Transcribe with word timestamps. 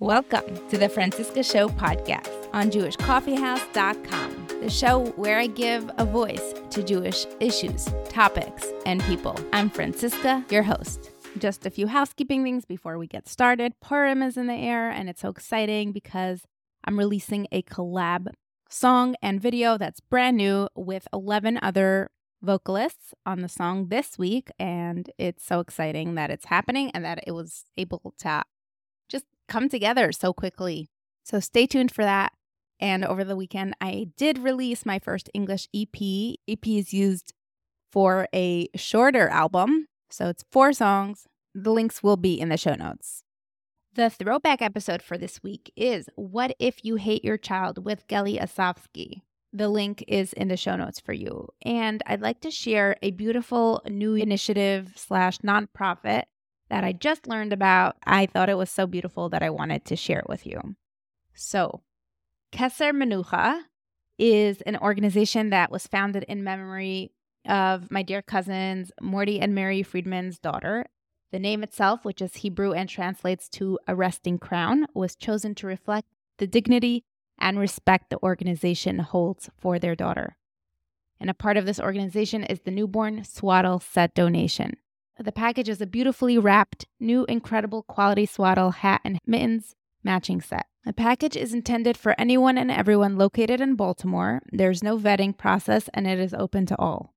Welcome 0.00 0.56
to 0.70 0.76
the 0.76 0.88
Franciska 0.88 1.44
Show 1.44 1.68
podcast 1.68 2.48
on 2.52 2.68
JewishCoffeehouse.com, 2.72 4.46
the 4.60 4.68
show 4.68 5.04
where 5.12 5.38
I 5.38 5.46
give 5.46 5.88
a 5.98 6.04
voice 6.04 6.52
to 6.70 6.82
Jewish 6.82 7.24
issues, 7.38 7.88
topics, 8.08 8.72
and 8.86 9.00
people. 9.04 9.38
I'm 9.52 9.70
Franciska, 9.70 10.50
your 10.50 10.64
host. 10.64 11.12
Just 11.38 11.64
a 11.64 11.70
few 11.70 11.86
housekeeping 11.86 12.42
things 12.42 12.64
before 12.64 12.98
we 12.98 13.06
get 13.06 13.28
started. 13.28 13.74
Purim 13.80 14.20
is 14.20 14.36
in 14.36 14.48
the 14.48 14.54
air, 14.54 14.90
and 14.90 15.08
it's 15.08 15.20
so 15.20 15.28
exciting 15.28 15.92
because 15.92 16.42
I'm 16.82 16.98
releasing 16.98 17.46
a 17.52 17.62
collab 17.62 18.32
song 18.68 19.14
and 19.22 19.40
video 19.40 19.78
that's 19.78 20.00
brand 20.00 20.36
new 20.36 20.68
with 20.74 21.06
11 21.12 21.60
other 21.62 22.10
vocalists 22.42 23.14
on 23.24 23.42
the 23.42 23.48
song 23.48 23.90
this 23.90 24.18
week. 24.18 24.50
And 24.58 25.08
it's 25.18 25.46
so 25.46 25.60
exciting 25.60 26.16
that 26.16 26.30
it's 26.30 26.46
happening 26.46 26.90
and 26.90 27.04
that 27.04 27.20
it 27.28 27.30
was 27.30 27.66
able 27.76 28.12
to 28.18 28.42
come 29.48 29.68
together 29.68 30.12
so 30.12 30.32
quickly. 30.32 30.88
So 31.24 31.40
stay 31.40 31.66
tuned 31.66 31.92
for 31.92 32.04
that. 32.04 32.32
And 32.80 33.04
over 33.04 33.24
the 33.24 33.36
weekend, 33.36 33.74
I 33.80 34.08
did 34.16 34.38
release 34.38 34.84
my 34.84 34.98
first 34.98 35.30
English 35.32 35.68
EP. 35.74 36.36
EP 36.48 36.66
is 36.66 36.92
used 36.92 37.32
for 37.90 38.28
a 38.34 38.68
shorter 38.74 39.28
album. 39.28 39.86
So 40.10 40.28
it's 40.28 40.44
four 40.50 40.72
songs. 40.72 41.26
The 41.54 41.70
links 41.70 42.02
will 42.02 42.16
be 42.16 42.38
in 42.38 42.48
the 42.48 42.56
show 42.56 42.74
notes. 42.74 43.22
The 43.94 44.10
throwback 44.10 44.60
episode 44.60 45.02
for 45.02 45.16
this 45.16 45.40
week 45.42 45.72
is 45.76 46.08
What 46.16 46.56
If 46.58 46.84
You 46.84 46.96
Hate 46.96 47.24
Your 47.24 47.38
Child 47.38 47.84
with 47.84 48.08
Gelly 48.08 48.38
Asovski. 48.38 49.22
The 49.52 49.68
link 49.68 50.04
is 50.08 50.32
in 50.32 50.48
the 50.48 50.56
show 50.56 50.74
notes 50.74 50.98
for 50.98 51.12
you. 51.12 51.48
And 51.62 52.02
I'd 52.06 52.20
like 52.20 52.40
to 52.40 52.50
share 52.50 52.96
a 53.02 53.12
beautiful 53.12 53.80
new 53.88 54.16
initiative 54.16 54.94
slash 54.96 55.38
nonprofit 55.38 56.24
that 56.70 56.84
I 56.84 56.92
just 56.92 57.26
learned 57.26 57.52
about. 57.52 57.96
I 58.04 58.26
thought 58.26 58.48
it 58.48 58.58
was 58.58 58.70
so 58.70 58.86
beautiful 58.86 59.28
that 59.28 59.42
I 59.42 59.50
wanted 59.50 59.84
to 59.86 59.96
share 59.96 60.20
it 60.20 60.28
with 60.28 60.46
you. 60.46 60.76
So, 61.34 61.82
Keser 62.52 62.92
Menucha 62.92 63.62
is 64.18 64.60
an 64.62 64.76
organization 64.78 65.50
that 65.50 65.70
was 65.70 65.86
founded 65.86 66.24
in 66.24 66.44
memory 66.44 67.10
of 67.46 67.90
my 67.90 68.02
dear 68.02 68.22
cousins, 68.22 68.92
Morty 69.00 69.40
and 69.40 69.54
Mary 69.54 69.82
Friedman's 69.82 70.38
daughter. 70.38 70.86
The 71.32 71.38
name 71.38 71.62
itself, 71.62 72.04
which 72.04 72.22
is 72.22 72.36
Hebrew 72.36 72.72
and 72.72 72.88
translates 72.88 73.48
to 73.50 73.78
a 73.88 73.94
resting 73.94 74.38
crown, 74.38 74.86
was 74.94 75.16
chosen 75.16 75.54
to 75.56 75.66
reflect 75.66 76.08
the 76.38 76.46
dignity 76.46 77.04
and 77.38 77.58
respect 77.58 78.10
the 78.10 78.22
organization 78.22 79.00
holds 79.00 79.50
for 79.58 79.78
their 79.78 79.96
daughter. 79.96 80.36
And 81.20 81.28
a 81.28 81.34
part 81.34 81.56
of 81.56 81.66
this 81.66 81.80
organization 81.80 82.44
is 82.44 82.60
the 82.60 82.70
newborn 82.70 83.24
swaddle 83.24 83.80
set 83.80 84.14
donation. 84.14 84.76
The 85.18 85.32
package 85.32 85.68
is 85.68 85.80
a 85.80 85.86
beautifully 85.86 86.38
wrapped, 86.38 86.86
new, 86.98 87.24
incredible 87.26 87.84
quality 87.84 88.26
swaddle, 88.26 88.72
hat, 88.72 89.00
and 89.04 89.18
mittens 89.26 89.76
matching 90.02 90.40
set. 90.40 90.66
The 90.84 90.92
package 90.92 91.36
is 91.36 91.54
intended 91.54 91.96
for 91.96 92.14
anyone 92.18 92.58
and 92.58 92.70
everyone 92.70 93.16
located 93.16 93.60
in 93.60 93.76
Baltimore. 93.76 94.42
There's 94.52 94.82
no 94.82 94.98
vetting 94.98 95.36
process 95.36 95.88
and 95.94 96.06
it 96.06 96.18
is 96.18 96.34
open 96.34 96.66
to 96.66 96.78
all. 96.78 97.14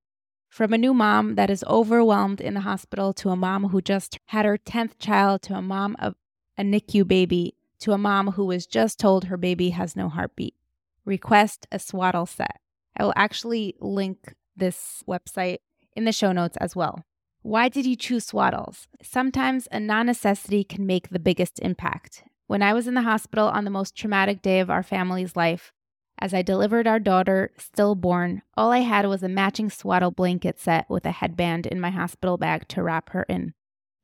From 0.47 0.73
a 0.73 0.77
new 0.77 0.93
mom 0.93 1.35
that 1.35 1.49
is 1.49 1.65
overwhelmed 1.67 2.39
in 2.39 2.53
the 2.53 2.61
hospital 2.61 3.13
to 3.15 3.29
a 3.29 3.35
mom 3.35 3.69
who 3.69 3.81
just 3.81 4.19
had 4.27 4.45
her 4.45 4.57
10th 4.57 4.97
child 4.99 5.41
to 5.43 5.55
a 5.55 5.61
mom 5.61 5.97
of 5.99 6.15
a 6.57 6.63
NICU 6.63 7.05
baby 7.07 7.55
to 7.79 7.91
a 7.91 7.97
mom 7.97 8.31
who 8.31 8.45
was 8.45 8.65
just 8.65 8.99
told 8.99 9.25
her 9.25 9.37
baby 9.37 9.71
has 9.71 9.95
no 9.95 10.07
heartbeat. 10.07 10.55
Request 11.03 11.67
a 11.71 11.79
swaddle 11.79 12.25
set. 12.25 12.59
I 12.95 13.03
will 13.03 13.13
actually 13.15 13.75
link 13.79 14.33
this 14.55 15.03
website 15.07 15.57
in 15.95 16.05
the 16.05 16.11
show 16.11 16.31
notes 16.31 16.57
as 16.57 16.75
well. 16.75 17.03
Why 17.47 17.69
did 17.69 17.85
you 17.85 17.95
choose 17.95 18.25
swaddles? 18.25 18.87
Sometimes 19.01 19.69
a 19.71 19.79
non 19.79 20.07
necessity 20.07 20.65
can 20.65 20.85
make 20.85 21.07
the 21.07 21.17
biggest 21.17 21.59
impact. 21.59 22.25
When 22.47 22.61
I 22.61 22.73
was 22.73 22.89
in 22.89 22.93
the 22.93 23.03
hospital 23.03 23.47
on 23.47 23.63
the 23.63 23.71
most 23.71 23.95
traumatic 23.95 24.41
day 24.41 24.59
of 24.59 24.69
our 24.69 24.83
family's 24.83 25.37
life, 25.37 25.71
as 26.19 26.33
I 26.33 26.41
delivered 26.41 26.87
our 26.87 26.99
daughter, 26.99 27.51
stillborn, 27.57 28.41
all 28.57 28.73
I 28.73 28.79
had 28.79 29.05
was 29.05 29.23
a 29.23 29.29
matching 29.29 29.69
swaddle 29.69 30.11
blanket 30.11 30.59
set 30.59 30.89
with 30.89 31.05
a 31.05 31.11
headband 31.11 31.65
in 31.65 31.79
my 31.79 31.89
hospital 31.89 32.37
bag 32.37 32.67
to 32.67 32.83
wrap 32.83 33.11
her 33.11 33.23
in. 33.29 33.53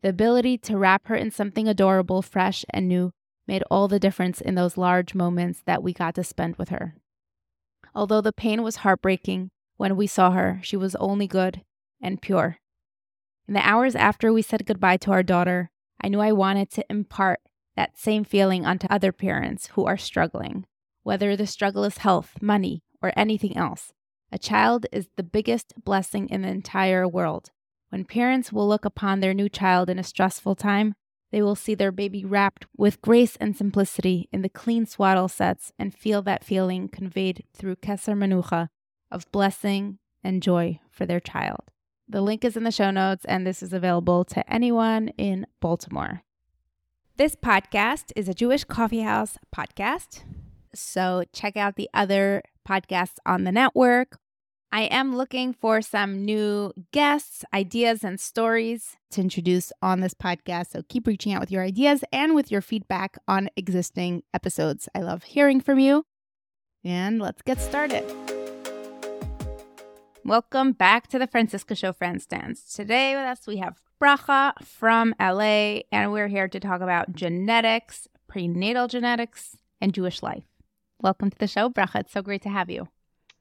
The 0.03 0.09
ability 0.09 0.57
to 0.59 0.77
wrap 0.77 1.07
her 1.07 1.15
in 1.15 1.29
something 1.29 1.67
adorable, 1.67 2.21
fresh, 2.21 2.63
and 2.69 2.87
new 2.87 3.11
made 3.45 3.63
all 3.69 3.89
the 3.89 3.99
difference 3.99 4.39
in 4.39 4.55
those 4.55 4.77
large 4.77 5.13
moments 5.13 5.61
that 5.65 5.83
we 5.83 5.91
got 5.91 6.15
to 6.15 6.23
spend 6.23 6.55
with 6.55 6.69
her. 6.69 6.95
Although 7.93 8.21
the 8.21 8.31
pain 8.31 8.63
was 8.63 8.77
heartbreaking, 8.77 9.49
when 9.75 9.97
we 9.97 10.07
saw 10.07 10.31
her, 10.31 10.61
she 10.63 10.77
was 10.77 10.95
only 10.95 11.27
good 11.27 11.61
and 12.01 12.21
pure. 12.21 12.59
In 13.47 13.53
the 13.53 13.67
hours 13.67 13.95
after 13.95 14.31
we 14.31 14.41
said 14.41 14.65
goodbye 14.65 14.97
to 14.97 15.11
our 15.11 15.23
daughter, 15.23 15.69
I 16.01 16.07
knew 16.07 16.21
I 16.21 16.31
wanted 16.31 16.69
to 16.71 16.85
impart 16.89 17.41
that 17.75 17.97
same 17.97 18.23
feeling 18.23 18.65
onto 18.65 18.87
other 18.89 19.11
parents 19.11 19.67
who 19.73 19.85
are 19.85 19.97
struggling. 19.97 20.65
Whether 21.03 21.35
the 21.35 21.47
struggle 21.47 21.83
is 21.83 21.97
health, 21.97 22.41
money, 22.41 22.83
or 23.01 23.11
anything 23.17 23.57
else, 23.57 23.91
a 24.31 24.37
child 24.37 24.85
is 24.91 25.09
the 25.15 25.23
biggest 25.23 25.73
blessing 25.83 26.29
in 26.29 26.43
the 26.43 26.47
entire 26.47 27.07
world. 27.07 27.51
When 27.89 28.05
parents 28.05 28.53
will 28.53 28.67
look 28.67 28.85
upon 28.85 29.19
their 29.19 29.33
new 29.33 29.49
child 29.49 29.89
in 29.89 29.99
a 29.99 30.03
stressful 30.03 30.55
time, 30.55 30.95
they 31.31 31.41
will 31.41 31.55
see 31.55 31.75
their 31.75 31.91
baby 31.91 32.23
wrapped 32.23 32.65
with 32.77 33.01
grace 33.01 33.35
and 33.37 33.57
simplicity 33.57 34.29
in 34.31 34.41
the 34.41 34.49
clean 34.49 34.85
swaddle 34.85 35.27
sets 35.27 35.71
and 35.77 35.93
feel 35.93 36.21
that 36.21 36.43
feeling 36.43 36.87
conveyed 36.87 37.43
through 37.53 37.75
Keser 37.77 38.15
Menucha 38.15 38.69
of 39.11 39.29
blessing 39.31 39.99
and 40.23 40.41
joy 40.41 40.79
for 40.89 41.05
their 41.05 41.19
child. 41.19 41.72
The 42.13 42.21
link 42.21 42.45
is 42.45 42.55
in 42.55 42.63
the 42.63 42.69
show 42.69 42.91
notes, 42.91 43.25
and 43.25 43.45
this 43.45 43.63
is 43.63 43.73
available 43.73 44.23
to 44.25 44.53
anyone 44.53 45.07
in 45.17 45.47
Baltimore. 45.59 46.21
This 47.17 47.35
podcast 47.35 48.11
is 48.15 48.29
a 48.29 48.35
Jewish 48.35 48.65
coffeehouse 48.65 49.37
podcast. 49.53 50.21
So 50.75 51.23
check 51.33 51.57
out 51.57 51.75
the 51.75 51.89
other 51.91 52.43
podcasts 52.69 53.17
on 53.25 53.45
the 53.45 53.51
network. 53.51 54.19
I 54.71 54.83
am 54.83 55.15
looking 55.15 55.53
for 55.53 55.81
some 55.81 56.23
new 56.23 56.71
guests, 56.91 57.43
ideas, 57.51 58.03
and 58.03 58.19
stories 58.19 58.95
to 59.09 59.21
introduce 59.21 59.71
on 59.81 60.01
this 60.01 60.13
podcast. 60.13 60.67
So 60.67 60.83
keep 60.87 61.07
reaching 61.07 61.33
out 61.33 61.39
with 61.39 61.51
your 61.51 61.63
ideas 61.63 62.03
and 62.13 62.35
with 62.35 62.51
your 62.51 62.61
feedback 62.61 63.17
on 63.27 63.49
existing 63.55 64.21
episodes. 64.35 64.87
I 64.93 64.99
love 64.99 65.23
hearing 65.23 65.61
from 65.61 65.79
you. 65.79 66.05
And 66.83 67.19
let's 67.19 67.41
get 67.41 67.59
started. 67.59 68.03
Welcome 70.25 70.71
back 70.71 71.07
to 71.07 71.19
the 71.19 71.27
Franciska 71.27 71.75
Show 71.75 71.91
Friends 71.91 72.25
Dance. 72.25 72.73
Today 72.73 73.13
with 73.13 73.25
us 73.25 73.45
we 73.45 73.57
have 73.57 73.81
Bracha 74.01 74.53
from 74.63 75.13
LA, 75.19 75.81
and 75.91 76.13
we're 76.13 76.29
here 76.29 76.47
to 76.47 76.61
talk 76.61 76.79
about 76.79 77.11
genetics, 77.11 78.07
prenatal 78.29 78.87
genetics, 78.87 79.57
and 79.81 79.93
Jewish 79.93 80.23
life. 80.23 80.45
Welcome 81.01 81.29
to 81.29 81.37
the 81.37 81.47
show, 81.47 81.69
Bracha. 81.69 81.99
It's 81.99 82.13
so 82.13 82.21
great 82.21 82.41
to 82.43 82.49
have 82.49 82.69
you. 82.69 82.87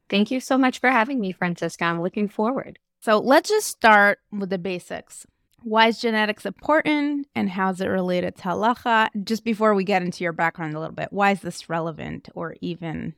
Thank 0.08 0.32
you 0.32 0.40
so 0.40 0.58
much 0.58 0.80
for 0.80 0.90
having 0.90 1.20
me, 1.20 1.32
Franciska. 1.32 1.82
I'm 1.82 2.02
looking 2.02 2.28
forward. 2.28 2.80
So 3.00 3.20
let's 3.20 3.50
just 3.50 3.68
start 3.68 4.18
with 4.32 4.50
the 4.50 4.58
basics. 4.58 5.24
Why 5.62 5.86
is 5.86 6.00
genetics 6.00 6.44
important 6.44 7.28
and 7.36 7.50
how 7.50 7.70
is 7.70 7.80
it 7.80 7.86
related 7.86 8.34
to 8.38 8.42
halacha? 8.42 9.10
Just 9.22 9.44
before 9.44 9.74
we 9.74 9.84
get 9.84 10.02
into 10.02 10.24
your 10.24 10.32
background 10.32 10.74
a 10.74 10.80
little 10.80 10.96
bit, 10.96 11.12
why 11.12 11.30
is 11.30 11.42
this 11.42 11.70
relevant 11.70 12.28
or 12.34 12.56
even 12.60 13.14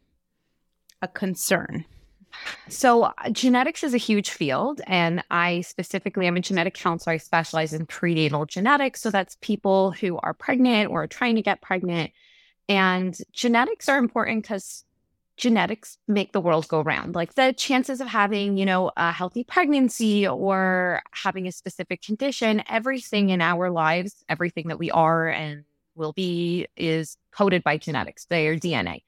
a 1.01 1.09
concern? 1.09 1.87
So, 2.69 3.05
uh, 3.05 3.13
genetics 3.31 3.83
is 3.85 3.95
a 3.95 3.99
huge 3.99 4.31
field, 4.31 4.81
and 4.87 5.23
I 5.31 5.61
specifically 5.63 6.27
am 6.27 6.37
a 6.37 6.41
genetic 6.41 6.75
counselor. 6.75 7.15
I 7.15 7.19
specialize 7.19 7.73
in 7.73 7.87
prenatal 7.87 8.47
genetics. 8.47 9.01
So, 9.03 9.11
that's 9.11 9.37
people 9.41 9.93
who 9.93 10.19
are 10.19 10.35
pregnant 10.35 10.91
or 10.91 11.07
trying 11.07 11.37
to 11.37 11.43
get 11.43 11.61
pregnant. 11.61 12.13
And 12.69 13.17
genetics 13.33 13.89
are 13.89 13.99
important 13.99 14.43
because 14.43 14.85
genetics 15.37 15.99
make 16.07 16.33
the 16.33 16.41
world 16.41 16.69
go 16.69 16.81
round. 16.81 17.15
Like 17.15 17.35
the 17.35 17.53
chances 17.53 18.01
of 18.01 18.07
having, 18.07 18.57
you 18.57 18.65
know, 18.65 18.93
a 18.97 19.13
healthy 19.13 19.45
pregnancy 19.45 20.27
or 20.27 21.03
having 21.11 21.47
a 21.47 21.53
specific 21.53 22.03
condition, 22.03 22.63
everything 22.69 23.31
in 23.31 23.41
our 23.41 23.71
lives, 23.71 24.25
everything 24.29 24.69
that 24.69 24.79
we 24.79 24.91
are 24.91 25.29
and 25.29 25.65
will 25.97 26.13
be 26.13 26.67
is 26.77 27.17
coded 27.33 27.63
by 27.65 27.77
genetics, 27.79 28.27
their 28.27 28.57
DNA 28.57 29.03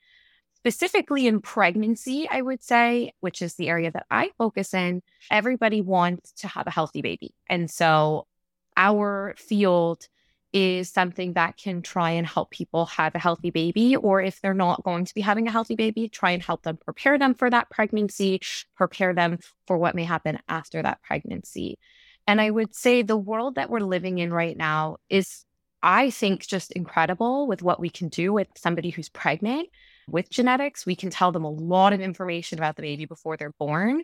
specifically 0.67 1.29
in 1.29 1.41
pregnancy, 1.41 2.29
I 2.29 2.43
would 2.43 2.61
say, 2.61 3.13
which 3.21 3.41
is 3.41 3.55
the 3.55 3.69
area 3.69 3.93
that 3.93 4.07
I 4.11 4.31
focus 4.37 4.75
in, 4.75 5.01
everybody 5.31 5.81
wants 5.81 6.33
to 6.39 6.49
have 6.49 6.67
a 6.67 6.73
healthy 6.73 7.03
baby. 7.03 7.37
And 7.49 7.71
so 7.71 8.27
our 8.77 9.37
field 9.39 10.09
is 10.53 10.91
something 10.91 11.35
that 11.35 11.57
can 11.57 11.83
try 11.83 12.11
and 12.11 12.27
help 12.27 12.51
people 12.51 12.87
have 12.87 13.15
a 13.15 13.21
healthy 13.21 13.51
baby, 13.51 13.95
or 13.95 14.21
if 14.21 14.41
they're 14.41 14.55
not 14.55 14.83
going 14.83 15.05
to 15.05 15.15
be 15.15 15.21
having 15.21 15.47
a 15.47 15.53
healthy 15.53 15.77
baby, 15.77 16.09
try 16.09 16.33
and 16.33 16.43
help 16.43 16.65
them 16.65 16.77
prepare 16.79 17.17
them 17.17 17.35
for 17.35 17.49
that 17.49 17.71
pregnancy, 17.71 18.41
prepare 18.75 19.15
them 19.15 19.39
for 19.69 19.79
what 19.79 19.95
may 19.95 20.03
happen 20.03 20.37
after 20.49 20.83
that 20.83 21.01
pregnancy. 21.01 21.79
And 22.27 22.41
I 22.41 22.51
would 22.51 22.75
say 22.75 23.03
the 23.03 23.17
world 23.17 23.55
that 23.55 23.71
we're 23.71 23.79
living 23.79 24.19
in 24.19 24.33
right 24.33 24.57
now 24.57 24.97
is, 25.09 25.45
I 25.81 26.11
think, 26.11 26.45
just 26.45 26.73
incredible 26.73 27.47
with 27.47 27.62
what 27.62 27.79
we 27.79 27.89
can 27.89 28.09
do 28.09 28.33
with 28.33 28.49
somebody 28.57 28.91
who's 28.91 29.09
pregnant 29.09 29.69
with 30.08 30.31
genetics, 30.31 30.87
we 30.87 30.97
can 30.97 31.11
tell 31.11 31.32
them 31.32 31.44
a 31.44 31.50
lot 31.50 31.93
of 31.93 32.00
information 32.00 32.58
about 32.58 32.76
the 32.76 32.82
baby 32.82 33.06
before 33.06 33.37
they're 33.37 33.53
born. 33.58 34.03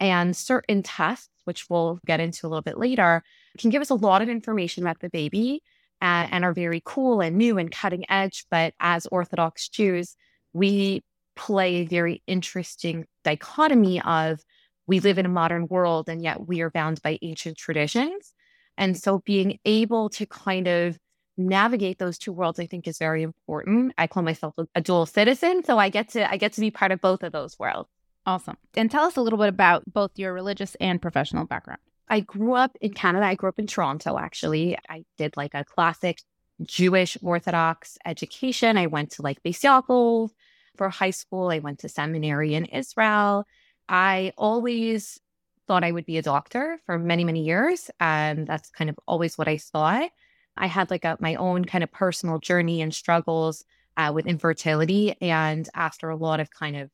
And 0.00 0.36
certain 0.36 0.82
tests, 0.82 1.28
which 1.44 1.68
we'll 1.68 1.98
get 2.06 2.20
into 2.20 2.46
a 2.46 2.48
little 2.48 2.62
bit 2.62 2.78
later, 2.78 3.22
can 3.58 3.70
give 3.70 3.82
us 3.82 3.90
a 3.90 3.94
lot 3.94 4.22
of 4.22 4.28
information 4.28 4.82
about 4.82 5.00
the 5.00 5.10
baby 5.10 5.62
and, 6.00 6.32
and 6.32 6.44
are 6.44 6.52
very 6.52 6.82
cool 6.84 7.20
and 7.20 7.36
new 7.36 7.58
and 7.58 7.70
cutting 7.70 8.04
edge. 8.10 8.44
But 8.50 8.74
as 8.80 9.06
Orthodox 9.06 9.68
Jews, 9.68 10.16
we 10.52 11.02
play 11.36 11.76
a 11.76 11.86
very 11.86 12.22
interesting 12.26 13.06
dichotomy 13.24 14.00
of 14.02 14.40
we 14.86 15.00
live 15.00 15.18
in 15.18 15.26
a 15.26 15.30
modern 15.30 15.68
world 15.68 16.08
and 16.08 16.22
yet 16.22 16.46
we 16.46 16.60
are 16.60 16.70
bound 16.70 17.00
by 17.02 17.18
ancient 17.22 17.56
traditions. 17.56 18.34
And 18.76 18.98
so 18.98 19.20
being 19.24 19.58
able 19.64 20.08
to 20.10 20.26
kind 20.26 20.66
of 20.66 20.98
navigate 21.36 21.98
those 21.98 22.18
two 22.18 22.32
worlds 22.32 22.60
i 22.60 22.66
think 22.66 22.86
is 22.86 22.98
very 22.98 23.22
important. 23.22 23.94
I 23.96 24.06
call 24.06 24.22
myself 24.22 24.54
a, 24.74 24.80
dual 24.80 25.06
citizen 25.06 25.64
so 25.64 25.78
i 25.78 25.88
get 25.88 26.10
to 26.10 26.30
i 26.30 26.36
get 26.36 26.52
to 26.54 26.60
be 26.60 26.70
part 26.70 26.92
of 26.92 27.00
both 27.00 27.22
of 27.22 27.32
those 27.32 27.58
worlds. 27.58 27.88
Awesome. 28.24 28.56
And 28.76 28.90
tell 28.90 29.04
us 29.04 29.16
a 29.16 29.20
little 29.20 29.38
bit 29.38 29.48
about 29.48 29.82
both 29.92 30.12
your 30.16 30.32
religious 30.32 30.76
and 30.76 31.02
professional 31.02 31.44
background. 31.44 31.80
I 32.08 32.20
grew 32.20 32.54
up 32.54 32.76
in 32.80 32.92
canada. 32.92 33.26
I 33.26 33.34
grew 33.34 33.48
up 33.48 33.58
in 33.58 33.66
toronto 33.66 34.18
actually. 34.18 34.76
I 34.88 35.04
did 35.18 35.36
like 35.36 35.54
a 35.54 35.64
classic 35.64 36.20
jewish 36.62 37.16
orthodox 37.22 37.98
education. 38.04 38.76
I 38.76 38.86
went 38.86 39.12
to 39.12 39.22
like 39.22 39.42
Yaakov 39.42 40.30
for 40.76 40.88
high 40.88 41.10
school. 41.10 41.50
I 41.50 41.58
went 41.58 41.80
to 41.80 41.88
seminary 41.88 42.54
in 42.54 42.66
israel. 42.66 43.44
I 43.88 44.32
always 44.36 45.18
thought 45.66 45.84
i 45.84 45.92
would 45.92 46.06
be 46.06 46.18
a 46.18 46.22
doctor 46.22 46.78
for 46.86 46.98
many 46.98 47.24
many 47.24 47.44
years 47.44 47.90
and 48.00 48.46
that's 48.46 48.70
kind 48.70 48.90
of 48.90 48.98
always 49.06 49.38
what 49.38 49.48
i 49.48 49.56
thought 49.56 50.10
I 50.56 50.66
had 50.66 50.90
like 50.90 51.04
a, 51.04 51.16
my 51.20 51.34
own 51.36 51.64
kind 51.64 51.82
of 51.82 51.90
personal 51.90 52.38
journey 52.38 52.82
and 52.82 52.94
struggles 52.94 53.64
uh, 53.96 54.12
with 54.14 54.26
infertility. 54.26 55.16
And 55.20 55.68
after 55.74 56.10
a 56.10 56.16
lot 56.16 56.40
of 56.40 56.50
kind 56.50 56.76
of 56.76 56.90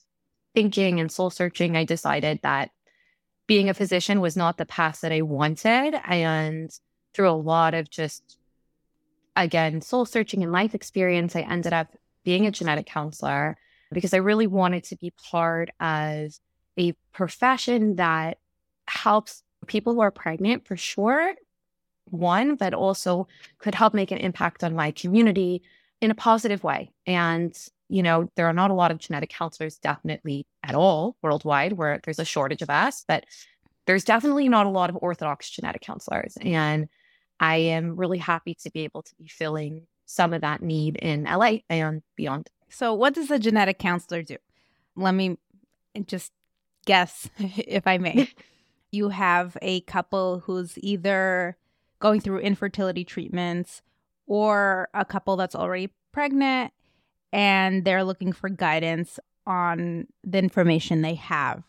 thinking 0.54 1.00
and 1.00 1.10
soul 1.10 1.30
searching, 1.30 1.76
I 1.76 1.84
decided 1.84 2.40
that 2.42 2.70
being 3.46 3.68
a 3.68 3.74
physician 3.74 4.20
was 4.20 4.36
not 4.36 4.58
the 4.58 4.66
path 4.66 5.00
that 5.00 5.12
I 5.12 5.22
wanted. 5.22 5.94
And 6.04 6.70
through 7.14 7.30
a 7.30 7.32
lot 7.32 7.74
of 7.74 7.90
just, 7.90 8.38
again, 9.36 9.80
soul 9.80 10.04
searching 10.04 10.42
and 10.42 10.52
life 10.52 10.74
experience, 10.74 11.34
I 11.34 11.40
ended 11.40 11.72
up 11.72 11.88
being 12.24 12.46
a 12.46 12.50
genetic 12.50 12.86
counselor 12.86 13.56
because 13.90 14.12
I 14.12 14.18
really 14.18 14.46
wanted 14.46 14.84
to 14.84 14.96
be 14.96 15.12
part 15.30 15.70
of 15.80 16.32
a 16.78 16.92
profession 17.12 17.96
that 17.96 18.38
helps 18.86 19.42
people 19.66 19.94
who 19.94 20.00
are 20.00 20.10
pregnant 20.10 20.66
for 20.66 20.76
sure, 20.76 21.34
one, 22.12 22.56
but 22.56 22.74
also 22.74 23.28
could 23.58 23.74
help 23.74 23.94
make 23.94 24.10
an 24.10 24.18
impact 24.18 24.64
on 24.64 24.74
my 24.74 24.90
community 24.90 25.62
in 26.00 26.10
a 26.10 26.14
positive 26.14 26.62
way. 26.62 26.90
And, 27.06 27.56
you 27.88 28.02
know, 28.02 28.30
there 28.36 28.46
are 28.46 28.52
not 28.52 28.70
a 28.70 28.74
lot 28.74 28.90
of 28.90 28.98
genetic 28.98 29.30
counselors, 29.30 29.78
definitely 29.78 30.46
at 30.62 30.74
all 30.74 31.16
worldwide, 31.22 31.72
where 31.72 32.00
there's 32.04 32.18
a 32.18 32.24
shortage 32.24 32.62
of 32.62 32.70
us, 32.70 33.04
but 33.06 33.24
there's 33.86 34.04
definitely 34.04 34.48
not 34.48 34.66
a 34.66 34.70
lot 34.70 34.90
of 34.90 34.98
Orthodox 35.00 35.50
genetic 35.50 35.82
counselors. 35.82 36.36
And 36.40 36.88
I 37.40 37.56
am 37.56 37.96
really 37.96 38.18
happy 38.18 38.54
to 38.62 38.70
be 38.70 38.80
able 38.80 39.02
to 39.02 39.14
be 39.16 39.28
filling 39.28 39.86
some 40.06 40.32
of 40.32 40.40
that 40.42 40.62
need 40.62 40.96
in 40.96 41.24
LA 41.24 41.58
and 41.68 42.02
beyond. 42.16 42.48
So, 42.70 42.94
what 42.94 43.14
does 43.14 43.30
a 43.30 43.38
genetic 43.38 43.78
counselor 43.78 44.22
do? 44.22 44.36
Let 44.96 45.14
me 45.14 45.38
just 46.06 46.32
guess, 46.84 47.28
if 47.38 47.86
I 47.86 47.98
may. 47.98 48.28
you 48.90 49.10
have 49.10 49.56
a 49.60 49.80
couple 49.82 50.40
who's 50.40 50.78
either 50.78 51.56
going 52.00 52.20
through 52.20 52.38
infertility 52.40 53.04
treatments 53.04 53.82
or 54.26 54.88
a 54.94 55.04
couple 55.04 55.36
that's 55.36 55.54
already 55.54 55.90
pregnant 56.12 56.72
and 57.32 57.84
they're 57.84 58.04
looking 58.04 58.32
for 58.32 58.48
guidance 58.48 59.18
on 59.46 60.06
the 60.24 60.38
information 60.38 61.02
they 61.02 61.14
have 61.14 61.62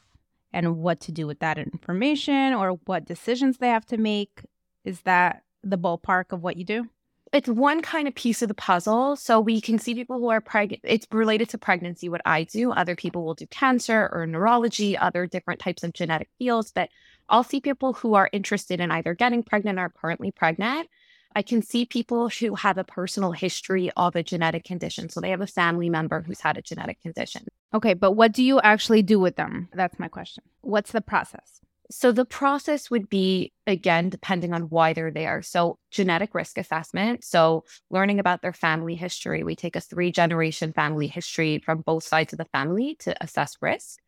and 0.52 0.78
what 0.78 1.00
to 1.00 1.12
do 1.12 1.28
with 1.28 1.40
that 1.40 1.58
information 1.58 2.54
or 2.54 2.72
what 2.86 3.06
decisions 3.06 3.58
they 3.58 3.70
have 3.70 3.86
to 3.86 3.98
make. 3.98 4.42
Is 4.84 5.02
that 5.02 5.44
the 5.64 5.78
ballpark 5.78 6.32
of 6.32 6.42
what 6.42 6.58
you 6.58 6.66
do? 6.66 6.88
It's 7.32 7.48
one 7.48 7.82
kind 7.82 8.08
of 8.08 8.16
piece 8.16 8.42
of 8.42 8.48
the 8.48 8.56
puzzle. 8.56 9.16
So 9.16 9.40
we 9.40 9.62
can 9.62 9.78
see 9.78 9.94
people 9.94 10.18
who 10.18 10.30
are 10.30 10.42
pregnant. 10.42 10.82
It's 10.84 11.08
related 11.12 11.50
to 11.50 11.58
pregnancy, 11.60 12.10
what 12.10 12.22
I 12.26 12.44
do. 12.44 12.72
Other 12.72 12.96
people 12.96 13.24
will 13.24 13.36
do 13.36 13.46
cancer 13.48 14.10
or 14.12 14.26
neurology, 14.26 14.98
other 14.98 15.28
different 15.28 15.60
types 15.60 15.84
of 15.84 15.94
genetic 15.94 16.30
fields. 16.40 16.72
But 16.74 16.90
I'll 17.30 17.44
see 17.44 17.62
people 17.62 17.94
who 17.94 18.16
are 18.16 18.30
interested 18.32 18.80
in 18.80 18.92
either 18.92 19.14
getting 19.14 19.44
pregnant 19.44 19.80
or 19.80 19.90
currently 19.90 20.32
pregnant. 20.32 20.88
I 21.36 21.44
can 21.44 21.62
see 21.62 21.86
people 21.86 22.30
who 22.30 22.56
have 22.56 22.78
a 22.78 22.84
personal 22.84 23.32
history 23.32 23.92
of 23.96 24.16
a 24.16 24.24
genetic 24.24 24.64
condition. 24.64 25.10
So 25.10 25.22
they 25.22 25.30
have 25.30 25.42
a 25.42 25.48
family 25.48 25.90
member 25.90 26.22
who's 26.22 26.42
had 26.42 26.58
a 26.58 26.62
genetic 26.62 27.02
condition. 27.02 27.46
Okay, 27.74 27.94
but 27.94 28.14
what 28.14 28.32
do 28.32 28.44
you 28.44 28.60
actually 28.62 29.04
do 29.04 29.20
with 29.20 29.36
them? 29.36 29.70
That's 29.74 30.00
my 30.00 30.08
question. 30.08 30.44
What's 30.62 30.92
the 30.92 31.02
process? 31.02 31.62
So 31.92 32.12
the 32.12 32.26
process 32.26 32.92
would 32.92 33.10
be, 33.10 33.52
again, 33.66 34.10
depending 34.10 34.54
on 34.54 34.64
why 34.64 34.94
they're 34.94 35.12
there. 35.12 35.42
So 35.42 35.80
genetic 35.90 36.36
risk 36.36 36.58
assessment. 36.58 37.24
So 37.24 37.64
learning 37.90 38.20
about 38.20 38.42
their 38.42 38.54
family 38.54 38.96
history. 38.96 39.44
We 39.44 39.56
take 39.56 39.76
a 39.76 39.82
three 39.82 40.12
generation 40.12 40.72
family 40.72 41.08
history 41.08 41.60
from 41.66 41.82
both 41.82 42.04
sides 42.04 42.34
of 42.34 42.38
the 42.38 42.46
family 42.46 42.96
to 43.00 43.16
assess 43.24 43.58
risk. 43.62 44.00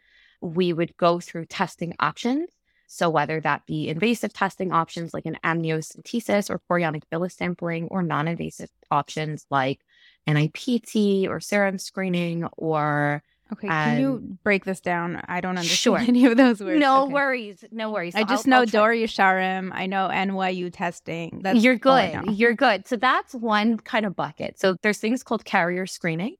We 0.42 0.74
would 0.74 0.96
go 0.98 1.20
through 1.20 1.46
testing 1.46 1.96
options. 2.00 2.50
So, 2.94 3.10
whether 3.10 3.40
that 3.40 3.66
be 3.66 3.88
invasive 3.88 4.34
testing 4.34 4.74
options 4.74 5.14
like 5.14 5.26
an 5.26 5.38
amniocentesis 5.46 6.50
or 6.50 6.60
chorionic 6.70 7.04
villus 7.10 7.32
sampling, 7.32 7.88
or 7.88 8.04
non 8.04 8.28
invasive 8.28 8.70
options 8.92 9.46
like 9.50 9.80
NIPT 10.28 11.26
or 11.30 11.40
serum 11.40 11.78
screening 11.78 12.44
or 12.58 13.24
Okay, 13.54 13.68
can 13.68 14.00
you 14.00 14.14
um, 14.14 14.40
break 14.44 14.66
this 14.66 14.82
down? 14.82 15.22
I 15.28 15.40
don't 15.40 15.58
understand 15.58 15.78
sure. 15.78 15.98
any 16.08 16.26
of 16.26 16.36
those 16.36 16.60
words. 16.62 16.82
No 16.82 17.04
okay. 17.04 17.14
worries, 17.14 17.64
no 17.72 17.92
worries. 17.92 18.14
I 18.14 18.24
just 18.24 18.46
I'll, 18.46 18.50
know 18.50 18.58
I'll 18.58 18.66
Dor 18.66 18.90
Yesharim. 18.90 19.72
I 19.74 19.86
know 19.86 20.10
NYU 20.10 20.72
testing. 20.72 21.40
That's 21.44 21.64
You're 21.64 21.78
good. 21.78 22.26
You're 22.32 22.56
good. 22.56 22.88
So 22.88 22.98
that's 22.98 23.34
one 23.34 23.78
kind 23.78 24.06
of 24.06 24.18
bucket. 24.18 24.60
So 24.60 24.76
there's 24.82 25.00
things 25.00 25.24
called 25.24 25.46
carrier 25.46 25.86
screening, 25.86 26.36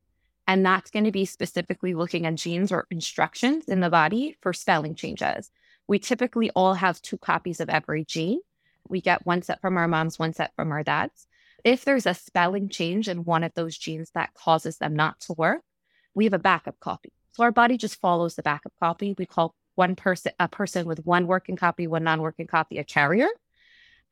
and 0.48 0.66
that's 0.66 0.92
going 0.92 1.06
to 1.06 1.12
be 1.12 1.24
specifically 1.24 1.94
looking 1.94 2.26
at 2.26 2.36
genes 2.36 2.74
or 2.74 2.88
instructions 2.92 3.66
in 3.70 3.80
the 3.80 3.90
body 3.90 4.36
for 4.42 4.52
spelling 4.52 4.96
changes. 4.96 5.50
We 5.92 6.00
typically 6.00 6.50
all 6.52 6.76
have 6.76 7.02
two 7.02 7.18
copies 7.18 7.60
of 7.60 7.70
every 7.70 8.06
gene. 8.06 8.40
We 8.88 9.02
get 9.02 9.26
one 9.26 9.42
set 9.42 9.60
from 9.60 9.76
our 9.76 9.90
moms, 9.90 10.18
one 10.18 10.32
set 10.32 10.56
from 10.56 10.72
our 10.72 10.84
dads. 10.84 11.28
If 11.66 11.84
there's 11.84 12.06
a 12.06 12.14
spelling 12.14 12.70
change 12.70 13.10
in 13.10 13.26
one 13.26 13.44
of 13.44 13.54
those 13.56 13.78
genes 13.78 14.10
that 14.12 14.34
causes 14.34 14.78
them 14.78 14.96
not 14.96 15.20
to 15.24 15.34
work, 15.34 15.64
we 16.14 16.24
have 16.24 16.32
a 16.32 16.40
backup 16.40 16.80
copy. 16.80 17.12
So 17.34 17.44
our 17.44 17.52
body 17.52 17.76
just 17.76 18.00
follows 18.00 18.36
the 18.36 18.42
backup 18.42 18.72
copy. 18.80 19.16
We 19.18 19.26
call 19.26 19.54
one 19.76 19.98
person 19.98 20.32
a 20.40 20.48
person 20.48 20.88
with 20.88 21.06
one 21.06 21.28
working 21.28 21.58
copy, 21.58 21.88
one 21.88 22.06
non-working 22.06 22.48
copy 22.48 22.78
a 22.78 22.86
carrier. 22.86 23.28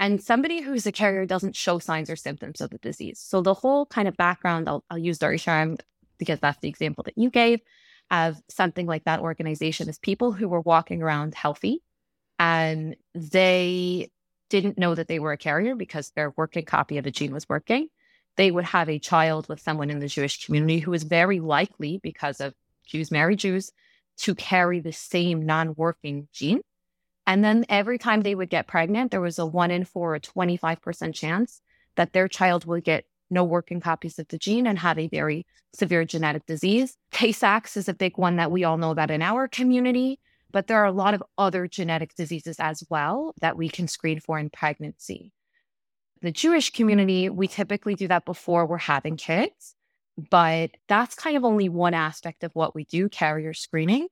And 0.01 0.21
somebody 0.21 0.59
who's 0.59 0.85
a 0.85 0.91
carrier 0.91 1.25
doesn't 1.25 1.55
show 1.55 1.79
signs 1.79 2.09
or 2.09 2.17
symptoms 2.17 2.59
of 2.59 2.71
the 2.71 2.77
disease. 2.79 3.23
So 3.25 3.39
the 3.39 3.53
whole 3.53 3.85
kind 3.85 4.09
of 4.09 4.17
background, 4.17 4.67
I'll, 4.67 4.83
I'll 4.89 4.97
use 4.97 5.17
Dor 5.17 5.31
Yesharim 5.31 5.79
because 6.17 6.41
that's 6.41 6.59
the 6.59 6.68
example 6.68 7.06
that 7.06 7.18
you 7.18 7.30
gave 7.30 7.61
of 8.11 8.37
something 8.49 8.85
like 8.85 9.04
that 9.06 9.19
organization 9.19 9.89
is 9.89 9.99
people 9.99 10.31
who 10.31 10.47
were 10.47 10.61
walking 10.61 11.01
around 11.01 11.35
healthy 11.35 11.81
and 12.39 12.95
they 13.13 14.09
didn't 14.49 14.78
know 14.78 14.95
that 14.95 15.07
they 15.07 15.19
were 15.19 15.33
a 15.33 15.37
carrier 15.37 15.75
because 15.75 16.11
their 16.11 16.33
working 16.35 16.66
copy 16.66 16.97
of 16.97 17.04
the 17.04 17.11
gene 17.11 17.33
was 17.33 17.47
working. 17.47 17.87
They 18.35 18.49
would 18.49 18.66
have 18.66 18.89
a 18.89 18.99
child 18.99 19.47
with 19.47 19.61
someone 19.61 19.89
in 19.89 19.99
the 19.99 20.07
Jewish 20.07 20.45
community 20.45 20.80
who 20.80 20.94
is 20.94 21.04
very 21.04 21.39
likely, 21.39 21.99
because 22.01 22.39
of 22.39 22.54
Jews 22.85 23.11
marry 23.11 23.35
Jews, 23.35 23.71
to 24.19 24.33
carry 24.33 24.80
the 24.80 24.94
same 24.94 25.45
non 25.45 25.75
working 25.75 26.28
gene. 26.33 26.61
And 27.28 27.44
then 27.44 27.66
every 27.69 27.99
time 27.99 28.21
they 28.21 28.33
would 28.33 28.49
get 28.49 28.66
pregnant, 28.66 29.11
there 29.11 29.21
was 29.21 29.37
a 29.37 29.45
one 29.45 29.71
in 29.71 29.83
four 29.83 30.16
or 30.16 30.19
25% 30.19 31.13
chance 31.13 31.61
that 31.95 32.13
their 32.13 32.28
child 32.28 32.66
would 32.66 32.83
get 32.83 33.06
no 33.30 33.44
working 33.44 33.80
copies 33.80 34.19
of 34.19 34.28
the 34.28 34.38
gene 34.38 34.68
and 34.68 34.80
have 34.80 34.98
a 34.98 35.07
very 35.07 35.45
severe 35.74 36.06
genetic 36.06 36.45
disease. 36.45 36.95
Tay 37.12 37.31
Sachs 37.31 37.78
is 37.78 37.90
a 37.90 37.94
big 37.94 38.18
one 38.18 38.38
that 38.38 38.52
we 38.52 38.64
all 38.64 38.78
know 38.78 38.92
about 38.92 39.12
in 39.12 39.21
our 39.21 39.48
community, 39.48 40.19
but 40.52 40.68
there 40.68 40.78
are 40.78 40.86
a 40.86 40.92
lot 40.92 41.14
of 41.14 41.24
other 41.38 41.68
genetic 41.68 42.16
diseases 42.16 42.57
as 42.59 42.83
well 42.90 43.33
that 43.42 43.57
we 43.57 43.69
can 43.69 43.88
screen 43.88 44.19
for 44.19 44.40
in 44.40 44.50
pregnancy. 44.50 45.31
The 46.21 46.31
Jewish 46.31 46.71
community, 46.71 47.30
we 47.30 47.48
typically 47.48 47.95
do 47.95 48.07
that 48.07 48.26
before 48.26 48.66
we're 48.66 48.78
having 48.78 49.16
kids, 49.16 49.76
but 50.30 50.71
that's 50.88 51.16
kind 51.16 51.38
of 51.38 51.45
only 51.45 51.69
one 51.69 51.94
aspect 51.94 52.44
of 52.44 52.52
what 52.54 52.76
we 52.76 52.83
do 52.83 53.07
carrier 53.07 53.54
screening. 53.54 54.07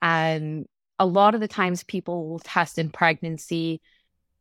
And 0.00 0.66
a 0.98 1.06
lot 1.06 1.34
of 1.34 1.40
the 1.40 1.48
times 1.48 1.82
people 1.84 2.28
will 2.28 2.38
test 2.38 2.78
in 2.78 2.90
pregnancy 2.90 3.80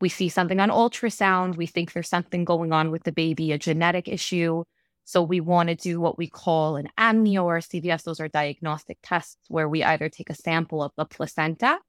we 0.01 0.09
see 0.09 0.29
something 0.29 0.59
on 0.59 0.69
ultrasound, 0.69 1.55
we 1.55 1.65
think 1.65 1.93
there's 1.93 2.09
something 2.09 2.45
going 2.45 2.71
on 2.71 2.91
with 2.91 3.03
the 3.03 3.11
baby, 3.11 3.51
a 3.51 3.57
genetic 3.57 4.07
issue. 4.07 4.63
So 5.05 5.21
we 5.21 5.39
want 5.39 5.69
to 5.69 5.75
do 5.75 5.99
what 5.99 6.17
we 6.17 6.27
call 6.27 6.75
an 6.75 6.89
amnio 6.97 7.43
or 7.43 7.57
CVS. 7.59 8.03
Those 8.03 8.19
are 8.19 8.27
diagnostic 8.27 8.97
tests 9.03 9.37
where 9.47 9.67
we 9.67 9.83
either 9.83 10.09
take 10.09 10.29
a 10.29 10.35
sample 10.35 10.83
of 10.83 10.91
the 10.95 11.05
placenta 11.05 11.79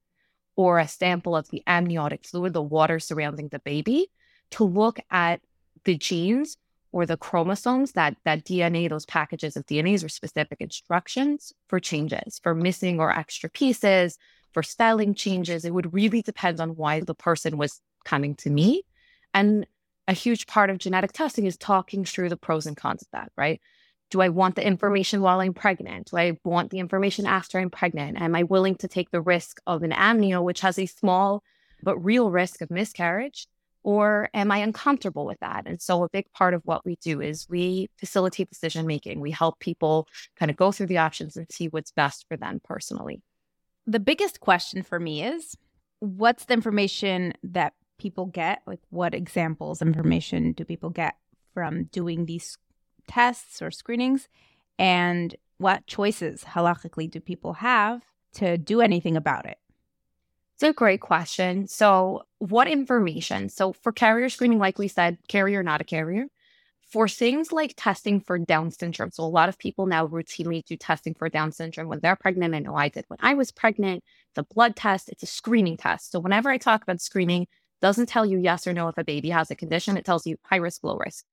or 0.56 0.78
a 0.78 0.88
sample 0.88 1.36
of 1.36 1.48
the 1.50 1.62
amniotic 1.66 2.26
fluid, 2.26 2.52
the 2.52 2.62
water 2.62 2.98
surrounding 2.98 3.48
the 3.48 3.58
baby, 3.60 4.10
to 4.52 4.64
look 4.64 4.98
at 5.10 5.40
the 5.84 5.96
genes 5.96 6.56
or 6.90 7.06
the 7.06 7.16
chromosomes 7.16 7.92
that 7.92 8.16
that 8.24 8.44
DNA, 8.44 8.88
those 8.88 9.06
packages 9.06 9.56
of 9.56 9.66
DNAs 9.66 10.04
or 10.04 10.08
specific 10.08 10.60
instructions 10.60 11.52
for 11.68 11.80
changes, 11.80 12.38
for 12.42 12.54
missing 12.54 13.00
or 13.00 13.10
extra 13.10 13.48
pieces, 13.48 14.18
for 14.52 14.62
spelling 14.62 15.14
changes. 15.14 15.64
It 15.64 15.72
would 15.72 15.94
really 15.94 16.22
depend 16.22 16.60
on 16.60 16.76
why 16.76 17.00
the 17.00 17.14
person 17.14 17.56
was 17.56 17.80
coming 18.04 18.34
to 18.36 18.50
me. 18.50 18.84
And 19.34 19.66
a 20.08 20.12
huge 20.12 20.46
part 20.46 20.70
of 20.70 20.78
genetic 20.78 21.12
testing 21.12 21.46
is 21.46 21.56
talking 21.56 22.04
through 22.04 22.28
the 22.28 22.36
pros 22.36 22.66
and 22.66 22.76
cons 22.76 23.02
of 23.02 23.08
that, 23.12 23.32
right? 23.36 23.60
Do 24.10 24.20
I 24.20 24.28
want 24.28 24.56
the 24.56 24.66
information 24.66 25.22
while 25.22 25.40
I'm 25.40 25.54
pregnant? 25.54 26.10
Do 26.10 26.18
I 26.18 26.38
want 26.44 26.70
the 26.70 26.80
information 26.80 27.24
after 27.24 27.58
I'm 27.58 27.70
pregnant? 27.70 28.20
Am 28.20 28.34
I 28.34 28.42
willing 28.42 28.74
to 28.76 28.88
take 28.88 29.10
the 29.10 29.22
risk 29.22 29.58
of 29.66 29.82
an 29.82 29.92
amnio, 29.92 30.42
which 30.42 30.60
has 30.60 30.78
a 30.78 30.86
small 30.86 31.42
but 31.82 31.96
real 31.98 32.30
risk 32.30 32.60
of 32.60 32.70
miscarriage? 32.70 33.46
Or 33.84 34.28
am 34.32 34.52
I 34.52 34.58
uncomfortable 34.58 35.26
with 35.26 35.40
that? 35.40 35.64
And 35.66 35.80
so, 35.80 36.04
a 36.04 36.08
big 36.08 36.30
part 36.32 36.54
of 36.54 36.62
what 36.64 36.84
we 36.84 36.96
do 36.96 37.20
is 37.20 37.48
we 37.48 37.90
facilitate 37.98 38.48
decision 38.48 38.86
making. 38.86 39.18
We 39.18 39.32
help 39.32 39.58
people 39.58 40.06
kind 40.38 40.50
of 40.50 40.56
go 40.56 40.70
through 40.70 40.86
the 40.86 40.98
options 40.98 41.36
and 41.36 41.46
see 41.50 41.66
what's 41.66 41.90
best 41.90 42.26
for 42.28 42.36
them 42.36 42.60
personally. 42.62 43.22
The 43.86 43.98
biggest 43.98 44.38
question 44.38 44.84
for 44.84 45.00
me 45.00 45.24
is 45.24 45.56
what's 45.98 46.44
the 46.44 46.54
information 46.54 47.32
that 47.42 47.72
people 48.02 48.26
get? 48.26 48.62
Like, 48.66 48.80
what 48.90 49.14
examples 49.14 49.80
information 49.80 50.52
do 50.52 50.64
people 50.64 50.90
get 50.90 51.14
from 51.54 51.84
doing 51.84 52.26
these 52.26 52.58
tests 53.06 53.62
or 53.62 53.70
screenings? 53.70 54.28
And 54.78 55.34
what 55.58 55.86
choices 55.86 56.42
halachically 56.42 57.08
do 57.08 57.20
people 57.20 57.52
have 57.54 58.02
to 58.34 58.58
do 58.58 58.80
anything 58.80 59.16
about 59.16 59.46
it? 59.46 59.58
It's 60.54 60.62
a 60.64 60.72
great 60.72 61.00
question. 61.00 61.66
So, 61.68 62.22
what 62.38 62.68
information? 62.68 63.48
So, 63.48 63.72
for 63.72 63.92
carrier 63.92 64.28
screening, 64.28 64.58
like 64.58 64.78
we 64.78 64.88
said, 64.88 65.18
carrier, 65.28 65.62
not 65.62 65.80
a 65.80 65.84
carrier. 65.84 66.26
For 66.82 67.08
things 67.08 67.52
like 67.52 67.72
testing 67.76 68.20
for 68.20 68.38
Down 68.38 68.70
syndrome, 68.70 69.10
so 69.12 69.24
a 69.24 69.26
lot 69.26 69.48
of 69.48 69.58
people 69.58 69.86
now 69.86 70.06
routinely 70.06 70.62
do 70.64 70.76
testing 70.76 71.14
for 71.14 71.30
Down 71.30 71.50
syndrome 71.50 71.88
when 71.88 72.00
they're 72.00 72.16
pregnant. 72.16 72.54
I 72.54 72.58
know 72.58 72.76
I 72.76 72.90
did 72.90 73.06
when 73.08 73.18
I 73.22 73.32
was 73.34 73.50
pregnant. 73.50 74.04
A 74.36 74.44
blood 74.44 74.76
test, 74.76 75.08
it's 75.08 75.22
a 75.22 75.26
screening 75.26 75.78
test. 75.78 76.12
So, 76.12 76.20
whenever 76.20 76.50
I 76.50 76.58
talk 76.58 76.82
about 76.82 77.00
screening, 77.00 77.46
doesn't 77.82 78.08
tell 78.08 78.24
you 78.24 78.38
yes 78.38 78.66
or 78.66 78.72
no 78.72 78.88
if 78.88 78.96
a 78.96 79.04
baby 79.04 79.28
has 79.30 79.50
a 79.50 79.56
condition. 79.56 79.96
It 79.96 80.04
tells 80.04 80.26
you 80.26 80.38
high 80.44 80.56
risk, 80.56 80.82
low 80.84 80.96
risk. 80.96 81.26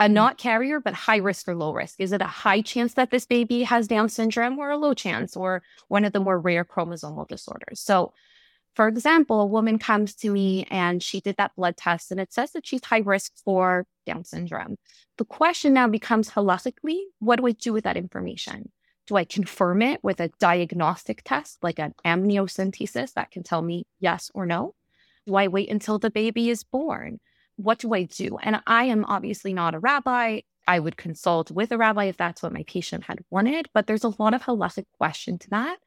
A 0.00 0.04
mm. 0.04 0.12
not 0.12 0.36
carrier, 0.36 0.80
but 0.80 0.92
high 0.92 1.16
risk 1.16 1.48
or 1.48 1.56
low 1.56 1.72
risk. 1.72 2.00
Is 2.00 2.12
it 2.12 2.20
a 2.20 2.26
high 2.26 2.60
chance 2.60 2.94
that 2.94 3.10
this 3.10 3.24
baby 3.24 3.62
has 3.62 3.88
Down 3.88 4.08
syndrome 4.08 4.58
or 4.58 4.70
a 4.70 4.76
low 4.76 4.92
chance 4.92 5.36
or 5.36 5.62
one 5.86 6.04
of 6.04 6.12
the 6.12 6.20
more 6.20 6.38
rare 6.38 6.64
chromosomal 6.64 7.26
disorders? 7.28 7.80
So, 7.80 8.12
for 8.74 8.86
example, 8.86 9.40
a 9.40 9.46
woman 9.46 9.78
comes 9.78 10.14
to 10.16 10.30
me 10.30 10.66
and 10.70 11.02
she 11.02 11.20
did 11.20 11.36
that 11.38 11.56
blood 11.56 11.76
test 11.76 12.10
and 12.10 12.20
it 12.20 12.32
says 12.32 12.52
that 12.52 12.66
she's 12.66 12.84
high 12.84 12.98
risk 12.98 13.32
for 13.44 13.86
Down 14.04 14.24
syndrome. 14.24 14.76
The 15.16 15.24
question 15.24 15.72
now 15.72 15.88
becomes 15.88 16.30
halachically, 16.30 16.98
what 17.20 17.36
do 17.36 17.46
I 17.46 17.52
do 17.52 17.72
with 17.72 17.84
that 17.84 17.96
information? 17.96 18.70
Do 19.06 19.16
I 19.16 19.24
confirm 19.24 19.80
it 19.80 20.04
with 20.04 20.20
a 20.20 20.30
diagnostic 20.38 21.22
test 21.24 21.58
like 21.62 21.78
an 21.78 21.94
amniocentesis 22.04 23.14
that 23.14 23.30
can 23.30 23.42
tell 23.42 23.62
me 23.62 23.84
yes 24.00 24.30
or 24.34 24.44
no? 24.44 24.74
Do 25.28 25.34
I 25.34 25.48
wait 25.48 25.68
until 25.68 25.98
the 25.98 26.10
baby 26.10 26.48
is 26.48 26.64
born? 26.64 27.20
What 27.56 27.80
do 27.80 27.92
I 27.92 28.04
do? 28.04 28.38
And 28.42 28.62
I 28.66 28.84
am 28.84 29.04
obviously 29.04 29.52
not 29.52 29.74
a 29.74 29.78
rabbi. 29.78 30.40
I 30.66 30.78
would 30.78 30.96
consult 30.96 31.50
with 31.50 31.70
a 31.70 31.76
rabbi 31.76 32.04
if 32.04 32.16
that's 32.16 32.42
what 32.42 32.54
my 32.54 32.64
patient 32.66 33.04
had 33.04 33.18
wanted, 33.30 33.68
but 33.74 33.86
there's 33.86 34.04
a 34.04 34.14
lot 34.18 34.32
of 34.32 34.42
halachic 34.42 34.86
question 34.96 35.38
to 35.40 35.50
that. 35.50 35.80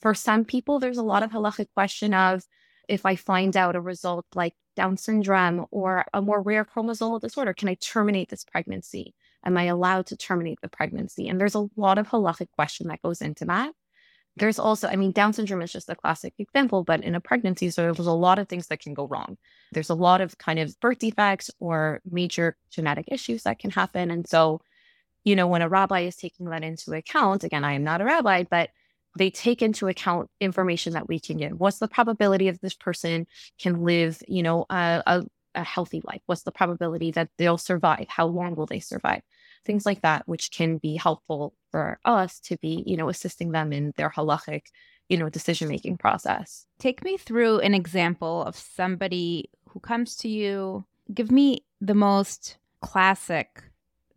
For 0.00 0.14
some 0.14 0.44
people, 0.44 0.78
there's 0.78 0.98
a 0.98 1.02
lot 1.02 1.24
of 1.24 1.32
halachic 1.32 1.66
question 1.74 2.14
of 2.14 2.44
if 2.88 3.04
I 3.04 3.16
find 3.16 3.56
out 3.56 3.74
a 3.74 3.80
result 3.80 4.26
like 4.36 4.54
Down 4.76 4.96
syndrome 4.96 5.66
or 5.72 6.04
a 6.14 6.22
more 6.22 6.40
rare 6.40 6.64
chromosomal 6.64 7.20
disorder, 7.20 7.52
can 7.52 7.68
I 7.68 7.74
terminate 7.74 8.28
this 8.28 8.44
pregnancy? 8.44 9.12
Am 9.44 9.56
I 9.56 9.64
allowed 9.64 10.06
to 10.06 10.16
terminate 10.16 10.60
the 10.62 10.68
pregnancy? 10.68 11.26
And 11.26 11.40
there's 11.40 11.56
a 11.56 11.66
lot 11.74 11.98
of 11.98 12.06
halachic 12.06 12.52
question 12.52 12.86
that 12.88 13.02
goes 13.02 13.20
into 13.20 13.44
that. 13.46 13.72
There's 14.36 14.58
also, 14.58 14.88
I 14.88 14.96
mean, 14.96 15.12
Down 15.12 15.32
syndrome 15.32 15.62
is 15.62 15.72
just 15.72 15.88
a 15.88 15.94
classic 15.94 16.34
example, 16.38 16.82
but 16.82 17.02
in 17.04 17.14
a 17.14 17.20
pregnancy, 17.20 17.70
so 17.70 17.82
there's 17.82 18.06
a 18.06 18.12
lot 18.12 18.38
of 18.38 18.48
things 18.48 18.66
that 18.66 18.80
can 18.80 18.92
go 18.92 19.06
wrong. 19.06 19.36
There's 19.72 19.90
a 19.90 19.94
lot 19.94 20.20
of 20.20 20.36
kind 20.38 20.58
of 20.58 20.78
birth 20.80 20.98
defects 20.98 21.50
or 21.60 22.00
major 22.10 22.56
genetic 22.70 23.06
issues 23.08 23.44
that 23.44 23.60
can 23.60 23.70
happen. 23.70 24.10
And 24.10 24.26
so, 24.26 24.60
you 25.22 25.36
know, 25.36 25.46
when 25.46 25.62
a 25.62 25.68
rabbi 25.68 26.00
is 26.00 26.16
taking 26.16 26.46
that 26.46 26.64
into 26.64 26.92
account, 26.92 27.44
again, 27.44 27.64
I 27.64 27.74
am 27.74 27.84
not 27.84 28.00
a 28.00 28.04
rabbi, 28.04 28.44
but 28.50 28.70
they 29.16 29.30
take 29.30 29.62
into 29.62 29.86
account 29.86 30.28
information 30.40 30.94
that 30.94 31.08
we 31.08 31.20
can 31.20 31.36
get. 31.36 31.54
What's 31.54 31.78
the 31.78 31.88
probability 31.88 32.48
of 32.48 32.58
this 32.60 32.74
person 32.74 33.26
can 33.60 33.84
live, 33.84 34.20
you 34.26 34.42
know, 34.42 34.66
a, 34.68 35.02
a, 35.06 35.24
a 35.54 35.62
healthy 35.62 36.02
life? 36.04 36.22
What's 36.26 36.42
the 36.42 36.50
probability 36.50 37.12
that 37.12 37.30
they'll 37.38 37.58
survive? 37.58 38.06
How 38.08 38.26
long 38.26 38.56
will 38.56 38.66
they 38.66 38.80
survive? 38.80 39.22
Things 39.64 39.86
like 39.86 40.02
that, 40.02 40.26
which 40.26 40.50
can 40.50 40.78
be 40.78 40.96
helpful 40.96 41.54
for 41.74 41.98
us 42.04 42.38
to 42.38 42.56
be, 42.58 42.84
you 42.86 42.96
know, 42.96 43.08
assisting 43.08 43.50
them 43.50 43.72
in 43.72 43.92
their 43.96 44.08
halachic, 44.08 44.66
you 45.08 45.16
know, 45.16 45.28
decision 45.28 45.66
making 45.66 45.96
process. 45.96 46.68
Take 46.78 47.02
me 47.02 47.16
through 47.16 47.58
an 47.58 47.74
example 47.74 48.44
of 48.44 48.54
somebody 48.54 49.50
who 49.70 49.80
comes 49.80 50.14
to 50.18 50.28
you. 50.28 50.84
Give 51.12 51.32
me 51.32 51.64
the 51.80 51.96
most 51.96 52.58
classic 52.80 53.60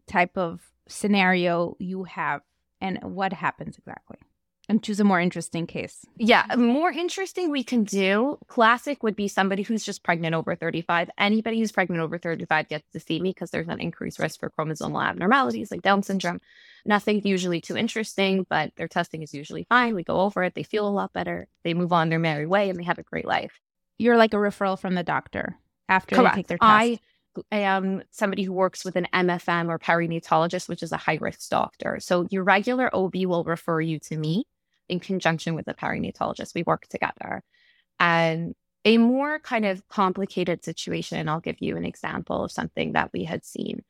type 0.05 0.37
of 0.37 0.71
scenario 0.87 1.75
you 1.79 2.03
have 2.03 2.41
and 2.79 2.99
what 3.01 3.33
happens 3.33 3.75
exactly 3.75 4.19
and 4.69 4.83
choose 4.83 4.99
a 4.99 5.03
more 5.03 5.19
interesting 5.19 5.65
case. 5.65 6.05
Yeah, 6.17 6.45
more 6.57 6.91
interesting 6.91 7.51
we 7.51 7.63
can 7.63 7.83
do. 7.83 8.37
Classic 8.47 9.01
would 9.01 9.15
be 9.15 9.27
somebody 9.27 9.63
who's 9.63 9.83
just 9.83 10.03
pregnant 10.03 10.35
over 10.35 10.55
35. 10.55 11.09
Anybody 11.17 11.59
who's 11.59 11.71
pregnant 11.71 12.01
over 12.01 12.17
35 12.17 12.67
gets 12.67 12.89
to 12.91 12.99
see 12.99 13.21
me 13.21 13.29
because 13.29 13.51
there's 13.51 13.69
an 13.69 13.79
increased 13.79 14.19
risk 14.19 14.39
for 14.39 14.49
chromosomal 14.49 15.03
abnormalities 15.03 15.71
like 15.71 15.81
Down 15.81 16.03
syndrome. 16.03 16.41
Nothing 16.85 17.21
usually 17.25 17.61
too 17.61 17.77
interesting, 17.77 18.45
but 18.49 18.73
their 18.75 18.87
testing 18.87 19.23
is 19.23 19.33
usually 19.33 19.65
fine. 19.69 19.95
We 19.95 20.03
go 20.03 20.19
over 20.21 20.43
it, 20.43 20.53
they 20.53 20.63
feel 20.63 20.87
a 20.87 20.89
lot 20.89 21.13
better, 21.13 21.47
they 21.63 21.73
move 21.73 21.93
on 21.93 22.09
their 22.09 22.19
merry 22.19 22.45
way, 22.45 22.69
and 22.69 22.77
they 22.77 22.83
have 22.83 22.99
a 22.99 23.03
great 23.03 23.25
life. 23.25 23.59
You're 23.97 24.17
like 24.17 24.33
a 24.33 24.37
referral 24.37 24.77
from 24.77 24.95
the 24.95 25.03
doctor 25.03 25.57
after 25.87 26.15
Correct. 26.15 26.35
they 26.35 26.39
take 26.39 26.47
their 26.47 26.57
test. 26.57 26.99
I 27.51 27.57
am 27.57 28.03
somebody 28.11 28.43
who 28.43 28.51
works 28.51 28.83
with 28.83 28.95
an 28.95 29.07
MFM 29.13 29.69
or 29.69 29.79
perinatologist, 29.79 30.67
which 30.67 30.83
is 30.83 30.91
a 30.91 30.97
high 30.97 31.19
risk 31.21 31.49
doctor. 31.49 31.99
So 31.99 32.27
your 32.29 32.43
regular 32.43 32.93
OB 32.93 33.15
will 33.25 33.43
refer 33.43 33.79
you 33.79 33.99
to 33.99 34.17
me 34.17 34.45
in 34.89 34.99
conjunction 34.99 35.55
with 35.55 35.67
a 35.67 35.73
perinatologist. 35.73 36.55
We 36.55 36.63
work 36.63 36.87
together. 36.87 37.43
And 37.99 38.55
a 38.85 38.97
more 38.97 39.39
kind 39.39 39.65
of 39.65 39.87
complicated 39.89 40.63
situation, 40.63 41.27
I'll 41.27 41.39
give 41.39 41.61
you 41.61 41.75
an 41.77 41.85
example 41.85 42.45
of 42.45 42.51
something 42.51 42.93
that 42.93 43.11
we 43.13 43.25
had 43.25 43.43
seen. 43.43 43.83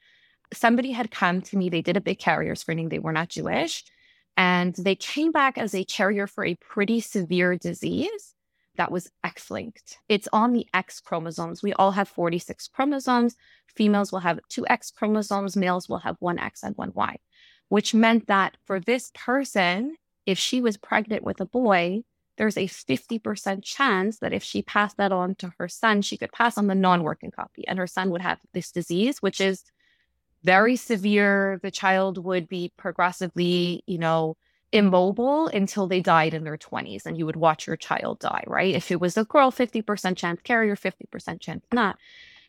Somebody 0.54 0.92
had 0.92 1.12
come 1.12 1.42
to 1.44 1.58
me, 1.58 1.70
they 1.70 1.82
did 1.82 1.98
a 1.98 2.02
big 2.02 2.20
carrier 2.20 2.56
screening, 2.56 2.90
they 2.90 3.00
were 3.00 3.12
not 3.12 3.30
Jewish, 3.30 3.84
and 4.38 4.74
they 4.76 4.96
came 4.96 5.32
back 5.32 5.58
as 5.58 5.76
a 5.76 5.84
carrier 5.84 6.26
for 6.26 6.46
a 6.46 6.56
pretty 6.56 7.02
severe 7.02 7.58
disease 7.58 8.34
that 8.78 8.92
was 8.92 9.12
X 9.24 9.52
linked. 9.52 9.98
It's 10.08 10.28
on 10.32 10.54
the 10.54 10.68
X 10.74 11.00
chromosomes. 11.00 11.62
We 11.62 11.74
all 11.74 11.92
have 11.92 12.08
46 12.08 12.68
chromosomes. 12.70 13.36
Females 13.68 14.12
will 14.12 14.20
have 14.20 14.40
two 14.50 14.66
X 14.68 14.92
chromosomes, 14.92 15.56
males 15.56 15.90
will 15.90 16.00
have 16.00 16.16
one 16.20 16.40
X 16.40 16.64
and 16.64 16.76
one 16.78 16.92
Y, 16.96 17.18
which 17.70 17.94
meant 17.94 18.28
that 18.28 18.58
for 18.66 18.80
this 18.80 19.12
person, 19.14 19.98
if 20.28 20.38
she 20.38 20.62
was 20.62 20.78
pregnant 20.78 21.24
with 21.24 21.42
a 21.42 21.46
boy, 21.46 22.02
there's 22.38 22.58
a 22.58 22.68
50% 22.68 23.64
chance 23.64 24.20
that 24.20 24.34
if 24.34 24.44
she 24.44 24.62
passed 24.62 24.98
that 24.98 25.12
on 25.12 25.34
to 25.36 25.54
her 25.58 25.68
son, 25.68 26.04
she 26.04 26.18
could 26.18 26.32
pass 26.32 26.58
on 26.58 26.68
the 26.68 26.76
non 26.76 27.02
working 27.02 27.32
copy 27.32 27.68
and 27.68 27.80
her 27.80 27.88
son 27.88 28.12
would 28.12 28.22
have 28.22 28.40
this 28.54 28.72
disease, 28.72 29.22
which 29.22 29.42
is 29.42 29.64
very 30.44 30.76
severe. 30.76 31.60
The 31.64 31.72
child 31.72 32.24
would 32.24 32.48
be 32.48 32.72
progressively, 32.78 33.84
you 33.88 33.98
know, 33.98 34.38
immobile 34.74 35.48
until 35.48 35.88
they 35.88 36.02
died 36.02 36.34
in 36.34 36.44
their 36.44 36.58
20s 36.58 37.06
and 37.06 37.18
you 37.18 37.26
would 37.26 37.38
watch 37.38 37.66
your 37.66 37.78
child 37.78 38.20
die, 38.20 38.44
right? 38.46 38.76
If 38.76 38.92
it 38.92 39.00
was 39.00 39.18
a 39.18 39.24
girl, 39.24 39.50
50% 39.50 40.18
chance 40.18 40.42
carrier, 40.44 40.76
50% 40.76 41.40
chance 41.40 41.66
not. 41.72 41.98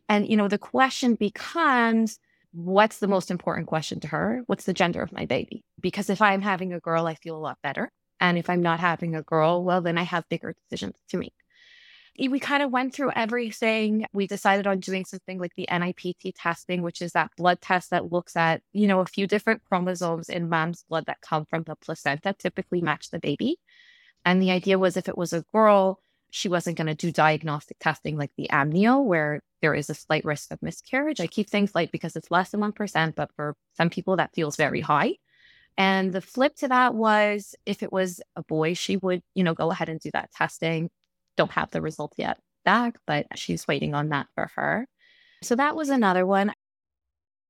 And, 0.09 0.29
you 0.29 0.37
know, 0.37 0.49
the 0.49 0.59
question 0.59 1.15
becomes 1.15 2.19
what's 2.59 2.99
the 2.99 3.07
most 3.07 3.31
important 3.31 3.69
question 3.69 4.01
to 4.01 4.09
her? 4.09 4.43
What's 4.47 4.65
the 4.65 4.73
gender 4.73 5.01
of 5.01 5.13
my 5.13 5.27
baby? 5.27 5.63
Because 5.81 6.11
if 6.11 6.21
I'm 6.21 6.43
having 6.43 6.73
a 6.73 6.81
girl, 6.81 7.07
I 7.07 7.15
feel 7.15 7.37
a 7.37 7.39
lot 7.39 7.59
better. 7.63 7.91
And 8.21 8.37
if 8.37 8.51
I'm 8.51 8.63
not 8.63 8.81
having 8.81 9.15
a 9.15 9.23
girl, 9.23 9.63
well, 9.63 9.81
then 9.81 9.97
I 9.97 10.03
have 10.03 10.29
bigger 10.29 10.55
decisions 10.69 10.97
to 11.11 11.19
make. 11.19 11.35
We 12.19 12.41
kind 12.41 12.65
of 12.65 12.73
went 12.73 12.93
through 12.93 13.13
everything. 13.15 14.07
We 14.13 14.27
decided 14.27 14.67
on 14.67 14.81
doing 14.81 15.05
something 15.05 15.39
like 15.39 15.53
the 15.55 15.69
NIPT 15.71 16.35
testing, 16.35 16.83
which 16.83 17.01
is 17.01 17.13
that 17.13 17.31
blood 17.37 17.61
test 17.61 17.91
that 17.91 18.11
looks 18.11 18.35
at, 18.35 18.61
you 18.73 18.89
know, 18.89 18.99
a 18.99 19.07
few 19.07 19.29
different 19.29 19.63
chromosomes 19.63 20.29
in 20.29 20.49
mom's 20.49 20.85
blood 20.89 21.07
that 21.07 21.21
come 21.21 21.45
from 21.45 21.63
the 21.63 21.77
placenta, 21.77 22.35
typically 22.37 22.81
match 22.81 23.11
the 23.11 23.21
baby. 23.21 23.61
And 24.25 24.43
the 24.43 24.51
idea 24.51 24.81
was 24.81 24.97
if 24.97 25.09
it 25.09 25.17
was 25.17 25.33
a 25.33 25.45
girl, 25.53 26.01
she 26.31 26.49
wasn't 26.49 26.77
going 26.77 26.87
to 26.87 26.95
do 26.95 27.11
diagnostic 27.11 27.79
testing 27.79 28.17
like 28.17 28.31
the 28.37 28.49
amnio, 28.51 29.05
where 29.05 29.41
there 29.63 29.75
is 29.75 29.91
a 29.91 29.95
slight 29.95 30.25
risk 30.25 30.51
of 30.51 30.63
miscarriage. 30.63 31.21
I 31.21 31.27
keep 31.27 31.49
things 31.49 31.75
light 31.75 31.91
because 31.91 32.17
it's 32.17 32.31
less 32.31 32.51
than 32.51 32.61
1%, 32.61 33.15
but 33.15 33.31
for 33.35 33.57
some 33.77 33.91
people, 33.91 34.17
that 34.17 34.35
feels 34.35 34.57
very 34.57 34.81
high. 34.81 35.17
And 35.77 36.13
the 36.13 36.21
flip 36.21 36.57
to 36.57 36.69
that 36.69 36.95
was 36.95 37.55
if 37.65 37.83
it 37.83 37.93
was 37.93 38.21
a 38.37 38.43
boy, 38.43 38.75
she 38.75 38.97
would, 38.97 39.23
you 39.35 39.45
know, 39.45 39.55
go 39.55 39.71
ahead 39.71 39.89
and 39.89 40.01
do 40.01 40.11
that 40.13 40.33
testing. 40.33 40.91
Don't 41.37 41.53
have 41.53 41.71
the 41.71 41.81
results 41.81 42.19
yet 42.19 42.39
back, 42.65 42.97
but 43.07 43.27
she's 43.37 43.69
waiting 43.69 43.95
on 43.95 44.09
that 44.09 44.27
for 44.35 44.51
her. 44.57 44.87
So 45.43 45.55
that 45.55 45.77
was 45.77 45.89
another 45.89 46.27
one. 46.27 46.53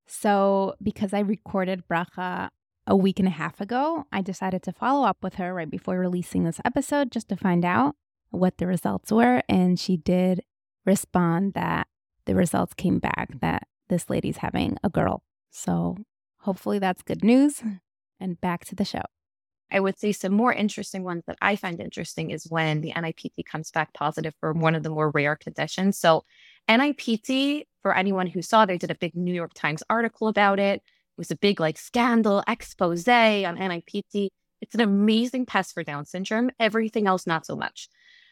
So 0.07 0.75
because 0.83 1.15
I 1.15 1.21
recorded 1.21 1.85
Bracha 1.91 2.51
a 2.87 2.97
week 2.97 3.19
and 3.19 3.29
a 3.29 3.33
half 3.33 3.61
ago, 3.61 4.05
I 4.13 4.21
decided 4.21 4.63
to 4.65 4.73
follow 4.73 5.07
up 5.07 5.19
with 5.23 5.35
her 5.35 5.53
right 5.55 5.69
before 5.69 5.99
releasing 5.99 6.45
this 6.45 6.61
episode 6.65 7.11
just 7.11 7.29
to 7.31 7.37
find 7.37 7.65
out 7.65 7.97
what 8.31 8.59
the 8.59 8.67
results 8.67 9.11
were. 9.11 9.43
And 9.49 9.79
she 9.79 9.97
did 9.97 10.43
respond 10.85 11.55
that 11.55 11.87
the 12.27 12.35
results 12.35 12.75
came 12.75 12.99
back 12.99 13.41
that 13.41 13.67
this 13.89 14.11
lady's 14.11 14.39
having 14.39 14.77
a 14.85 14.89
girl. 14.89 15.23
So 15.51 15.97
hopefully 16.41 16.79
that's 16.79 17.03
good 17.03 17.25
news. 17.25 17.63
And 18.21 18.41
back 18.41 18.65
to 18.67 18.75
the 18.75 18.85
show. 18.85 19.03
I 19.71 19.81
would 19.81 19.99
say 19.99 20.13
some 20.13 20.33
more 20.33 20.53
interesting 20.53 21.05
ones 21.05 21.25
that 21.27 21.37
I 21.41 21.57
find 21.57 21.81
interesting 21.81 22.31
is 22.31 22.47
when 22.49 22.81
the 22.81 22.93
NIPT 22.97 23.47
comes 23.47 23.71
back 23.71 23.93
positive 23.93 24.35
for 24.41 24.53
one 24.53 24.75
of 24.75 24.83
the 24.83 24.91
more 24.91 25.11
rare 25.11 25.37
conditions. 25.37 25.99
So, 25.99 26.25
NIPT, 26.69 27.67
for 27.83 27.95
anyone 27.95 28.27
who 28.27 28.43
saw, 28.43 28.65
they 28.65 28.79
did 28.79 28.91
a 28.91 28.97
big 28.97 29.15
New 29.15 29.33
York 29.33 29.53
Times 29.55 29.83
article 29.89 30.29
about 30.29 30.59
it. 30.59 30.77
It 30.77 30.83
was 31.19 31.31
a 31.31 31.37
big 31.37 31.61
like 31.61 31.79
scandal 31.79 32.43
expose 32.49 33.07
on 33.07 33.55
NIPT. 33.57 34.33
It's 34.61 34.75
an 34.75 34.81
amazing 34.81 35.47
test 35.47 35.75
for 35.75 35.85
Down 35.85 36.05
syndrome. 36.07 36.51
Everything 36.59 37.07
else, 37.07 37.27
not 37.27 37.47
so 37.47 37.55
much. 37.55 37.89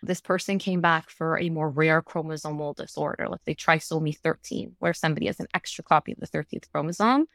This 0.07 0.21
person 0.21 0.59
came 0.59 0.81
back 0.81 1.11
for 1.11 1.39
a 1.39 1.51
more 1.51 1.69
rare 1.69 2.01
chromosomal 2.01 2.77
disorder, 2.77 3.29
let's 3.29 3.45
say 3.45 3.55
trisomy 3.55 4.17
13, 4.17 4.77
where 4.79 4.95
somebody 4.95 5.27
has 5.27 5.41
an 5.41 5.49
extra 5.53 5.85
copy 5.85 6.13
of 6.13 6.21
the 6.21 6.27
13th 6.27 6.71
chromosome. 6.71 7.27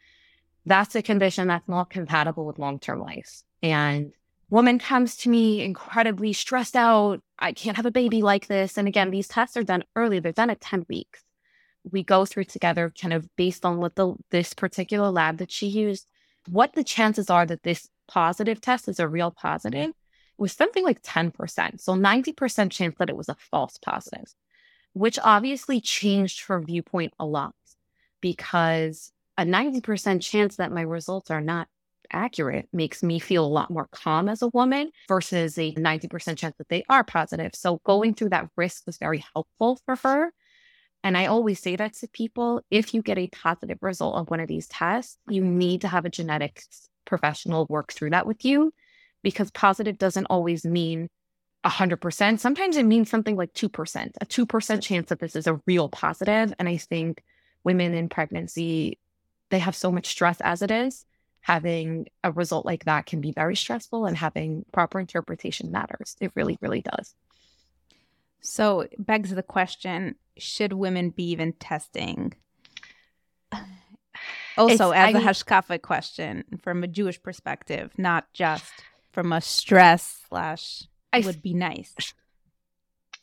That's 0.66 0.96
a 0.96 1.02
condition 1.02 1.48
that's 1.48 1.68
not 1.68 1.90
compatible 1.90 2.46
with 2.46 2.60
long 2.60 2.80
term 2.80 3.02
life. 3.02 3.44
And 3.62 4.14
woman 4.50 4.80
comes 4.80 5.18
to 5.18 5.30
me 5.30 5.64
incredibly 5.64 6.34
stressed 6.34 6.76
out. 6.76 7.22
I 7.40 7.52
can't 7.52 7.78
have 7.78 7.86
a 7.86 7.92
baby 7.92 8.22
like 8.22 8.48
this. 8.48 8.78
And 8.78 8.88
again, 8.88 9.12
these 9.12 9.28
tests 9.28 9.58
are 9.58 9.64
done 9.64 9.84
early, 9.96 10.20
they're 10.20 10.32
done 10.32 10.50
at 10.50 10.62
10 10.62 10.86
weeks. 10.88 11.24
We 11.92 12.04
go 12.04 12.26
through 12.26 12.44
together, 12.44 12.94
kind 13.00 13.14
of 13.14 13.28
based 13.36 13.66
on 13.66 13.78
what 13.78 13.96
the 13.96 14.14
this 14.30 14.54
particular 14.54 15.10
lab 15.10 15.38
that 15.40 15.52
she 15.52 15.68
used, 15.68 16.08
what 16.48 16.74
the 16.74 16.84
chances 16.84 17.30
are 17.30 17.46
that 17.46 17.64
this 17.64 17.90
positive 18.08 18.62
test 18.62 18.88
is 18.88 19.00
a 19.00 19.08
real 19.08 19.32
positive 19.32 19.92
was 20.42 20.52
something 20.54 20.84
like 20.84 21.04
10%. 21.04 21.80
So 21.80 21.94
90% 21.94 22.72
chance 22.72 22.96
that 22.98 23.10
it 23.10 23.16
was 23.16 23.30
a 23.30 23.38
false 23.52 23.78
positive, 23.78 24.34
which 24.94 25.20
obviously 25.24 25.80
changed 25.80 26.48
her 26.48 26.60
viewpoint 26.60 27.14
a 27.20 27.26
lot 27.26 27.54
because 28.22 29.12
a 29.38 29.44
90% 29.44 30.20
chance 30.20 30.56
that 30.56 30.72
my 30.72 30.82
results 30.82 31.30
are 31.30 31.42
not 31.42 31.68
accurate 32.12 32.68
makes 32.74 33.04
me 33.04 33.20
feel 33.20 33.46
a 33.46 33.48
lot 33.48 33.70
more 33.70 33.88
calm 33.92 34.28
as 34.28 34.42
a 34.42 34.48
woman 34.48 34.92
versus 35.08 35.60
a 35.60 35.76
90% 35.76 36.38
chance 36.38 36.56
that 36.58 36.70
they 36.70 36.84
are 36.90 37.04
positive. 37.04 37.52
So 37.54 37.80
going 37.86 38.16
through 38.16 38.30
that 38.30 38.50
risk 38.58 38.88
was 38.88 38.98
very 38.98 39.24
helpful 39.34 39.80
for 39.86 39.96
her. 39.98 40.34
And 41.04 41.16
I 41.16 41.28
always 41.28 41.60
say 41.60 41.76
that 41.76 41.94
to 41.98 42.08
people 42.08 42.62
if 42.72 42.96
you 42.96 43.04
get 43.04 43.20
a 43.20 43.28
positive 43.28 43.78
result 43.82 44.16
of 44.16 44.30
one 44.32 44.40
of 44.40 44.48
these 44.48 44.68
tests, 44.68 45.18
you 45.28 45.44
need 45.44 45.82
to 45.82 45.88
have 45.88 46.06
a 46.06 46.10
genetics 46.10 46.90
professional 47.06 47.68
work 47.70 47.94
through 47.94 48.10
that 48.10 48.26
with 48.26 48.44
you 48.44 48.74
because 49.24 49.52
positive 49.52 49.98
doesn't 49.98 50.26
always 50.26 50.66
mean 50.66 51.10
100%. 51.66 52.40
Sometimes 52.40 52.78
it 52.78 52.86
means 52.86 53.10
something 53.10 53.36
like 53.36 53.54
2%, 53.54 54.12
a 54.20 54.26
2% 54.26 54.82
chance 54.82 55.10
that 55.10 55.20
this 55.20 55.36
is 55.36 55.48
a 55.48 55.62
real 55.68 55.90
positive. 55.90 56.54
And 56.58 56.68
I 56.68 56.78
think 56.78 57.24
women 57.64 57.94
in 57.94 58.10
pregnancy, 58.10 58.98
they 59.50 59.60
have 59.60 59.76
so 59.76 59.92
much 59.92 60.08
stress 60.08 60.42
as 60.42 60.62
it 60.62 60.72
is 60.72 61.06
having 61.42 62.08
a 62.24 62.32
result 62.32 62.66
like 62.66 62.86
that 62.86 63.06
can 63.06 63.20
be 63.20 63.32
very 63.32 63.56
stressful 63.56 64.06
and 64.06 64.16
having 64.16 64.64
proper 64.72 65.00
interpretation 65.00 65.72
matters. 65.72 66.16
It 66.22 66.32
really, 66.36 66.58
really 66.62 66.82
does. 66.82 67.16
So 68.42 68.82
it 68.82 69.06
begs 69.06 69.32
the 69.32 69.44
question 69.44 70.16
should 70.38 70.74
women 70.74 71.10
be 71.10 71.32
even 71.32 71.54
testing? 71.54 72.34
Also, 74.58 74.92
it's, 74.92 74.98
as 74.98 75.16
I, 75.16 75.18
a 75.18 75.22
hashkafa 75.22 75.82
question 75.82 76.44
from 76.62 76.84
a 76.84 76.88
Jewish 76.88 77.24
perspective, 77.24 77.90
not 77.98 78.26
just 78.34 78.74
from 79.12 79.34
a 79.34 79.42
stress 79.42 80.22
slash 80.30 80.84
would 81.14 81.42
be 81.42 81.54
nice. 81.54 81.94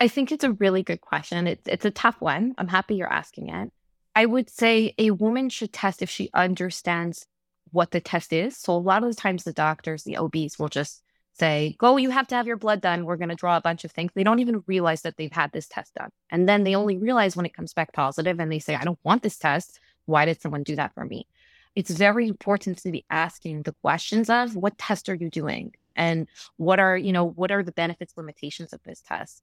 I 0.00 0.08
think 0.08 0.30
it's 0.30 0.44
a 0.44 0.52
really 0.52 0.82
good 0.82 1.00
question. 1.00 1.46
It's 1.46 1.66
it's 1.66 1.84
a 1.84 1.90
tough 1.90 2.20
one. 2.20 2.54
I'm 2.58 2.68
happy 2.68 2.94
you're 2.94 3.12
asking 3.12 3.48
it. 3.48 3.72
I 4.14 4.26
would 4.26 4.50
say 4.50 4.94
a 4.98 5.10
woman 5.12 5.48
should 5.48 5.72
test 5.72 6.02
if 6.02 6.10
she 6.10 6.30
understands 6.34 7.26
what 7.72 7.90
the 7.90 8.00
test 8.00 8.32
is. 8.32 8.56
So 8.56 8.74
a 8.74 8.78
lot 8.78 9.02
of 9.02 9.10
the 9.10 9.20
times 9.20 9.44
the 9.44 9.52
doctors, 9.52 10.04
the 10.04 10.16
OBs 10.16 10.58
will 10.58 10.68
just 10.68 11.02
say, 11.38 11.76
go, 11.78 11.96
you 11.96 12.10
have 12.10 12.26
to 12.28 12.34
have 12.34 12.46
your 12.46 12.56
blood 12.56 12.80
done. 12.80 13.04
We're 13.04 13.16
going 13.16 13.28
to 13.28 13.34
draw 13.34 13.56
a 13.56 13.60
bunch 13.60 13.84
of 13.84 13.92
things. 13.92 14.10
They 14.14 14.24
don't 14.24 14.40
even 14.40 14.64
realize 14.66 15.02
that 15.02 15.16
they've 15.16 15.32
had 15.32 15.52
this 15.52 15.68
test 15.68 15.94
done. 15.94 16.10
And 16.30 16.48
then 16.48 16.64
they 16.64 16.74
only 16.74 16.98
realize 16.98 17.36
when 17.36 17.46
it 17.46 17.54
comes 17.54 17.74
back 17.74 17.92
positive 17.92 18.40
and 18.40 18.50
they 18.50 18.58
say, 18.58 18.74
I 18.74 18.84
don't 18.84 18.98
want 19.04 19.22
this 19.22 19.38
test. 19.38 19.78
Why 20.06 20.24
did 20.24 20.40
someone 20.40 20.62
do 20.62 20.76
that 20.76 20.94
for 20.94 21.04
me? 21.04 21.26
It's 21.74 21.90
very 21.90 22.26
important 22.26 22.78
to 22.78 22.90
be 22.90 23.04
asking 23.08 23.62
the 23.62 23.74
questions 23.82 24.28
of 24.28 24.56
what 24.56 24.78
test 24.78 25.08
are 25.08 25.14
you 25.14 25.30
doing? 25.30 25.74
And 25.98 26.28
what 26.56 26.78
are, 26.78 26.96
you 26.96 27.12
know, 27.12 27.26
what 27.26 27.50
are 27.50 27.62
the 27.62 27.72
benefits, 27.72 28.14
limitations 28.16 28.72
of 28.72 28.80
this 28.84 29.02
test? 29.02 29.42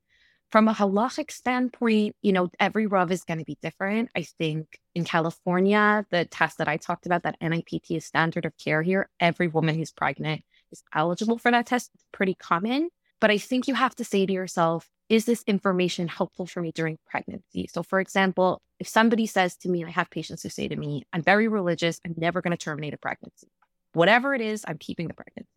From 0.51 0.67
a 0.67 0.73
halachic 0.73 1.31
standpoint, 1.31 2.15
you 2.21 2.31
know, 2.31 2.49
every 2.59 2.87
Rav 2.87 3.11
is 3.11 3.23
going 3.23 3.39
to 3.39 3.45
be 3.45 3.57
different. 3.61 4.09
I 4.15 4.23
think 4.23 4.79
in 4.93 5.03
California, 5.03 6.05
the 6.11 6.25
test 6.25 6.59
that 6.59 6.67
I 6.67 6.77
talked 6.77 7.05
about, 7.05 7.23
that 7.23 7.35
NIPT 7.41 7.91
is 7.91 8.05
standard 8.05 8.45
of 8.45 8.57
care 8.57 8.81
here. 8.81 9.09
Every 9.19 9.47
woman 9.47 9.75
who's 9.75 9.91
pregnant 9.91 10.43
is 10.71 10.83
eligible 10.93 11.37
for 11.37 11.51
that 11.51 11.65
test. 11.65 11.91
It's 11.93 12.05
pretty 12.13 12.35
common. 12.35 12.89
But 13.19 13.31
I 13.31 13.37
think 13.37 13.67
you 13.67 13.73
have 13.73 13.95
to 13.95 14.05
say 14.05 14.25
to 14.25 14.33
yourself, 14.33 14.87
is 15.09 15.25
this 15.25 15.43
information 15.45 16.07
helpful 16.07 16.45
for 16.45 16.61
me 16.61 16.71
during 16.71 16.99
pregnancy? 17.05 17.67
So, 17.71 17.83
for 17.83 17.99
example, 17.99 18.61
if 18.79 18.87
somebody 18.87 19.25
says 19.25 19.55
to 19.57 19.69
me, 19.69 19.83
I 19.83 19.89
have 19.89 20.09
patients 20.09 20.43
who 20.43 20.49
say 20.49 20.67
to 20.67 20.75
me, 20.75 21.03
I'm 21.11 21.21
very 21.21 21.47
religious, 21.47 21.99
I'm 22.05 22.15
never 22.17 22.41
going 22.41 22.51
to 22.51 22.57
terminate 22.57 22.93
a 22.93 22.97
pregnancy. 22.97 23.47
Whatever 23.93 24.33
it 24.33 24.41
is, 24.41 24.63
I'm 24.67 24.77
keeping 24.77 25.07
the 25.07 25.13
pregnancy 25.13 25.54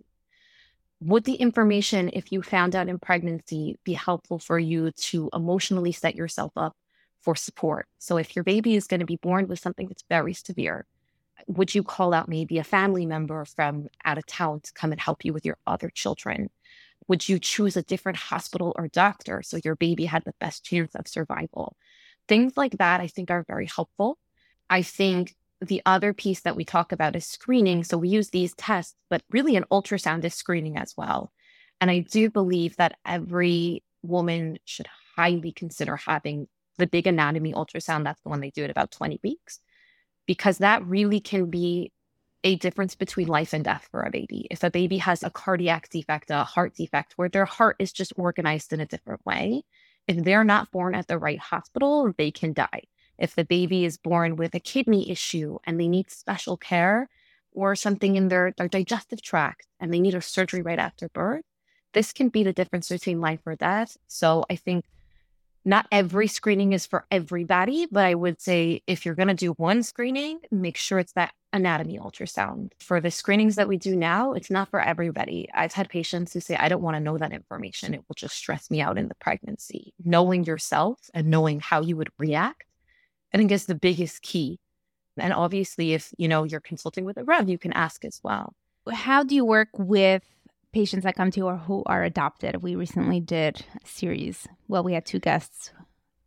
would 1.00 1.24
the 1.24 1.34
information, 1.34 2.10
if 2.12 2.32
you 2.32 2.42
found 2.42 2.74
out 2.74 2.88
in 2.88 2.98
pregnancy, 2.98 3.78
be 3.84 3.92
helpful 3.92 4.38
for 4.38 4.58
you 4.58 4.90
to 4.92 5.30
emotionally 5.32 5.92
set 5.92 6.16
yourself 6.16 6.52
up 6.56 6.76
for 7.20 7.36
support? 7.36 7.86
So, 7.98 8.16
if 8.16 8.34
your 8.34 8.42
baby 8.42 8.74
is 8.74 8.86
going 8.86 9.00
to 9.00 9.06
be 9.06 9.16
born 9.16 9.46
with 9.46 9.60
something 9.60 9.86
that's 9.86 10.04
very 10.08 10.34
severe, 10.34 10.86
would 11.46 11.74
you 11.74 11.82
call 11.82 12.12
out 12.12 12.28
maybe 12.28 12.58
a 12.58 12.64
family 12.64 13.06
member 13.06 13.44
from 13.44 13.86
out 14.04 14.18
of 14.18 14.26
town 14.26 14.60
to 14.60 14.72
come 14.72 14.90
and 14.90 15.00
help 15.00 15.24
you 15.24 15.32
with 15.32 15.44
your 15.46 15.58
other 15.66 15.90
children? 15.90 16.50
Would 17.06 17.28
you 17.28 17.38
choose 17.38 17.76
a 17.76 17.82
different 17.82 18.18
hospital 18.18 18.72
or 18.76 18.88
doctor 18.88 19.42
so 19.42 19.60
your 19.64 19.76
baby 19.76 20.04
had 20.06 20.24
the 20.24 20.34
best 20.40 20.64
chance 20.64 20.94
of 20.94 21.06
survival? 21.06 21.76
Things 22.26 22.56
like 22.56 22.78
that, 22.78 23.00
I 23.00 23.06
think, 23.06 23.30
are 23.30 23.44
very 23.46 23.66
helpful. 23.66 24.18
I 24.68 24.82
think 24.82 25.34
the 25.60 25.82
other 25.84 26.12
piece 26.12 26.40
that 26.42 26.56
we 26.56 26.64
talk 26.64 26.92
about 26.92 27.16
is 27.16 27.26
screening. 27.26 27.84
So 27.84 27.98
we 27.98 28.08
use 28.08 28.30
these 28.30 28.54
tests, 28.54 28.94
but 29.10 29.22
really 29.30 29.56
an 29.56 29.64
ultrasound 29.70 30.24
is 30.24 30.34
screening 30.34 30.76
as 30.76 30.94
well. 30.96 31.32
And 31.80 31.90
I 31.90 32.00
do 32.00 32.30
believe 32.30 32.76
that 32.76 32.96
every 33.04 33.82
woman 34.02 34.58
should 34.64 34.88
highly 35.16 35.52
consider 35.52 35.96
having 35.96 36.48
the 36.76 36.86
big 36.86 37.06
anatomy 37.06 37.52
ultrasound. 37.52 38.04
That's 38.04 38.20
the 38.22 38.28
one 38.28 38.40
they 38.40 38.50
do 38.50 38.64
at 38.64 38.70
about 38.70 38.92
20 38.92 39.20
weeks, 39.22 39.60
because 40.26 40.58
that 40.58 40.84
really 40.86 41.20
can 41.20 41.50
be 41.50 41.92
a 42.44 42.54
difference 42.54 42.94
between 42.94 43.26
life 43.26 43.52
and 43.52 43.64
death 43.64 43.88
for 43.90 44.02
a 44.02 44.12
baby. 44.12 44.46
If 44.50 44.62
a 44.62 44.70
baby 44.70 44.98
has 44.98 45.24
a 45.24 45.30
cardiac 45.30 45.88
defect, 45.90 46.30
a 46.30 46.44
heart 46.44 46.74
defect, 46.76 47.14
where 47.16 47.28
their 47.28 47.44
heart 47.44 47.76
is 47.80 47.92
just 47.92 48.12
organized 48.16 48.72
in 48.72 48.80
a 48.80 48.86
different 48.86 49.26
way, 49.26 49.64
if 50.06 50.22
they're 50.22 50.44
not 50.44 50.70
born 50.70 50.94
at 50.94 51.08
the 51.08 51.18
right 51.18 51.40
hospital, 51.40 52.12
they 52.16 52.30
can 52.30 52.52
die 52.52 52.82
if 53.18 53.34
the 53.34 53.44
baby 53.44 53.84
is 53.84 53.96
born 53.96 54.36
with 54.36 54.54
a 54.54 54.60
kidney 54.60 55.10
issue 55.10 55.58
and 55.64 55.78
they 55.78 55.88
need 55.88 56.10
special 56.10 56.56
care 56.56 57.08
or 57.52 57.74
something 57.74 58.16
in 58.16 58.28
their, 58.28 58.52
their 58.56 58.68
digestive 58.68 59.22
tract 59.22 59.66
and 59.80 59.92
they 59.92 60.00
need 60.00 60.14
a 60.14 60.20
surgery 60.20 60.62
right 60.62 60.78
after 60.78 61.08
birth, 61.08 61.44
this 61.92 62.12
can 62.12 62.28
be 62.28 62.42
the 62.44 62.52
difference 62.52 62.88
between 62.88 63.20
life 63.20 63.40
or 63.46 63.56
death. 63.56 63.96
So 64.06 64.44
I 64.48 64.56
think 64.56 64.84
not 65.64 65.86
every 65.90 66.28
screening 66.28 66.72
is 66.72 66.86
for 66.86 67.04
everybody, 67.10 67.86
but 67.90 68.04
I 68.04 68.14
would 68.14 68.40
say 68.40 68.82
if 68.86 69.04
you're 69.04 69.14
going 69.14 69.28
to 69.28 69.34
do 69.34 69.52
one 69.52 69.82
screening, 69.82 70.40
make 70.50 70.76
sure 70.76 70.98
it's 70.98 71.12
that 71.12 71.34
anatomy 71.52 71.98
ultrasound. 71.98 72.72
For 72.78 73.00
the 73.00 73.10
screenings 73.10 73.56
that 73.56 73.68
we 73.68 73.76
do 73.76 73.96
now, 73.96 74.32
it's 74.32 74.50
not 74.50 74.68
for 74.68 74.80
everybody. 74.80 75.48
I've 75.52 75.72
had 75.72 75.88
patients 75.88 76.32
who 76.32 76.40
say, 76.40 76.56
I 76.56 76.68
don't 76.68 76.82
want 76.82 76.96
to 76.96 77.00
know 77.00 77.18
that 77.18 77.32
information. 77.32 77.94
It 77.94 78.04
will 78.08 78.14
just 78.14 78.36
stress 78.36 78.70
me 78.70 78.80
out 78.80 78.98
in 78.98 79.08
the 79.08 79.14
pregnancy. 79.16 79.92
Knowing 80.04 80.44
yourself 80.44 81.10
and 81.12 81.28
knowing 81.28 81.60
how 81.60 81.82
you 81.82 81.96
would 81.96 82.10
react 82.18 82.64
I 83.32 83.38
think 83.38 83.52
is 83.52 83.66
the 83.66 83.74
biggest 83.74 84.22
key. 84.22 84.58
And 85.16 85.32
obviously, 85.32 85.94
if 85.94 86.14
you 86.16 86.28
know 86.28 86.44
you're 86.44 86.60
consulting 86.60 87.04
with 87.04 87.16
a 87.16 87.24
Rav, 87.24 87.48
you 87.48 87.58
can 87.58 87.72
ask 87.72 88.04
as 88.04 88.20
well. 88.22 88.54
How 88.90 89.22
do 89.22 89.34
you 89.34 89.44
work 89.44 89.68
with 89.76 90.22
patients 90.72 91.02
that 91.02 91.16
come 91.16 91.30
to 91.32 91.40
you 91.40 91.46
or 91.46 91.56
who 91.56 91.82
are 91.86 92.04
adopted? 92.04 92.62
We 92.62 92.76
recently 92.76 93.20
did 93.20 93.64
a 93.82 93.86
series. 93.86 94.46
Well, 94.68 94.84
we 94.84 94.94
had 94.94 95.04
two 95.04 95.18
guests 95.18 95.72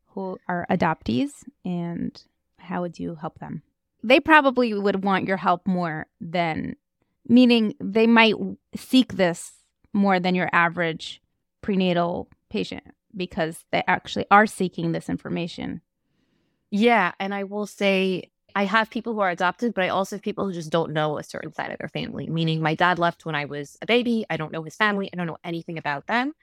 who 0.07 0.37
are 0.47 0.67
adoptees, 0.69 1.29
and 1.63 2.21
how 2.57 2.81
would 2.81 2.99
you 2.99 3.15
help 3.15 3.39
them? 3.39 3.63
They 4.03 4.19
probably 4.19 4.73
would 4.73 5.03
want 5.03 5.27
your 5.27 5.37
help 5.37 5.65
more 5.65 6.07
than, 6.19 6.75
meaning 7.27 7.75
they 7.79 8.07
might 8.07 8.35
seek 8.75 9.13
this 9.13 9.53
more 9.93 10.19
than 10.19 10.35
your 10.35 10.49
average 10.51 11.21
prenatal 11.61 12.27
patient 12.49 12.83
because 13.15 13.63
they 13.71 13.83
actually 13.87 14.25
are 14.31 14.47
seeking 14.47 14.91
this 14.91 15.09
information 15.09 15.81
yeah. 16.71 17.11
And 17.19 17.33
I 17.33 17.43
will 17.45 17.67
say, 17.67 18.31
I 18.55 18.65
have 18.65 18.89
people 18.89 19.13
who 19.13 19.21
are 19.21 19.29
adopted, 19.29 19.73
but 19.73 19.83
I 19.85 19.89
also 19.89 20.15
have 20.17 20.23
people 20.23 20.45
who 20.45 20.53
just 20.53 20.71
don't 20.71 20.91
know 20.93 21.17
a 21.17 21.23
certain 21.23 21.53
side 21.53 21.71
of 21.71 21.77
their 21.79 21.87
family, 21.89 22.27
meaning 22.29 22.61
my 22.61 22.75
dad 22.75 22.99
left 22.99 23.25
when 23.25 23.35
I 23.35 23.45
was 23.45 23.77
a 23.81 23.85
baby. 23.85 24.25
I 24.29 24.37
don't 24.37 24.51
know 24.51 24.63
his 24.63 24.75
family. 24.75 25.09
I 25.13 25.15
don't 25.17 25.27
know 25.27 25.37
anything 25.43 25.77
about 25.77 26.07
them. 26.07 26.33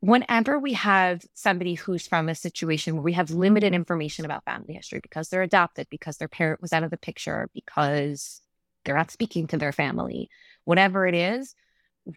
whenever 0.00 0.58
we 0.58 0.74
have 0.74 1.24
somebody 1.34 1.74
who's 1.74 2.06
from 2.06 2.28
a 2.28 2.34
situation 2.34 2.94
where 2.94 3.02
we 3.02 3.14
have 3.14 3.30
limited 3.30 3.74
information 3.74 4.24
about 4.24 4.44
family 4.44 4.74
history 4.74 5.00
because 5.02 5.28
they're 5.28 5.42
adopted, 5.42 5.86
because 5.90 6.18
their 6.18 6.28
parent 6.28 6.60
was 6.60 6.72
out 6.72 6.82
of 6.82 6.90
the 6.90 6.96
picture, 6.96 7.48
because 7.54 8.40
they're 8.84 8.96
not 8.96 9.10
speaking 9.10 9.46
to 9.48 9.56
their 9.56 9.72
family, 9.72 10.28
whatever 10.64 11.06
it 11.06 11.14
is, 11.14 11.54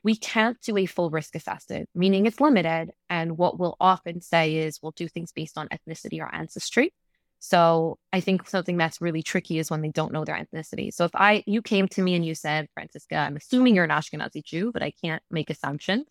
we 0.03 0.15
can't 0.15 0.61
do 0.61 0.77
a 0.77 0.85
full 0.85 1.09
risk 1.09 1.35
assessment, 1.35 1.89
meaning 1.95 2.25
it's 2.25 2.39
limited. 2.39 2.91
And 3.09 3.37
what 3.37 3.57
we'll 3.57 3.77
often 3.79 4.21
say 4.21 4.57
is 4.57 4.79
we'll 4.83 4.91
do 4.91 5.07
things 5.07 5.31
based 5.31 5.57
on 5.57 5.69
ethnicity 5.69 6.19
or 6.19 6.33
ancestry. 6.33 6.93
So 7.39 7.97
I 8.11 8.19
think 8.19 8.47
something 8.47 8.77
that's 8.77 9.01
really 9.01 9.23
tricky 9.23 9.59
is 9.59 9.71
when 9.71 9.81
they 9.81 9.89
don't 9.89 10.11
know 10.11 10.25
their 10.25 10.35
ethnicity. 10.35 10.93
So 10.93 11.05
if 11.05 11.11
I 11.15 11.43
you 11.47 11.61
came 11.61 11.87
to 11.89 12.01
me 12.01 12.15
and 12.15 12.25
you 12.25 12.35
said, 12.35 12.67
Franciska, 12.77 13.15
I'm 13.15 13.37
assuming 13.37 13.75
you're 13.75 13.85
an 13.85 13.91
Ashkenazi 13.91 14.43
Jew, 14.43 14.71
but 14.73 14.83
I 14.83 14.91
can't 14.91 15.23
make 15.31 15.49
assumptions. 15.49 16.05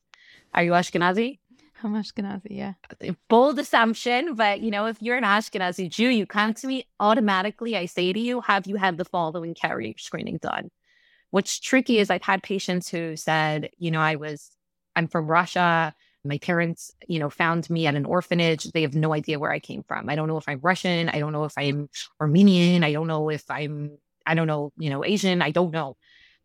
Are 0.54 0.64
you 0.64 0.72
Ashkenazi? 0.72 1.38
I'm 1.84 1.92
Ashkenazi, 1.92 2.48
yeah. 2.50 2.72
Uh, 3.06 3.12
bold 3.28 3.58
assumption, 3.58 4.34
but 4.34 4.60
you 4.60 4.70
know, 4.70 4.86
if 4.86 5.00
you're 5.00 5.16
an 5.16 5.24
Ashkenazi 5.24 5.88
Jew, 5.88 6.08
you 6.08 6.26
come 6.26 6.54
to 6.54 6.66
me 6.66 6.88
automatically. 6.98 7.76
I 7.76 7.86
say 7.86 8.12
to 8.12 8.18
you, 8.18 8.40
have 8.40 8.66
you 8.66 8.76
had 8.76 8.96
the 8.96 9.04
following 9.04 9.54
carrier 9.54 9.94
screening 9.96 10.38
done? 10.38 10.70
What's 11.30 11.60
tricky 11.60 11.98
is 11.98 12.10
I've 12.10 12.22
had 12.22 12.42
patients 12.42 12.88
who 12.88 13.16
said, 13.16 13.70
you 13.78 13.90
know, 13.90 14.00
I 14.00 14.16
was, 14.16 14.50
I'm 14.96 15.08
from 15.08 15.26
Russia. 15.26 15.94
My 16.28 16.38
parents, 16.38 16.92
you 17.06 17.18
know, 17.18 17.30
found 17.30 17.68
me 17.68 17.86
at 17.86 17.94
an 17.94 18.04
orphanage. 18.04 18.64
They 18.64 18.82
have 18.82 18.94
no 18.94 19.12
idea 19.12 19.38
where 19.38 19.50
I 19.50 19.58
came 19.58 19.82
from. 19.82 20.08
I 20.08 20.14
don't 20.14 20.28
know 20.28 20.36
if 20.36 20.48
I'm 20.48 20.60
Russian. 20.62 21.08
I 21.08 21.18
don't 21.18 21.32
know 21.32 21.44
if 21.44 21.54
I'm 21.56 21.88
Armenian. 22.20 22.84
I 22.84 22.92
don't 22.92 23.06
know 23.06 23.30
if 23.30 23.50
I'm, 23.50 23.98
I 24.24 24.34
don't 24.34 24.46
know, 24.46 24.72
you 24.78 24.90
know, 24.90 25.04
Asian. 25.04 25.42
I 25.42 25.50
don't 25.50 25.72
know. 25.72 25.96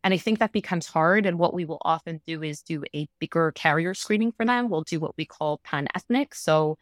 And 0.02 0.12
I 0.12 0.18
think 0.18 0.38
that 0.38 0.52
becomes 0.52 0.86
hard. 0.86 1.24
And 1.26 1.38
what 1.38 1.54
we 1.54 1.64
will 1.64 1.80
often 1.82 2.20
do 2.26 2.42
is 2.42 2.62
do 2.62 2.84
a 2.94 3.08
bigger 3.20 3.52
carrier 3.52 3.94
screening 3.94 4.32
for 4.32 4.44
them. 4.44 4.68
We'll 4.68 4.82
do 4.82 5.00
what 5.00 5.16
we 5.16 5.24
call 5.24 5.60
pan 5.64 5.88
ethnic. 5.94 6.34
So 6.34 6.76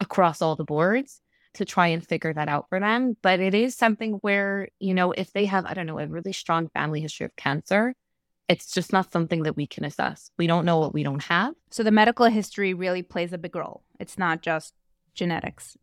across 0.00 0.40
all 0.40 0.56
the 0.56 0.64
boards 0.64 1.20
to 1.54 1.64
try 1.64 1.88
and 1.88 2.06
figure 2.06 2.32
that 2.32 2.48
out 2.48 2.66
for 2.68 2.80
them. 2.80 3.16
But 3.22 3.40
it 3.40 3.54
is 3.54 3.76
something 3.76 4.12
where, 4.22 4.68
you 4.78 4.94
know, 4.94 5.12
if 5.12 5.32
they 5.32 5.44
have, 5.46 5.66
I 5.66 5.74
don't 5.74 5.86
know, 5.86 5.98
a 5.98 6.06
really 6.06 6.32
strong 6.32 6.68
family 6.70 7.00
history 7.00 7.26
of 7.26 7.36
cancer, 7.36 7.94
it's 8.48 8.72
just 8.72 8.92
not 8.92 9.12
something 9.12 9.44
that 9.44 9.56
we 9.56 9.66
can 9.66 9.84
assess. 9.84 10.30
We 10.36 10.46
don't 10.46 10.64
know 10.64 10.78
what 10.78 10.94
we 10.94 11.02
don't 11.02 11.22
have. 11.24 11.54
So 11.70 11.82
the 11.82 11.90
medical 11.90 12.26
history 12.26 12.74
really 12.74 13.02
plays 13.02 13.32
a 13.32 13.38
big 13.38 13.56
role. 13.56 13.82
It's 13.98 14.18
not 14.18 14.42
just 14.42 14.74
genetics. 15.14 15.76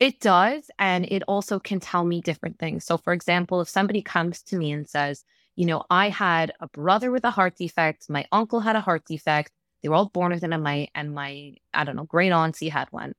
It 0.00 0.20
does. 0.20 0.70
And 0.78 1.06
it 1.06 1.22
also 1.26 1.58
can 1.58 1.80
tell 1.80 2.04
me 2.04 2.20
different 2.20 2.58
things. 2.58 2.84
So, 2.84 2.96
for 2.96 3.12
example, 3.12 3.60
if 3.60 3.68
somebody 3.68 4.00
comes 4.00 4.42
to 4.44 4.56
me 4.56 4.70
and 4.72 4.88
says, 4.88 5.24
you 5.56 5.66
know, 5.66 5.82
I 5.90 6.08
had 6.08 6.52
a 6.60 6.68
brother 6.68 7.10
with 7.10 7.24
a 7.24 7.30
heart 7.30 7.56
defect, 7.56 8.08
my 8.08 8.24
uncle 8.30 8.60
had 8.60 8.76
a 8.76 8.80
heart 8.80 9.04
defect, 9.04 9.50
they 9.82 9.88
were 9.88 9.96
all 9.96 10.08
born 10.08 10.32
with 10.32 10.44
it, 10.44 10.52
and 10.52 10.62
my, 10.62 10.88
and 10.94 11.12
my, 11.12 11.54
I 11.74 11.84
don't 11.84 11.96
know, 11.96 12.04
great 12.04 12.30
auntie 12.30 12.68
had 12.68 12.88
one. 12.90 13.14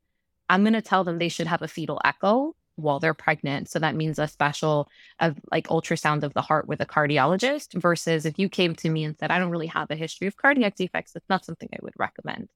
I'm 0.47 0.63
going 0.63 0.73
to 0.73 0.81
tell 0.81 1.03
them 1.03 1.19
they 1.19 1.29
should 1.29 1.47
have 1.47 1.61
a 1.61 1.67
fetal 1.67 1.99
echo 2.03 2.55
while 2.81 2.99
they're 2.99 3.13
pregnant. 3.13 3.69
So 3.69 3.79
that 3.79 3.95
means 3.95 4.19
a 4.19 4.27
special 4.27 4.89
of 5.19 5.37
like 5.51 5.67
ultrasound 5.67 6.23
of 6.23 6.33
the 6.33 6.41
heart 6.41 6.67
with 6.67 6.81
a 6.81 6.85
cardiologist 6.85 7.79
versus 7.79 8.25
if 8.25 8.39
you 8.39 8.49
came 8.49 8.75
to 8.75 8.89
me 8.89 9.03
and 9.03 9.17
said, 9.17 9.31
I 9.31 9.39
don't 9.39 9.51
really 9.51 9.67
have 9.67 9.91
a 9.91 9.95
history 9.95 10.27
of 10.27 10.37
cardiac 10.37 10.75
defects, 10.75 11.15
it's 11.15 11.29
not 11.29 11.45
something 11.45 11.69
I 11.73 11.79
would 11.81 11.93
recommend. 11.97 12.49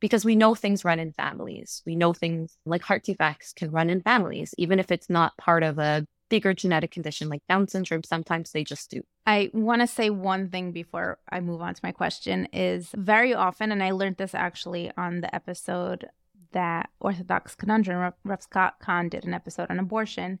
Because 0.00 0.24
we 0.24 0.36
know 0.36 0.54
things 0.54 0.84
run 0.84 0.98
in 0.98 1.12
families. 1.12 1.82
We 1.86 1.96
know 1.96 2.12
things 2.12 2.58
like 2.66 2.82
heart 2.82 3.04
defects 3.04 3.52
can 3.52 3.70
run 3.70 3.88
in 3.88 4.02
families, 4.02 4.54
even 4.58 4.78
if 4.78 4.90
it's 4.90 5.08
not 5.08 5.36
part 5.36 5.62
of 5.62 5.78
a 5.78 6.06
bigger 6.28 6.52
genetic 6.52 6.90
condition 6.90 7.28
like 7.28 7.42
Down 7.48 7.68
syndrome. 7.68 8.02
Sometimes 8.02 8.50
they 8.50 8.64
just 8.64 8.90
do. 8.90 9.02
I 9.26 9.50
want 9.54 9.82
to 9.82 9.86
say 9.86 10.10
one 10.10 10.50
thing 10.50 10.72
before 10.72 11.18
I 11.30 11.40
move 11.40 11.62
on 11.62 11.74
to 11.74 11.80
my 11.82 11.92
question 11.92 12.46
is 12.52 12.90
very 12.94 13.32
often, 13.32 13.72
and 13.72 13.82
I 13.82 13.92
learned 13.92 14.16
this 14.16 14.34
actually 14.34 14.90
on 14.96 15.20
the 15.20 15.34
episode 15.34 16.08
that 16.54 16.90
Orthodox 17.00 17.54
Conundrum, 17.54 18.12
Rav 18.24 18.42
Scott 18.42 18.76
Kahn 18.80 19.08
did 19.08 19.24
an 19.24 19.34
episode 19.34 19.70
on 19.70 19.78
abortion. 19.78 20.40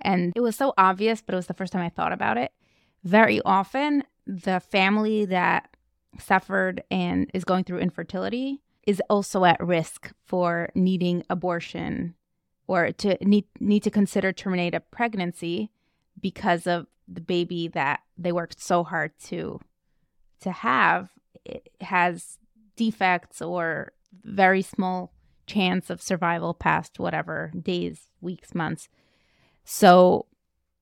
And 0.00 0.32
it 0.34 0.40
was 0.40 0.56
so 0.56 0.74
obvious, 0.76 1.22
but 1.22 1.34
it 1.34 1.36
was 1.36 1.46
the 1.46 1.54
first 1.54 1.72
time 1.72 1.82
I 1.82 1.88
thought 1.88 2.12
about 2.12 2.36
it. 2.36 2.52
Very 3.04 3.40
often, 3.42 4.04
the 4.26 4.60
family 4.60 5.24
that 5.26 5.76
suffered 6.18 6.82
and 6.90 7.30
is 7.32 7.44
going 7.44 7.64
through 7.64 7.78
infertility 7.78 8.62
is 8.86 9.00
also 9.08 9.44
at 9.44 9.62
risk 9.62 10.12
for 10.24 10.70
needing 10.74 11.22
abortion 11.30 12.14
or 12.66 12.92
to 12.92 13.16
need, 13.24 13.44
need 13.58 13.82
to 13.82 13.90
consider 13.90 14.32
terminate 14.32 14.74
a 14.74 14.80
pregnancy 14.80 15.70
because 16.20 16.66
of 16.66 16.86
the 17.06 17.20
baby 17.20 17.68
that 17.68 18.00
they 18.16 18.32
worked 18.32 18.60
so 18.60 18.84
hard 18.84 19.12
to 19.18 19.60
to 20.40 20.52
have 20.52 21.10
it 21.44 21.68
has 21.80 22.38
defects 22.76 23.42
or 23.42 23.92
very 24.24 24.62
small 24.62 25.12
chance 25.52 25.90
of 25.90 26.02
survival 26.02 26.54
past 26.54 26.98
whatever 26.98 27.52
days, 27.60 28.08
weeks, 28.20 28.54
months. 28.54 28.88
So 29.64 30.26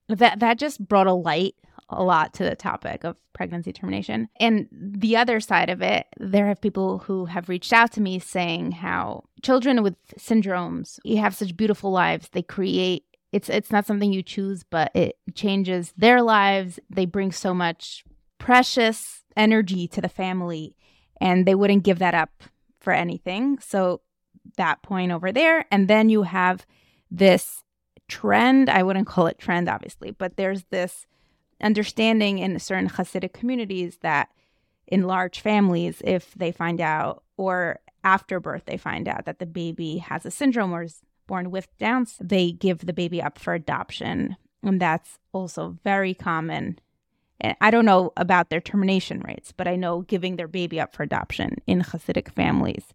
that 0.09 0.41
that 0.41 0.59
just 0.59 0.87
brought 0.87 1.07
a 1.07 1.13
light 1.13 1.55
a 1.91 2.03
lot 2.03 2.35
to 2.35 2.45
the 2.45 2.55
topic 2.55 3.05
of 3.05 3.17
pregnancy 3.33 3.73
termination. 3.73 4.29
And 4.39 4.69
the 4.71 5.17
other 5.17 5.41
side 5.41 5.71
of 5.71 5.81
it, 5.81 6.07
there 6.19 6.47
have 6.49 6.61
people 6.61 6.99
who 6.99 7.25
have 7.27 7.49
reached 7.49 7.73
out 7.73 7.93
to 7.93 8.01
me 8.01 8.19
saying 8.19 8.73
how 8.73 9.25
children 9.43 9.83
with 9.83 9.97
syndromes, 10.19 10.99
you 11.03 11.19
have 11.19 11.35
such 11.35 11.57
beautiful 11.57 11.91
lives. 11.91 12.29
They 12.33 12.43
create 12.43 13.05
it's 13.31 13.49
it's 13.49 13.71
not 13.71 13.87
something 13.87 14.13
you 14.13 14.23
choose, 14.23 14.65
but 14.65 14.91
it 14.95 15.17
changes 15.35 15.93
their 15.97 16.23
lives. 16.23 16.79
They 16.89 17.07
bring 17.07 17.33
so 17.33 17.53
much 17.55 18.05
precious 18.39 19.25
energy 19.37 19.87
to 19.89 20.01
the 20.01 20.09
family 20.09 20.75
and 21.21 21.47
they 21.47 21.55
wouldn't 21.55 21.85
give 21.85 21.99
that 21.99 22.15
up 22.15 22.43
for 22.81 22.93
anything. 22.93 23.59
So 23.59 24.01
that 24.57 24.83
point 24.83 25.13
over 25.13 25.33
there. 25.33 25.67
And 25.71 25.89
then 25.89 26.09
you 26.09 26.23
have 26.23 26.67
this 27.11 27.63
trend. 28.09 28.69
I 28.69 28.83
wouldn't 28.83 29.07
call 29.07 29.27
it 29.27 29.39
trend, 29.39 29.69
obviously, 29.69 30.11
but 30.11 30.37
there's 30.37 30.65
this 30.65 31.07
understanding 31.61 32.39
in 32.39 32.59
certain 32.59 32.89
Hasidic 32.89 33.33
communities 33.33 33.99
that 34.03 34.29
in 34.87 35.03
large 35.03 35.41
families, 35.41 36.01
if 36.05 36.35
they 36.35 36.51
find 36.53 36.81
out 36.81 37.23
or 37.37 37.81
after 38.05 38.41
birth 38.41 38.63
they 38.65 38.77
find 38.77 39.09
out 39.09 39.27
that 39.27 39.39
the 39.39 39.47
baby 39.47 39.99
has 39.99 40.25
a 40.25 40.31
syndrome 40.31 40.73
or 40.73 40.85
is 40.85 41.03
born 41.27 41.51
with 41.51 41.69
Downs, 41.79 42.17
they 42.21 42.53
give 42.53 42.87
the 42.87 42.93
baby 42.93 43.21
up 43.21 43.39
for 43.39 43.55
adoption. 43.55 44.37
And 44.63 44.81
that's 44.81 45.19
also 45.33 45.77
very 45.85 46.15
common. 46.15 46.79
And 47.41 47.57
I 47.61 47.71
don't 47.71 47.85
know 47.85 48.13
about 48.17 48.51
their 48.51 48.61
termination 48.61 49.21
rates, 49.21 49.53
but 49.53 49.69
I 49.69 49.77
know 49.77 50.03
giving 50.03 50.37
their 50.37 50.49
baby 50.49 50.81
up 50.81 50.95
for 50.95 51.03
adoption 51.03 51.57
in 51.67 51.83
Hasidic 51.83 52.33
families 52.33 52.95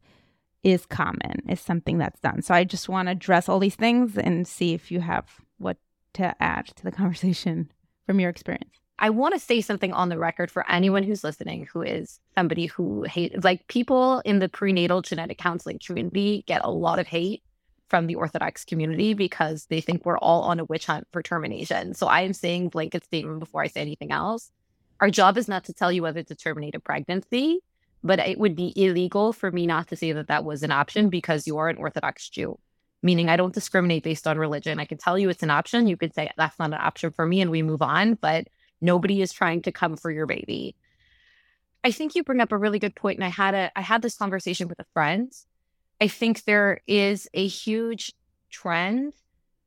is 0.64 0.86
common, 0.86 1.42
is 1.50 1.60
something 1.60 1.98
that's 1.98 2.20
done. 2.22 2.42
So 2.42 2.54
I 2.54 2.64
just 2.64 2.88
want 2.88 3.08
to 3.08 3.12
address 3.12 3.50
all 3.50 3.60
these 3.60 3.76
things 3.76 4.18
and 4.18 4.48
see 4.48 4.74
if 4.74 4.92
you 4.92 5.02
have 5.02 5.28
what 5.58 5.78
to 6.14 6.36
add 6.42 6.68
to 6.68 6.84
the 6.84 6.92
conversation 7.02 7.72
from 8.06 8.20
your 8.20 8.30
experience. 8.30 8.70
I 9.00 9.10
want 9.10 9.34
to 9.34 9.40
say 9.40 9.60
something 9.60 9.92
on 9.92 10.10
the 10.10 10.18
record 10.18 10.50
for 10.50 10.70
anyone 10.72 11.04
who's 11.04 11.24
listening 11.24 11.68
who 11.74 11.82
is 11.82 12.20
somebody 12.36 12.68
who 12.68 13.04
hates, 13.04 13.44
like 13.44 13.68
people 13.68 14.22
in 14.24 14.40
the 14.40 14.48
prenatal 14.48 15.02
genetic 15.02 15.38
counseling 15.38 15.80
community 15.86 16.44
get 16.48 16.64
a 16.64 16.70
lot 16.70 17.00
of 17.00 17.08
hate 17.08 17.44
from 17.90 18.08
the 18.08 18.16
Orthodox 18.16 18.64
community 18.64 19.14
because 19.14 19.66
they 19.66 19.82
think 19.82 20.06
we're 20.06 20.18
all 20.20 20.44
on 20.44 20.60
a 20.60 20.66
witch 20.66 20.86
hunt 20.86 21.08
for 21.12 21.22
termination. 21.22 21.94
So 21.94 22.08
I 22.08 22.22
am 22.22 22.34
saying 22.34 22.70
blanket 22.70 23.04
statement 23.04 23.40
before 23.40 23.62
I 23.62 23.68
say 23.68 23.82
anything 23.82 24.12
else. 24.12 24.52
Our 25.00 25.10
job 25.10 25.38
is 25.38 25.48
not 25.48 25.66
to 25.66 25.74
tell 25.74 25.92
you 25.92 26.02
whether 26.02 26.24
to 26.24 26.36
terminate 26.36 26.76
a 26.76 26.80
pregnancy 26.80 27.60
but 28.04 28.20
it 28.20 28.38
would 28.38 28.56
be 28.56 28.74
illegal 28.76 29.34
for 29.34 29.52
me 29.52 29.66
not 29.66 29.88
to 29.88 29.96
say 29.96 30.12
that 30.12 30.28
that 30.28 30.44
was 30.44 30.64
an 30.64 30.72
option 30.72 31.10
because 31.10 31.48
you 31.48 31.58
are 31.58 31.70
an 31.70 31.78
Orthodox 31.78 32.30
Jew. 32.30 32.60
Meaning, 33.02 33.30
I 33.30 33.36
don't 33.36 33.54
discriminate 33.54 34.04
based 34.04 34.28
on 34.28 34.38
religion. 34.38 34.80
I 34.80 34.86
can 34.86 34.98
tell 34.98 35.18
you 35.18 35.30
it's 35.30 35.44
an 35.44 35.50
option. 35.50 35.88
You 35.88 35.98
could 35.98 36.14
say 36.14 36.30
that's 36.38 36.58
not 36.58 36.72
an 36.72 36.80
option 36.80 37.12
for 37.12 37.26
me 37.26 37.42
and 37.42 37.52
we 37.52 37.62
move 37.62 37.82
on, 37.82 38.16
but 38.16 38.48
nobody 38.80 39.22
is 39.22 39.34
trying 39.34 39.62
to 39.64 39.72
come 39.72 39.98
for 39.98 40.10
your 40.10 40.26
baby. 40.26 40.76
I 41.84 41.92
think 41.92 42.16
you 42.16 42.24
bring 42.24 42.40
up 42.40 42.52
a 42.52 42.58
really 42.58 42.80
good 42.80 42.96
point, 42.96 43.18
and 43.18 43.26
I 43.26 43.30
had 43.30 43.54
a 43.54 43.72
I 43.76 43.82
had 43.82 44.02
this 44.02 44.16
conversation 44.16 44.68
with 44.68 44.80
a 44.80 44.86
friend. 44.94 45.32
I 46.00 46.08
think 46.08 46.44
there 46.44 46.82
is 46.88 47.28
a 47.34 47.46
huge 47.46 48.14
trend 48.50 49.14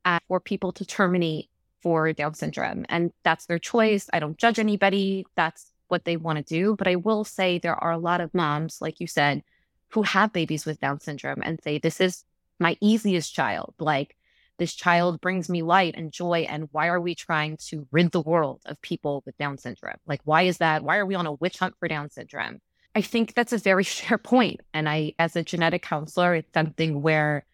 uh, 0.05 0.18
for 0.29 0.40
people 0.40 0.72
to 0.72 0.87
terminate 0.87 1.51
for 1.83 2.12
Down 2.14 2.35
syndrome, 2.35 2.87
and 2.88 3.12
that's 3.22 3.46
their 3.46 3.59
choice. 3.59 4.09
I 4.12 4.18
don't 4.18 4.38
judge 4.38 4.59
anybody. 4.59 5.27
That's 5.37 5.70
what 5.88 6.05
they 6.05 6.16
want 6.16 6.38
to 6.38 6.44
do. 6.44 6.77
But 6.77 6.88
I 6.88 6.96
will 6.96 7.25
say 7.25 7.59
there 7.59 7.83
are 7.83 7.92
a 7.92 7.99
lot 7.99 8.20
of 8.20 8.35
moms, 8.35 8.81
like 8.81 9.01
you 9.01 9.07
said, 9.07 9.42
who 9.90 10.03
have 10.03 10.33
babies 10.33 10.66
with 10.66 10.81
Down 10.81 11.01
syndrome 11.01 11.42
and 11.42 11.61
say, 11.62 11.79
This 11.79 12.01
is 12.01 12.25
my 12.59 12.77
easiest 12.81 13.35
child. 13.35 13.75
Like, 13.79 14.16
this 14.59 14.75
child 14.75 15.20
brings 15.20 15.49
me 15.49 15.62
light 15.62 15.94
and 15.96 16.12
joy. 16.12 16.46
And 16.49 16.68
why 16.72 16.88
are 16.88 17.01
we 17.01 17.14
trying 17.14 17.59
to 17.68 17.87
rid 17.92 18.11
the 18.11 18.22
world 18.22 18.62
of 18.66 18.81
people 18.81 19.22
with 19.27 19.37
Down 19.37 19.59
syndrome? 19.59 19.99
Like, 20.07 20.20
why 20.25 20.42
is 20.42 20.59
that? 20.59 20.83
Why 20.83 20.96
are 20.96 21.07
we 21.07 21.14
on 21.14 21.27
a 21.27 21.33
witch 21.33 21.59
hunt 21.59 21.75
for 21.79 21.88
Down 21.88 22.11
syndrome? 22.11 22.61
I 22.94 23.03
think 23.03 23.35
that's 23.35 23.53
a 23.53 23.59
very 23.59 23.85
fair 23.85 24.18
point. 24.18 24.61
And 24.72 24.88
I, 24.88 25.14
as 25.18 25.37
a 25.37 25.42
genetic 25.42 25.83
counselor, 25.83 26.37
it's 26.37 26.53
something 26.55 27.03
where 27.03 27.44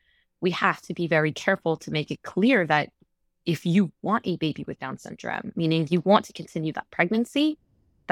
we 0.41 0.53
have 0.53 0.81
to 0.83 0.95
be 0.95 1.07
very 1.07 1.33
careful 1.33 1.77
to 1.79 1.91
make 1.91 2.11
it 2.11 2.23
clear 2.23 2.67
that 2.67 2.91
if 3.45 3.67
you 3.67 3.91
want 4.03 4.27
a 4.27 4.37
baby 4.37 4.65
with 4.67 4.79
Down 4.79 4.99
syndrome, 4.99 5.53
meaning 5.57 5.89
you 5.91 6.01
want 6.01 6.27
to 6.27 6.33
continue 6.33 6.73
that 6.75 6.91
pregnancy, 6.91 7.59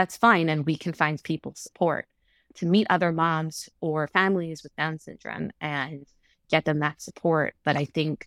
that's 0.00 0.16
fine. 0.16 0.48
And 0.48 0.64
we 0.64 0.76
can 0.76 0.94
find 0.94 1.22
people 1.22 1.52
support 1.54 2.06
to 2.54 2.64
meet 2.64 2.86
other 2.88 3.12
moms 3.12 3.68
or 3.82 4.08
families 4.08 4.62
with 4.62 4.74
Down 4.74 4.98
syndrome 4.98 5.50
and 5.60 6.06
get 6.50 6.64
them 6.64 6.78
that 6.78 7.02
support. 7.02 7.54
But 7.66 7.76
I 7.76 7.84
think 7.84 8.26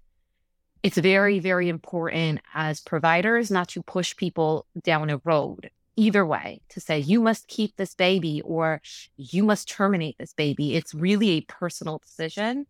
it's 0.84 1.00
very, 1.00 1.40
very 1.40 1.70
important 1.70 2.42
as 2.54 2.80
providers 2.80 3.50
not 3.50 3.70
to 3.70 3.82
push 3.82 4.16
people 4.16 4.68
down 4.84 5.10
a 5.10 5.20
road 5.24 5.72
either 5.96 6.24
way 6.24 6.62
to 6.70 6.80
say, 6.80 7.00
you 7.00 7.20
must 7.20 7.48
keep 7.48 7.76
this 7.76 7.96
baby 7.96 8.40
or 8.46 8.80
you 9.18 9.44
must 9.44 9.68
terminate 9.68 10.18
this 10.20 10.34
baby. 10.34 10.76
It's 10.76 10.94
really 10.94 11.30
a 11.32 11.42
personal 11.42 11.98
decision. 11.98 12.68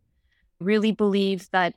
Really 0.61 0.93
believe 0.93 1.49
that, 1.51 1.73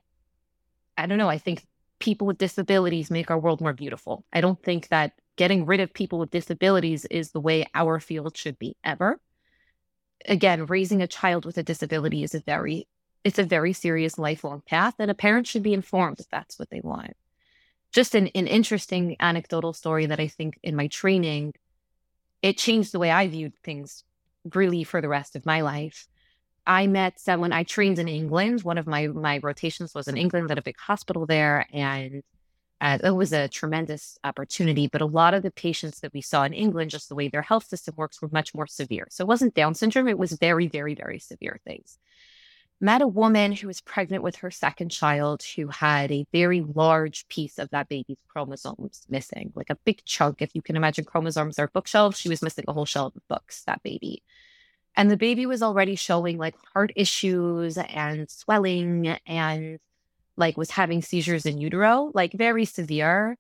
I 0.97 1.07
don't 1.07 1.19
know, 1.19 1.29
I 1.29 1.39
think 1.39 1.67
people 1.99 2.29
with 2.29 2.39
disabilities 2.39 3.11
make 3.11 3.33
our 3.33 3.39
world 3.39 3.61
more 3.61 3.73
beautiful. 3.73 4.25
I 4.33 4.41
don't 4.41 4.63
think 4.63 4.89
that 4.89 5.13
getting 5.37 5.67
rid 5.67 5.81
of 5.81 5.93
people 5.93 6.19
with 6.19 6.31
disabilities 6.31 7.05
is 7.07 7.31
the 7.31 7.41
way 7.41 7.67
our 7.75 8.01
field 8.01 8.37
should 8.37 8.59
be 8.59 8.77
ever. 8.83 9.21
Again, 10.27 10.67
raising 10.67 11.03
a 11.03 11.07
child 11.07 11.45
with 11.45 11.59
a 11.59 11.63
disability 11.63 12.23
is 12.23 12.35
a 12.35 12.41
very 12.41 12.89
it's 13.23 13.39
a 13.41 13.45
very 13.45 13.73
serious 13.73 14.19
lifelong 14.19 14.63
path 14.69 14.95
and 15.01 15.11
a 15.11 15.15
parent 15.15 15.49
should 15.49 15.65
be 15.65 15.75
informed 15.75 16.21
if 16.21 16.29
that's 16.31 16.61
what 16.61 16.71
they 16.71 16.81
want. 16.81 17.15
Just 17.93 18.15
an, 18.15 18.29
an 18.29 18.47
interesting 18.47 19.17
anecdotal 19.19 19.73
story 19.73 20.07
that 20.07 20.21
I 20.21 20.29
think 20.29 20.61
in 20.63 20.77
my 20.77 20.87
training, 20.87 21.55
it 22.41 22.57
changed 22.57 22.93
the 22.93 23.01
way 23.01 23.11
I 23.11 23.27
viewed 23.27 23.55
things 23.65 24.05
really 24.55 24.85
for 24.85 25.01
the 25.01 25.09
rest 25.09 25.35
of 25.35 25.45
my 25.45 25.63
life. 25.63 26.07
I 26.67 26.87
met 26.87 27.19
someone 27.19 27.53
I 27.53 27.65
trained 27.65 27.99
in 27.99 28.07
England. 28.07 28.63
One 28.63 28.79
of 28.79 28.87
my 28.87 29.09
my 29.09 29.41
rotations 29.43 29.95
was 29.95 30.09
in 30.09 30.17
England 30.17 30.51
at 30.51 30.59
a 30.59 30.63
big 30.63 30.79
hospital 30.79 31.27
there, 31.27 31.67
and 31.73 32.23
it 32.81 33.15
was 33.15 33.33
a 33.33 33.49
tremendous 33.49 34.19
opportunity. 34.25 34.87
But 34.87 35.01
a 35.01 35.07
lot 35.07 35.35
of 35.35 35.43
the 35.43 35.51
patients 35.51 36.01
that 36.01 36.13
we 36.13 36.21
saw 36.21 36.45
in 36.45 36.53
England, 36.53 36.91
just 36.91 37.09
the 37.09 37.15
way 37.15 37.29
their 37.29 37.43
health 37.43 37.67
system 37.67 37.95
works, 37.97 38.21
were 38.21 38.29
much 38.33 38.55
more 38.55 38.67
severe. 38.67 39.07
So 39.11 39.25
it 39.25 39.29
wasn't 39.29 39.55
Down 39.55 39.75
syndrome; 39.75 40.09
it 40.09 40.19
was 40.19 40.33
very, 40.33 40.69
very, 40.69 40.95
very 40.95 41.19
severe 41.19 41.61
things. 41.65 41.99
Met 42.79 43.01
a 43.01 43.07
woman 43.07 43.53
who 43.53 43.69
was 43.69 43.81
pregnant 43.81 44.23
with 44.23 44.37
her 44.37 44.51
second 44.51 44.91
child, 44.91 45.43
who 45.57 45.69
had 45.69 46.13
a 46.13 46.27
very 46.31 46.61
large 46.61 47.27
piece 47.29 47.59
of 47.59 47.71
that 47.71 47.89
baby's 47.89 48.19
chromosomes 48.29 49.07
missing, 49.09 49.51
like 49.55 49.71
a 49.71 49.77
big 49.87 50.05
chunk. 50.05 50.43
If 50.43 50.55
you 50.55 50.61
can 50.61 50.77
imagine 50.77 51.07
chromosomes 51.07 51.59
are 51.59 51.69
bookshelves, 51.69 52.19
she 52.19 52.29
was 52.29 52.43
missing 52.43 52.67
a 52.69 52.75
whole 52.75 52.85
shelf 52.85 53.17
of 53.17 53.27
books. 53.29 53.65
That 53.65 53.83
baby. 53.83 54.23
And 54.95 55.11
the 55.11 55.17
baby 55.17 55.47
was 55.47 55.63
already 55.63 55.95
showing 55.95 56.39
like 56.39 56.55
heart 56.75 56.93
issues 56.97 57.79
and 57.79 58.31
swelling 58.31 59.09
and 59.27 59.79
like 60.37 60.57
was 60.57 60.71
having 60.71 61.03
seizures 61.03 61.47
in 61.47 61.59
utero, 61.59 62.11
like 62.15 62.33
very 62.33 62.65
severe. 62.65 63.37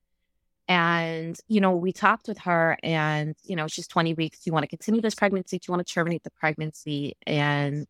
And, 0.68 1.38
you 1.46 1.60
know, 1.60 1.76
we 1.76 1.92
talked 1.92 2.26
with 2.26 2.38
her 2.38 2.76
and, 2.82 3.36
you 3.44 3.54
know, 3.54 3.68
she's 3.68 3.86
20 3.86 4.14
weeks. 4.14 4.38
Do 4.38 4.48
you 4.48 4.52
want 4.52 4.64
to 4.64 4.68
continue 4.68 5.00
this 5.00 5.14
pregnancy? 5.14 5.58
Do 5.58 5.64
you 5.68 5.72
want 5.72 5.86
to 5.86 5.92
terminate 5.92 6.24
the 6.24 6.30
pregnancy? 6.30 7.16
And 7.26 7.86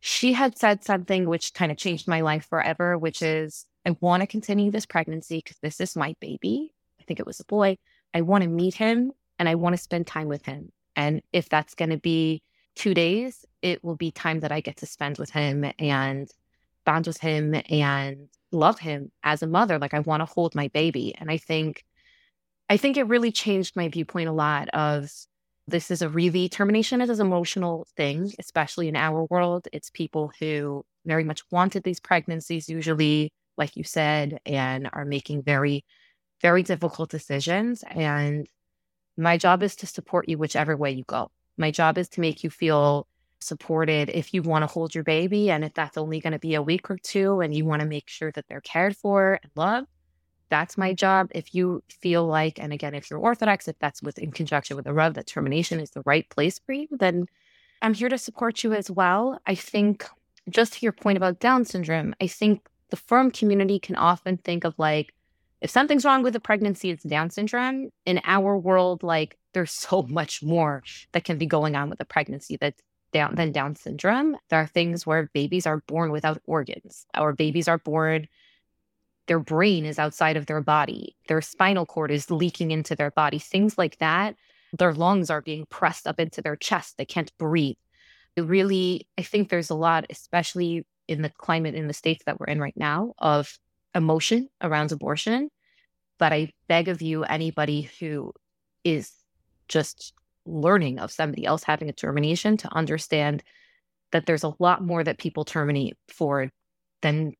she 0.00 0.32
had 0.32 0.56
said 0.56 0.84
something 0.84 1.28
which 1.28 1.52
kind 1.52 1.70
of 1.70 1.76
changed 1.76 2.08
my 2.08 2.20
life 2.20 2.46
forever, 2.48 2.96
which 2.96 3.20
is, 3.20 3.66
I 3.84 3.96
want 4.00 4.22
to 4.22 4.26
continue 4.26 4.70
this 4.70 4.86
pregnancy 4.86 5.38
because 5.38 5.58
this 5.58 5.80
is 5.80 5.96
my 5.96 6.14
baby. 6.20 6.72
I 7.00 7.04
think 7.04 7.20
it 7.20 7.26
was 7.26 7.40
a 7.40 7.44
boy. 7.44 7.76
I 8.14 8.22
want 8.22 8.42
to 8.44 8.48
meet 8.48 8.74
him 8.74 9.12
and 9.38 9.48
I 9.48 9.56
want 9.56 9.74
to 9.74 9.82
spend 9.82 10.06
time 10.06 10.28
with 10.28 10.44
him. 10.44 10.72
And 10.96 11.22
if 11.32 11.48
that's 11.48 11.74
going 11.74 11.90
to 11.90 11.98
be 11.98 12.42
two 12.74 12.94
days, 12.94 13.44
it 13.60 13.82
will 13.84 13.96
be 13.96 14.10
time 14.10 14.40
that 14.40 14.52
I 14.52 14.60
get 14.60 14.78
to 14.78 14.86
spend 14.86 15.18
with 15.18 15.30
him 15.30 15.70
and 15.78 16.30
bond 16.88 17.06
with 17.06 17.18
him 17.20 17.54
and 17.68 18.30
love 18.50 18.78
him 18.78 19.12
as 19.22 19.42
a 19.42 19.46
mother. 19.46 19.78
Like 19.78 19.92
I 19.92 20.00
want 20.00 20.22
to 20.22 20.24
hold 20.24 20.54
my 20.54 20.68
baby. 20.68 21.14
And 21.18 21.30
I 21.30 21.36
think, 21.36 21.84
I 22.70 22.78
think 22.78 22.96
it 22.96 23.02
really 23.02 23.30
changed 23.30 23.76
my 23.76 23.88
viewpoint 23.88 24.30
a 24.30 24.32
lot 24.32 24.70
of 24.70 25.10
this 25.66 25.90
is 25.90 26.00
a 26.00 26.08
really 26.08 26.48
termination 26.48 27.02
is 27.02 27.10
an 27.10 27.26
emotional 27.26 27.86
thing, 27.94 28.32
especially 28.38 28.88
in 28.88 28.96
our 28.96 29.24
world. 29.24 29.68
It's 29.70 29.90
people 29.90 30.32
who 30.40 30.86
very 31.04 31.24
much 31.24 31.42
wanted 31.50 31.82
these 31.82 32.00
pregnancies, 32.00 32.70
usually, 32.70 33.32
like 33.58 33.76
you 33.76 33.84
said, 33.84 34.38
and 34.46 34.88
are 34.94 35.04
making 35.04 35.42
very, 35.42 35.84
very 36.40 36.62
difficult 36.62 37.10
decisions. 37.10 37.84
And 37.90 38.46
my 39.18 39.36
job 39.36 39.62
is 39.62 39.76
to 39.76 39.86
support 39.86 40.26
you 40.26 40.38
whichever 40.38 40.74
way 40.74 40.92
you 40.92 41.04
go. 41.06 41.30
My 41.58 41.70
job 41.70 41.98
is 41.98 42.08
to 42.10 42.22
make 42.22 42.42
you 42.44 42.48
feel 42.48 43.06
supported 43.40 44.08
if 44.10 44.34
you 44.34 44.42
want 44.42 44.62
to 44.62 44.66
hold 44.66 44.94
your 44.94 45.04
baby. 45.04 45.50
And 45.50 45.64
if 45.64 45.74
that's 45.74 45.96
only 45.96 46.20
going 46.20 46.32
to 46.32 46.38
be 46.38 46.54
a 46.54 46.62
week 46.62 46.90
or 46.90 46.98
two 46.98 47.40
and 47.40 47.54
you 47.54 47.64
want 47.64 47.80
to 47.80 47.88
make 47.88 48.08
sure 48.08 48.32
that 48.32 48.46
they're 48.48 48.60
cared 48.60 48.96
for 48.96 49.38
and 49.42 49.52
loved, 49.54 49.88
that's 50.50 50.78
my 50.78 50.90
mm-hmm. 50.90 50.96
job. 50.96 51.28
If 51.34 51.54
you 51.54 51.82
feel 51.88 52.26
like, 52.26 52.58
and 52.58 52.72
again, 52.72 52.94
if 52.94 53.10
you're 53.10 53.18
Orthodox, 53.18 53.68
if 53.68 53.78
that's 53.78 54.02
with 54.02 54.18
in 54.18 54.32
conjunction 54.32 54.76
with 54.76 54.86
a 54.86 54.92
Rav, 54.92 55.14
that 55.14 55.26
termination 55.26 55.80
is 55.80 55.90
the 55.90 56.02
right 56.04 56.28
place 56.30 56.58
for 56.58 56.72
you, 56.72 56.88
then 56.90 57.26
I'm 57.82 57.94
here 57.94 58.08
to 58.08 58.18
support 58.18 58.64
you 58.64 58.72
as 58.72 58.90
well. 58.90 59.38
I 59.46 59.54
think 59.54 60.06
just 60.48 60.74
to 60.74 60.78
your 60.80 60.92
point 60.92 61.16
about 61.16 61.40
Down 61.40 61.64
syndrome, 61.64 62.14
I 62.20 62.26
think 62.26 62.66
the 62.90 62.96
frum 62.96 63.30
community 63.30 63.78
can 63.78 63.96
often 63.96 64.38
think 64.38 64.64
of 64.64 64.74
like, 64.78 65.14
if 65.60 65.70
something's 65.70 66.04
wrong 66.04 66.22
with 66.22 66.36
a 66.36 66.40
pregnancy, 66.40 66.90
it's 66.90 67.02
Down 67.02 67.30
syndrome. 67.30 67.90
In 68.06 68.20
our 68.24 68.56
world, 68.56 69.02
like 69.02 69.36
there's 69.52 69.72
so 69.88 70.02
much 70.02 70.42
more 70.42 70.82
that 71.12 71.24
can 71.24 71.38
be 71.38 71.46
going 71.46 71.76
on 71.76 71.90
with 71.90 72.00
a 72.00 72.04
pregnancy 72.04 72.56
that's 72.56 72.80
down 73.12 73.34
than 73.34 73.52
Down 73.52 73.74
syndrome. 73.76 74.36
There 74.48 74.60
are 74.60 74.66
things 74.66 75.06
where 75.06 75.30
babies 75.32 75.66
are 75.66 75.82
born 75.86 76.10
without 76.10 76.40
organs. 76.46 77.06
Our 77.14 77.32
babies 77.32 77.68
are 77.68 77.78
born, 77.78 78.28
their 79.28 79.38
brain 79.38 79.84
is 79.84 79.98
outside 79.98 80.36
of 80.36 80.46
their 80.46 80.62
body, 80.62 81.14
their 81.28 81.42
spinal 81.42 81.86
cord 81.86 82.10
is 82.10 82.30
leaking 82.30 82.70
into 82.70 82.96
their 82.96 83.10
body, 83.10 83.38
things 83.38 83.78
like 83.78 83.98
that. 83.98 84.34
Their 84.76 84.92
lungs 84.92 85.30
are 85.30 85.42
being 85.42 85.66
pressed 85.66 86.06
up 86.06 86.18
into 86.18 86.42
their 86.42 86.56
chest. 86.56 86.96
They 86.96 87.04
can't 87.04 87.32
breathe. 87.38 87.76
It 88.36 88.42
really, 88.42 89.06
I 89.16 89.22
think 89.22 89.48
there's 89.48 89.70
a 89.70 89.74
lot, 89.74 90.06
especially 90.10 90.84
in 91.06 91.22
the 91.22 91.30
climate 91.30 91.74
in 91.74 91.88
the 91.88 91.94
states 91.94 92.24
that 92.24 92.38
we're 92.38 92.46
in 92.46 92.60
right 92.60 92.76
now, 92.76 93.14
of 93.18 93.58
emotion 93.94 94.48
around 94.62 94.92
abortion. 94.92 95.50
But 96.18 96.32
I 96.32 96.52
beg 96.66 96.88
of 96.88 97.00
you, 97.00 97.24
anybody 97.24 97.90
who 98.00 98.32
is 98.84 99.12
just 99.68 100.12
learning 100.48 100.98
of 100.98 101.12
somebody 101.12 101.44
else 101.44 101.62
having 101.62 101.88
a 101.88 101.92
termination 101.92 102.56
to 102.58 102.74
understand 102.74 103.42
that 104.12 104.26
there's 104.26 104.44
a 104.44 104.54
lot 104.58 104.82
more 104.82 105.04
that 105.04 105.18
people 105.18 105.44
terminate 105.44 105.96
for 106.08 106.50
than 107.02 107.34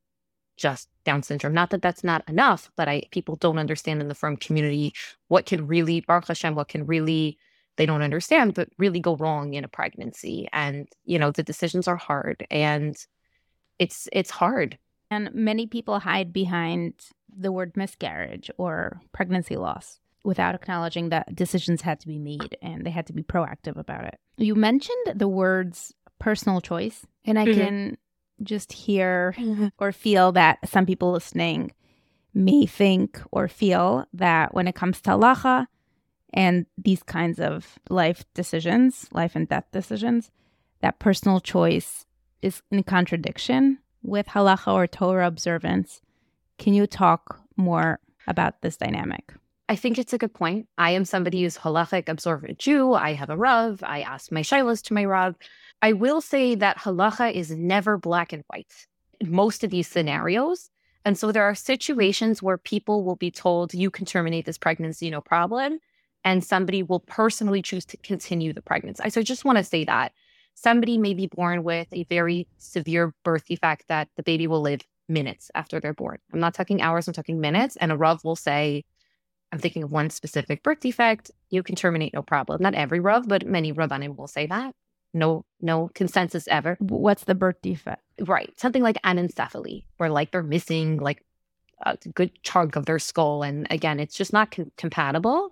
just 0.57 0.89
Down 1.05 1.23
syndrome. 1.23 1.55
Not 1.55 1.71
that 1.71 1.81
that's 1.81 2.05
not 2.05 2.29
enough, 2.29 2.71
but 2.77 2.89
I 2.89 3.05
people 3.11 3.37
don't 3.37 3.59
understand 3.59 4.03
in 4.03 4.09
the 4.09 4.15
frum 4.15 4.37
community 4.37 4.93
what 5.29 5.47
can 5.47 5.67
really 5.67 6.01
Baruch 6.01 6.29
Hashem, 6.29 6.55
what 6.55 6.69
can 6.69 6.85
really 6.85 7.39
they 7.77 7.87
don't 7.87 8.03
understand, 8.03 8.55
but 8.55 8.69
really 8.77 8.99
go 9.01 9.17
wrong 9.17 9.55
in 9.55 9.65
a 9.65 9.69
pregnancy. 9.69 10.49
And 10.53 10.89
you 11.05 11.19
know 11.19 11.31
the 11.31 11.43
decisions 11.45 11.89
are 11.89 11.97
hard, 11.97 12.47
and 12.51 12.97
it's 13.79 14.09
it's 14.13 14.31
hard. 14.31 14.79
And 15.11 15.33
many 15.33 15.67
people 15.67 15.99
hide 16.01 16.33
behind 16.33 16.95
the 17.35 17.53
word 17.53 17.77
miscarriage 17.77 18.51
or 18.59 19.01
pregnancy 19.13 19.57
loss 19.57 20.01
without 20.29 20.55
acknowledging 20.55 21.09
that 21.09 21.35
decisions 21.35 21.81
had 21.81 21.99
to 21.99 22.07
be 22.07 22.19
made 22.19 22.55
and 22.61 22.85
they 22.85 22.91
had 22.91 23.07
to 23.07 23.15
be 23.15 23.23
proactive 23.23 23.79
about 23.79 24.05
it. 24.05 24.21
You 24.37 24.55
mentioned 24.55 25.15
the 25.15 25.27
words 25.27 25.95
personal 26.19 26.61
choice, 26.61 27.07
and 27.25 27.39
I 27.39 27.47
mm-hmm. 27.47 27.61
can 27.61 27.99
just 28.43 28.75
hear 28.75 29.35
mm-hmm. 29.39 29.69
or 29.79 29.91
feel 29.91 30.33
that 30.33 30.59
some 30.69 30.85
people 30.85 31.13
listening 31.13 31.73
may 32.35 32.67
think 32.67 33.19
or 33.33 33.49
feel 33.49 34.05
that 34.13 34.53
when 34.53 34.69
it 34.69 34.75
comes 34.75 35.01
to 35.01 35.13
halacha 35.13 35.67
and 36.35 36.67
these 36.77 37.03
kinds 37.03 37.41
of 37.41 37.79
life 37.89 38.27
decisions, 38.35 39.09
life 39.13 39.35
and 39.35 39.49
death 39.49 39.65
decisions, 39.73 40.31
that 40.83 40.99
personal 40.99 41.41
choice 41.41 42.05
is 42.43 42.61
in 42.71 42.83
contradiction 42.83 43.79
with 44.03 44.27
halacha 44.27 44.75
or 44.75 44.87
Torah 44.87 45.27
observance. 45.27 46.03
Can 46.59 46.75
you 46.75 46.87
talk 46.87 47.41
more 47.57 47.99
about 48.27 48.61
this 48.61 48.77
dynamic? 48.77 49.33
I 49.69 49.77
think 49.77 49.99
it's 49.99 50.15
a 50.15 50.19
good 50.19 50.33
point. 50.33 50.67
I 50.79 50.93
am 50.93 51.05
somebody 51.05 51.43
who's 51.43 51.59
halachic 51.59 52.09
observant 52.09 52.59
Jew. 52.59 52.95
I 52.95 53.13
have 53.13 53.29
a 53.29 53.37
Rav. 53.37 53.83
I 53.83 54.01
ask 54.01 54.33
my 54.33 54.41
shilas 54.41 54.83
to 54.85 54.95
my 54.95 55.05
Rav. 55.05 55.37
I 55.83 55.93
will 55.93 56.21
say 56.21 56.55
that 56.55 56.79
halacha 56.79 57.33
is 57.33 57.51
never 57.51 57.99
black 57.99 58.33
and 58.33 58.43
white 58.49 58.73
in 59.21 59.31
most 59.31 59.63
of 59.63 59.71
these 59.71 59.87
scenarios. 59.87 60.71
And 61.05 61.19
so 61.19 61.33
there 61.33 61.45
are 61.45 61.55
situations 61.55 62.43
where 62.43 62.59
people 62.59 63.05
will 63.05 63.17
be 63.17 63.31
told, 63.31 63.75
you 63.75 63.91
can 63.91 64.07
terminate 64.07 64.47
this 64.47 64.59
pregnancy, 64.59 65.11
no 65.11 65.21
problem. 65.21 65.79
And 66.25 66.43
somebody 66.43 66.83
will 66.83 67.01
personally 67.01 67.63
choose 67.63 67.85
to 67.87 67.97
continue 67.99 68.53
the 68.53 68.63
pregnancy. 68.63 69.09
So 69.11 69.21
I 69.21 69.23
just 69.23 69.45
want 69.45 69.59
to 69.59 69.65
say 69.65 69.85
that 69.85 70.13
somebody 70.55 70.99
may 70.99 71.15
be 71.15 71.27
born 71.29 71.63
with 71.63 71.89
a 71.93 72.05
very 72.05 72.49
severe 72.57 73.15
birth 73.23 73.45
defect 73.45 73.85
that 73.89 74.09
the 74.17 74.23
baby 74.23 74.47
will 74.47 74.61
live 74.61 74.81
minutes 75.09 75.51
after 75.55 75.79
they're 75.79 75.95
born. 75.95 76.19
I'm 76.33 76.41
not 76.41 76.55
talking 76.55 76.83
hours, 76.83 77.07
I'm 77.07 77.15
talking 77.15 77.41
minutes. 77.41 77.77
And 77.77 77.93
a 77.93 77.97
Rav 77.97 78.25
will 78.25 78.37
say, 78.37 78.85
I'm 79.53 79.59
thinking 79.59 79.83
of 79.83 79.91
one 79.91 80.11
specific 80.11 80.63
birth 80.63 80.81
defect, 80.81 81.31
you 81.51 81.63
can 81.63 81.75
terminate 81.75 82.13
no 82.13 82.23
problem. 82.23 82.61
Not 82.61 82.75
every 82.75 83.01
Rav, 83.01 83.27
but 83.29 83.47
many 83.47 83.73
Rabbanim 83.73 84.17
will 84.17 84.27
say 84.27 84.47
that. 84.47 84.75
No, 85.15 85.45
no 85.61 85.91
consensus 85.95 86.47
ever. 86.49 86.77
What's 86.81 87.25
the 87.25 87.35
birth 87.35 87.61
defect? 87.63 88.03
Right. 88.21 88.53
Something 88.61 88.83
like 88.83 89.01
anencephaly, 89.03 89.85
where 89.97 90.11
like 90.11 90.33
they're 90.33 90.43
missing 90.43 90.99
like 90.99 91.25
a 91.83 91.97
good 92.15 92.31
chunk 92.43 92.77
of 92.77 92.87
their 92.87 92.99
skull. 92.99 93.43
And 93.43 93.67
again, 93.71 94.01
it's 94.01 94.17
just 94.17 94.33
not 94.33 94.51
com- 94.51 94.73
compatible. 94.77 95.51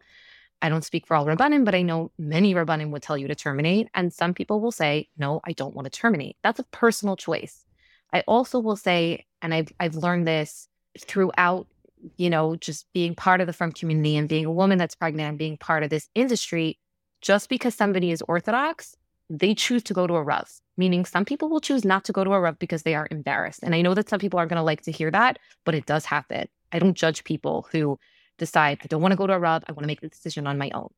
I 0.61 0.69
don't 0.69 0.85
speak 0.85 1.07
for 1.07 1.17
all 1.17 1.27
Rabbanim, 1.27 1.65
but 1.65 1.75
I 1.75 1.83
know 1.83 2.11
many 2.19 2.55
Rabbanim 2.55 2.91
would 2.91 3.03
tell 3.03 3.17
you 3.17 3.29
to 3.29 3.35
terminate. 3.35 3.89
And 3.95 4.13
some 4.13 4.35
people 4.35 4.61
will 4.61 4.73
say, 4.73 5.09
no, 5.17 5.41
I 5.45 5.53
don't 5.53 5.75
want 5.75 5.87
to 5.87 5.91
terminate. 5.91 6.37
That's 6.43 6.61
a 6.61 6.65
personal 6.65 7.17
choice. 7.17 7.65
I 8.13 8.21
also 8.27 8.59
will 8.59 8.77
say, 8.77 9.27
and 9.43 9.55
I've, 9.55 9.73
I've 9.79 9.97
learned 9.97 10.27
this 10.27 10.69
throughout, 10.99 11.67
you 12.16 12.31
know, 12.31 12.57
just 12.57 12.87
being 12.92 13.14
part 13.14 13.40
of 13.40 13.47
the 13.47 13.53
frum 13.53 13.73
community 13.73 14.16
and 14.16 14.29
being 14.29 14.47
a 14.47 14.53
woman 14.53 14.79
that's 14.79 14.95
pregnant 14.95 15.29
and 15.29 15.38
being 15.38 15.57
part 15.57 15.83
of 15.83 15.90
this 15.90 16.09
industry, 16.14 16.79
just 17.21 17.49
because 17.49 17.75
somebody 17.75 18.11
is 18.11 18.23
Orthodox, 18.23 18.97
they 19.29 19.55
choose 19.55 19.83
to 19.85 19.95
go 19.95 20.07
to 20.07 20.14
a 20.14 20.23
Rav, 20.23 20.49
meaning 20.77 21.05
some 21.05 21.25
people 21.25 21.49
will 21.49 21.61
choose 21.61 21.85
not 21.85 22.05
to 22.05 22.12
go 22.12 22.23
to 22.25 22.33
a 22.33 22.40
Rav 22.40 22.59
because 22.59 22.83
they 22.83 22.95
are 22.95 23.09
embarrassed. 23.11 23.61
And 23.62 23.75
I 23.75 23.83
know 23.83 23.95
that 23.95 24.09
some 24.09 24.21
people 24.21 24.38
are 24.38 24.47
going 24.47 24.59
to 24.59 24.62
like 24.62 24.83
to 24.83 24.92
hear 24.92 25.11
that, 25.11 25.38
but 25.64 25.75
it 25.75 25.87
does 25.87 26.05
happen. 26.05 26.47
I 26.73 26.79
don't 26.79 26.95
judge 26.97 27.25
people 27.25 27.66
who 27.73 27.99
decide, 28.38 28.79
I 28.83 28.87
don't 28.87 29.03
want 29.03 29.12
to 29.12 29.16
go 29.16 29.27
to 29.27 29.33
a 29.33 29.38
Rav, 29.38 29.64
I 29.66 29.73
want 29.73 29.83
to 29.83 29.88
make 29.88 30.01
the 30.01 30.09
decision 30.09 30.47
on 30.47 30.59
my 30.59 30.71
own. 30.75 30.90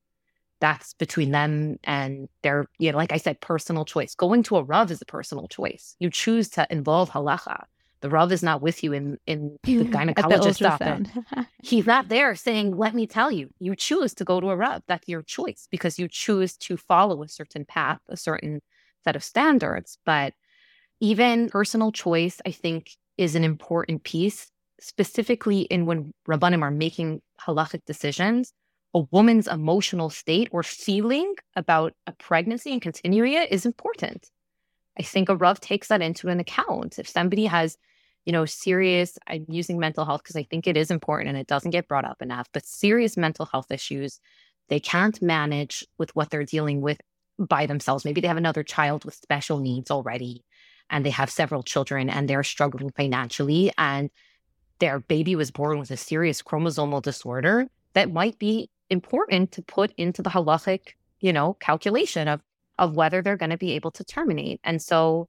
That's 0.60 0.94
between 0.94 1.30
them 1.30 1.78
and 1.84 2.28
their, 2.42 2.66
you 2.78 2.90
know, 2.90 2.98
like 2.98 3.12
I 3.12 3.18
said, 3.18 3.40
personal 3.40 3.84
choice. 3.84 4.14
Going 4.14 4.42
to 4.44 4.56
a 4.56 4.62
Rav 4.62 4.90
is 4.90 5.00
a 5.00 5.06
personal 5.06 5.46
choice. 5.46 5.94
You 6.00 6.10
choose 6.10 6.48
to 6.50 6.66
involve 6.68 7.10
halacha. 7.10 7.64
The 8.00 8.10
Rav 8.10 8.30
is 8.30 8.42
not 8.42 8.62
with 8.62 8.84
you 8.84 8.92
in, 8.92 9.18
in 9.26 9.56
the 9.64 9.84
gynecologist 9.84 10.68
office. 10.68 11.08
He's 11.62 11.86
not 11.86 12.08
there 12.08 12.34
saying, 12.34 12.76
let 12.76 12.94
me 12.94 13.06
tell 13.06 13.30
you, 13.30 13.50
you 13.58 13.74
choose 13.74 14.14
to 14.14 14.24
go 14.24 14.40
to 14.40 14.50
a 14.50 14.56
Rav. 14.56 14.82
That's 14.86 15.08
your 15.08 15.22
choice 15.22 15.66
because 15.70 15.98
you 15.98 16.08
choose 16.08 16.56
to 16.58 16.76
follow 16.76 17.22
a 17.22 17.28
certain 17.28 17.64
path, 17.64 18.00
a 18.08 18.16
certain 18.16 18.60
set 19.04 19.16
of 19.16 19.24
standards. 19.24 19.98
But 20.04 20.34
even 21.00 21.48
personal 21.48 21.92
choice, 21.92 22.40
I 22.46 22.52
think, 22.52 22.90
is 23.16 23.34
an 23.34 23.44
important 23.44 24.04
piece 24.04 24.50
specifically 24.80 25.62
in 25.62 25.86
when 25.86 26.12
Rabbanim 26.28 26.62
are 26.62 26.70
making 26.70 27.20
halachic 27.40 27.84
decisions, 27.84 28.52
a 28.94 29.00
woman's 29.10 29.48
emotional 29.48 30.10
state 30.10 30.48
or 30.52 30.62
feeling 30.62 31.34
about 31.56 31.94
a 32.06 32.12
pregnancy 32.12 32.72
and 32.72 32.80
continuing 32.80 33.32
it 33.32 33.50
is 33.52 33.66
important. 33.66 34.30
I 34.98 35.02
think 35.02 35.28
a 35.28 35.36
Rav 35.36 35.60
takes 35.60 35.88
that 35.88 36.02
into 36.02 36.28
an 36.28 36.40
account. 36.40 36.98
If 36.98 37.08
somebody 37.08 37.46
has, 37.46 37.76
you 38.28 38.32
know, 38.32 38.44
serious, 38.44 39.16
I'm 39.26 39.46
using 39.48 39.78
mental 39.78 40.04
health 40.04 40.22
because 40.22 40.36
I 40.36 40.42
think 40.42 40.66
it 40.66 40.76
is 40.76 40.90
important 40.90 41.30
and 41.30 41.38
it 41.38 41.46
doesn't 41.46 41.70
get 41.70 41.88
brought 41.88 42.04
up 42.04 42.20
enough, 42.20 42.46
but 42.52 42.66
serious 42.66 43.16
mental 43.16 43.46
health 43.46 43.70
issues, 43.70 44.20
they 44.68 44.80
can't 44.80 45.22
manage 45.22 45.82
with 45.96 46.14
what 46.14 46.28
they're 46.28 46.44
dealing 46.44 46.82
with 46.82 47.00
by 47.38 47.64
themselves. 47.64 48.04
Maybe 48.04 48.20
they 48.20 48.28
have 48.28 48.36
another 48.36 48.62
child 48.62 49.06
with 49.06 49.14
special 49.14 49.60
needs 49.60 49.90
already 49.90 50.44
and 50.90 51.06
they 51.06 51.10
have 51.10 51.30
several 51.30 51.62
children 51.62 52.10
and 52.10 52.28
they're 52.28 52.42
struggling 52.42 52.90
financially 52.90 53.72
and 53.78 54.10
their 54.78 55.00
baby 55.00 55.34
was 55.34 55.50
born 55.50 55.78
with 55.78 55.90
a 55.90 55.96
serious 55.96 56.42
chromosomal 56.42 57.00
disorder 57.00 57.66
that 57.94 58.12
might 58.12 58.38
be 58.38 58.68
important 58.90 59.52
to 59.52 59.62
put 59.62 59.94
into 59.96 60.20
the 60.20 60.28
halachic, 60.28 60.96
you 61.20 61.32
know, 61.32 61.54
calculation 61.54 62.28
of 62.28 62.42
of 62.78 62.94
whether 62.94 63.22
they're 63.22 63.38
going 63.38 63.48
to 63.48 63.56
be 63.56 63.72
able 63.72 63.90
to 63.90 64.04
terminate. 64.04 64.60
And 64.62 64.82
so 64.82 65.28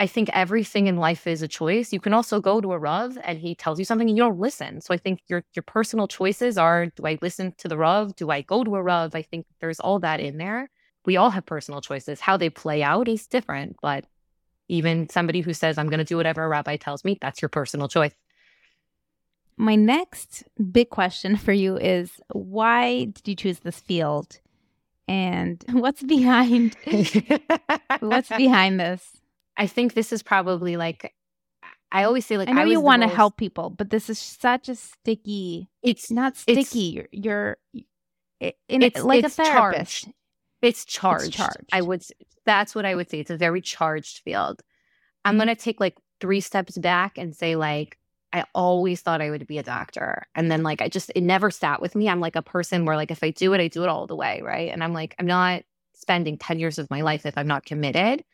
I 0.00 0.06
think 0.06 0.28
everything 0.32 0.88
in 0.88 0.96
life 0.96 1.26
is 1.26 1.40
a 1.40 1.48
choice. 1.48 1.92
You 1.92 2.00
can 2.00 2.12
also 2.12 2.40
go 2.40 2.60
to 2.60 2.72
a 2.72 2.78
Rav 2.78 3.16
and 3.22 3.38
he 3.38 3.54
tells 3.54 3.78
you 3.78 3.84
something 3.84 4.08
and 4.08 4.16
you 4.16 4.24
don't 4.24 4.40
listen. 4.40 4.80
So 4.80 4.92
I 4.92 4.96
think 4.96 5.20
your 5.28 5.44
your 5.54 5.62
personal 5.62 6.08
choices 6.08 6.58
are 6.58 6.86
do 6.86 7.06
I 7.06 7.18
listen 7.22 7.54
to 7.58 7.68
the 7.68 7.76
Rav? 7.76 8.16
Do 8.16 8.30
I 8.30 8.42
go 8.42 8.64
to 8.64 8.76
a 8.76 8.82
Rav? 8.82 9.14
I 9.14 9.22
think 9.22 9.46
there's 9.60 9.80
all 9.80 10.00
that 10.00 10.20
in 10.20 10.38
there. 10.38 10.68
We 11.06 11.16
all 11.16 11.30
have 11.30 11.46
personal 11.46 11.80
choices. 11.80 12.20
How 12.20 12.36
they 12.36 12.50
play 12.50 12.82
out 12.82 13.08
is 13.08 13.26
different, 13.26 13.76
but 13.82 14.04
even 14.68 15.08
somebody 15.10 15.40
who 15.42 15.52
says 15.52 15.78
I'm 15.78 15.88
going 15.88 15.98
to 15.98 16.04
do 16.04 16.16
whatever 16.16 16.42
a 16.42 16.48
rabbi 16.48 16.76
tells 16.76 17.04
me, 17.04 17.18
that's 17.20 17.42
your 17.42 17.50
personal 17.50 17.86
choice 17.86 18.14
my 19.56 19.74
next 19.74 20.44
big 20.72 20.90
question 20.90 21.36
for 21.36 21.52
you 21.52 21.76
is 21.76 22.20
why 22.32 23.04
did 23.04 23.28
you 23.28 23.36
choose 23.36 23.60
this 23.60 23.80
field? 23.80 24.40
And 25.06 25.64
what's 25.70 26.02
behind 26.02 26.76
what's 28.00 28.28
behind 28.30 28.80
this? 28.80 29.20
I 29.56 29.66
think 29.66 29.94
this 29.94 30.12
is 30.12 30.22
probably 30.22 30.76
like 30.76 31.14
I 31.92 32.04
always 32.04 32.26
say 32.26 32.36
like 32.36 32.48
I 32.48 32.52
know 32.52 32.62
I 32.62 32.64
you 32.64 32.80
want 32.80 33.02
to 33.02 33.08
help 33.08 33.36
people, 33.36 33.70
but 33.70 33.90
this 33.90 34.10
is 34.10 34.18
such 34.18 34.68
a 34.68 34.74
sticky. 34.74 35.68
It's 35.82 36.10
not 36.10 36.36
sticky. 36.36 36.60
It's, 36.60 36.74
you're, 36.74 37.08
you're 37.12 37.56
in 38.68 38.82
it's, 38.82 39.02
like 39.02 39.24
it's 39.24 39.38
a 39.38 39.44
therapist. 39.44 40.04
Charged. 40.04 40.16
It's 40.60 40.84
charged. 40.84 41.26
It's 41.26 41.36
charged. 41.36 41.70
I 41.72 41.82
would. 41.82 42.04
That's 42.46 42.74
what 42.74 42.84
I 42.84 42.94
would 42.94 43.10
say. 43.10 43.20
It's 43.20 43.30
a 43.30 43.36
very 43.36 43.60
charged 43.60 44.22
field. 44.24 44.62
I'm 45.24 45.34
mm-hmm. 45.34 45.40
gonna 45.40 45.56
take 45.56 45.78
like 45.78 45.96
three 46.20 46.40
steps 46.40 46.76
back 46.78 47.16
and 47.16 47.34
say 47.34 47.54
like 47.54 47.98
I 48.32 48.44
always 48.52 49.00
thought 49.00 49.22
I 49.22 49.30
would 49.30 49.46
be 49.46 49.58
a 49.58 49.62
doctor. 49.62 50.26
And 50.34 50.50
then 50.50 50.64
like 50.64 50.82
I 50.82 50.88
just 50.88 51.12
it 51.14 51.20
never 51.20 51.52
sat 51.52 51.80
with 51.80 51.94
me. 51.94 52.08
I'm 52.08 52.20
like 52.20 52.34
a 52.34 52.42
person 52.42 52.84
where 52.84 52.96
like 52.96 53.12
if 53.12 53.22
I 53.22 53.30
do 53.30 53.52
it, 53.52 53.60
I 53.60 53.68
do 53.68 53.84
it 53.84 53.88
all 53.88 54.08
the 54.08 54.16
way, 54.16 54.42
right? 54.42 54.72
And 54.72 54.82
I'm 54.82 54.92
like 54.92 55.14
I'm 55.20 55.26
not 55.26 55.62
spending 55.94 56.38
10 56.38 56.58
years 56.58 56.80
of 56.80 56.90
my 56.90 57.02
life 57.02 57.24
if 57.24 57.38
I'm 57.38 57.46
not 57.46 57.64
committed. 57.64 58.24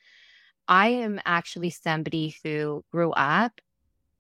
I 0.68 0.88
am 0.88 1.20
actually 1.25 1.70
somebody 1.70 2.37
who 2.42 2.85
grew 2.92 3.12
up 3.12 3.61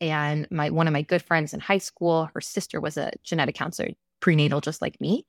and 0.00 0.46
my 0.50 0.70
one 0.70 0.86
of 0.86 0.92
my 0.92 1.02
good 1.02 1.22
friends 1.22 1.52
in 1.52 1.60
high 1.60 1.78
school, 1.78 2.30
her 2.34 2.40
sister 2.40 2.80
was 2.80 2.96
a 2.96 3.12
genetic 3.22 3.54
counselor, 3.54 3.90
prenatal 4.20 4.60
just 4.60 4.80
like 4.80 5.00
me. 5.00 5.26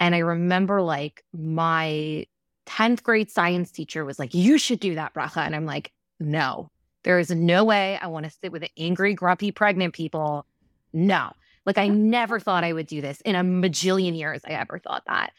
And 0.00 0.14
I 0.14 0.18
remember 0.18 0.82
like 0.82 1.24
my 1.32 2.26
10th 2.66 3.02
grade 3.02 3.30
science 3.30 3.70
teacher 3.70 4.04
was 4.04 4.18
like, 4.18 4.34
you 4.34 4.58
should 4.58 4.80
do 4.80 4.96
that, 4.96 5.14
Bracha. 5.14 5.38
And 5.38 5.54
I'm 5.54 5.66
like, 5.66 5.92
no, 6.18 6.70
there 7.04 7.18
is 7.18 7.30
no 7.30 7.64
way 7.64 7.98
I 8.00 8.08
want 8.08 8.24
to 8.24 8.30
sit 8.30 8.52
with 8.52 8.64
angry, 8.76 9.14
grumpy, 9.14 9.52
pregnant 9.52 9.94
people. 9.94 10.46
No. 10.92 11.30
Like 11.64 11.78
I 11.78 11.88
never 11.88 12.40
thought 12.40 12.64
I 12.64 12.72
would 12.72 12.86
do 12.86 13.00
this 13.00 13.20
in 13.22 13.36
a 13.36 13.44
bajillion 13.44 14.16
years. 14.16 14.42
I 14.44 14.52
ever 14.52 14.78
thought 14.78 15.04
that. 15.06 15.32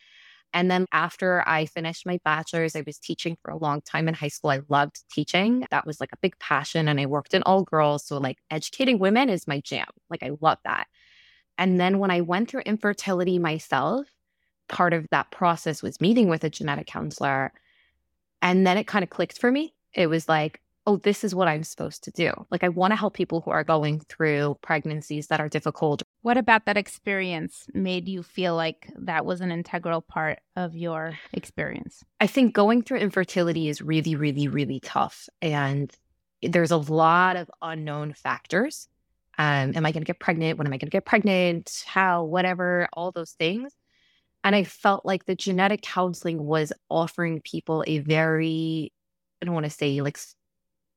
And 0.54 0.70
then 0.70 0.86
after 0.92 1.44
I 1.48 1.66
finished 1.66 2.06
my 2.06 2.20
bachelor's, 2.24 2.76
I 2.76 2.84
was 2.86 3.00
teaching 3.00 3.38
for 3.42 3.52
a 3.52 3.58
long 3.58 3.82
time 3.82 4.08
in 4.08 4.14
high 4.14 4.28
school. 4.28 4.52
I 4.52 4.62
loved 4.70 5.02
teaching. 5.12 5.66
That 5.72 5.88
was 5.88 6.00
like 6.00 6.12
a 6.14 6.18
big 6.22 6.38
passion. 6.40 6.88
And 6.88 7.00
I 7.00 7.08
worked 7.08 7.34
in 7.34 7.44
all 7.44 7.64
girls. 7.64 8.06
So, 8.06 8.18
like, 8.20 8.38
educating 8.52 9.00
women 9.00 9.30
is 9.30 9.48
my 9.48 9.62
jam. 9.62 9.88
Like, 10.10 10.22
I 10.22 10.32
love 10.42 10.60
that. 10.64 10.88
And 11.58 11.80
then 11.80 12.00
when 12.00 12.12
I 12.12 12.22
went 12.22 12.50
through 12.50 12.62
infertility 12.62 13.40
myself, 13.40 14.08
part 14.70 14.94
of 14.94 15.08
that 15.12 15.32
process 15.32 15.82
was 15.84 16.02
meeting 16.02 16.30
with 16.30 16.44
a 16.44 16.50
genetic 16.50 16.88
counselor. 16.88 17.52
And 18.42 18.66
then 18.66 18.78
it 18.78 18.88
kind 18.88 19.04
of 19.04 19.10
clicked 19.10 19.40
for 19.40 19.52
me. 19.52 19.74
It 19.94 20.08
was 20.08 20.28
like, 20.30 20.60
oh, 20.86 20.98
this 20.98 21.24
is 21.24 21.34
what 21.34 21.48
I'm 21.48 21.64
supposed 21.64 22.04
to 22.04 22.12
do. 22.12 22.32
Like, 22.52 22.64
I 22.64 22.70
want 22.70 22.92
to 22.92 22.98
help 22.98 23.14
people 23.14 23.42
who 23.42 23.52
are 23.52 23.64
going 23.64 24.02
through 24.02 24.58
pregnancies 24.62 25.28
that 25.28 25.40
are 25.40 25.48
difficult. 25.48 26.04
What 26.22 26.38
about 26.38 26.66
that 26.66 26.78
experience 26.78 27.68
made 27.74 28.08
you 28.08 28.22
feel 28.22 28.56
like 28.56 28.92
that 28.98 29.26
was 29.26 29.42
an 29.42 29.52
integral 29.52 30.02
part 30.02 30.40
of 30.56 30.76
your 30.76 31.18
experience? 31.32 32.04
I 32.20 32.28
think 32.28 32.54
going 32.54 32.82
through 32.82 33.00
infertility 33.00 33.70
is 33.70 33.82
really, 33.82 34.16
really, 34.16 34.48
really 34.48 34.80
tough. 34.82 35.30
And 35.42 35.92
there's 36.42 36.72
a 36.72 36.78
lot 36.78 37.38
of 37.38 37.50
unknown 37.62 38.14
factors. 38.14 38.90
Um, 39.38 39.74
am 39.76 39.86
I 39.86 39.92
going 39.92 40.04
to 40.04 40.08
get 40.08 40.20
pregnant? 40.20 40.58
When 40.58 40.68
am 40.68 40.74
I 40.74 40.78
going 40.78 40.90
to 40.90 40.96
get 40.96 41.06
pregnant? 41.06 41.84
How? 41.88 42.26
Whatever, 42.26 42.88
all 42.94 43.12
those 43.12 43.32
things. 43.32 43.74
And 44.44 44.56
I 44.56 44.66
felt 44.66 45.06
like 45.06 45.26
the 45.26 45.36
genetic 45.36 45.82
counseling 45.82 46.44
was 46.44 46.74
offering 46.90 47.40
people 47.42 47.84
a 47.88 48.00
very, 48.00 48.92
I 49.42 49.46
don't 49.46 49.54
want 49.54 49.66
to 49.66 49.70
say 49.70 50.02
like 50.02 50.18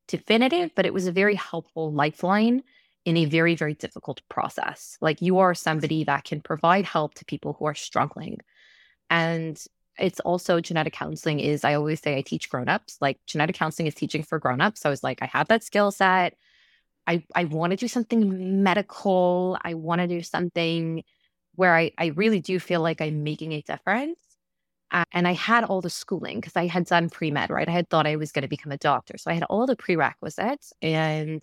definitive, 0.08 0.70
but 0.74 0.86
it 0.86 0.94
was 0.94 1.06
a 1.06 1.12
very 1.12 1.34
helpful 1.34 1.92
lifeline 1.92 2.62
in 3.04 3.16
a 3.16 3.24
very, 3.24 3.54
very 3.54 3.74
difficult 3.74 4.20
process. 4.28 4.98
Like 5.00 5.22
you 5.22 5.38
are 5.38 5.54
somebody 5.54 6.04
that 6.04 6.24
can 6.24 6.40
provide 6.40 6.84
help 6.84 7.14
to 7.14 7.24
people 7.24 7.54
who 7.58 7.66
are 7.66 7.74
struggling. 7.74 8.38
And 9.08 9.62
it's 9.98 10.20
also 10.20 10.60
genetic 10.60 10.92
counseling 10.92 11.40
is 11.40 11.64
I 11.64 11.74
always 11.74 12.00
say 12.00 12.16
I 12.16 12.22
teach 12.22 12.50
grown-ups. 12.50 12.98
Like 13.00 13.18
genetic 13.26 13.56
counseling 13.56 13.86
is 13.86 13.94
teaching 13.94 14.22
for 14.22 14.38
grown-ups. 14.38 14.80
So 14.80 14.88
I 14.88 14.90
was 14.90 15.04
like, 15.04 15.22
I 15.22 15.26
have 15.26 15.48
that 15.48 15.62
skill 15.62 15.90
set. 15.90 16.34
I, 17.06 17.24
I 17.34 17.44
want 17.44 17.70
to 17.70 17.76
do 17.76 17.88
something 17.88 18.62
medical. 18.64 19.56
I 19.62 19.74
want 19.74 20.00
to 20.00 20.08
do 20.08 20.22
something 20.22 21.04
where 21.54 21.74
I, 21.74 21.92
I 21.96 22.06
really 22.06 22.40
do 22.40 22.58
feel 22.58 22.80
like 22.80 23.00
I'm 23.00 23.22
making 23.22 23.52
a 23.52 23.62
difference. 23.62 24.18
And 24.90 25.26
I 25.26 25.32
had 25.32 25.64
all 25.64 25.80
the 25.80 25.90
schooling 25.90 26.40
because 26.40 26.56
I 26.56 26.66
had 26.66 26.86
done 26.86 27.10
pre 27.10 27.30
med, 27.30 27.50
right? 27.50 27.68
I 27.68 27.72
had 27.72 27.90
thought 27.90 28.06
I 28.06 28.16
was 28.16 28.32
going 28.32 28.42
to 28.42 28.48
become 28.48 28.72
a 28.72 28.78
doctor. 28.78 29.18
So 29.18 29.30
I 29.30 29.34
had 29.34 29.42
all 29.44 29.66
the 29.66 29.76
prerequisites. 29.76 30.72
And 30.80 31.42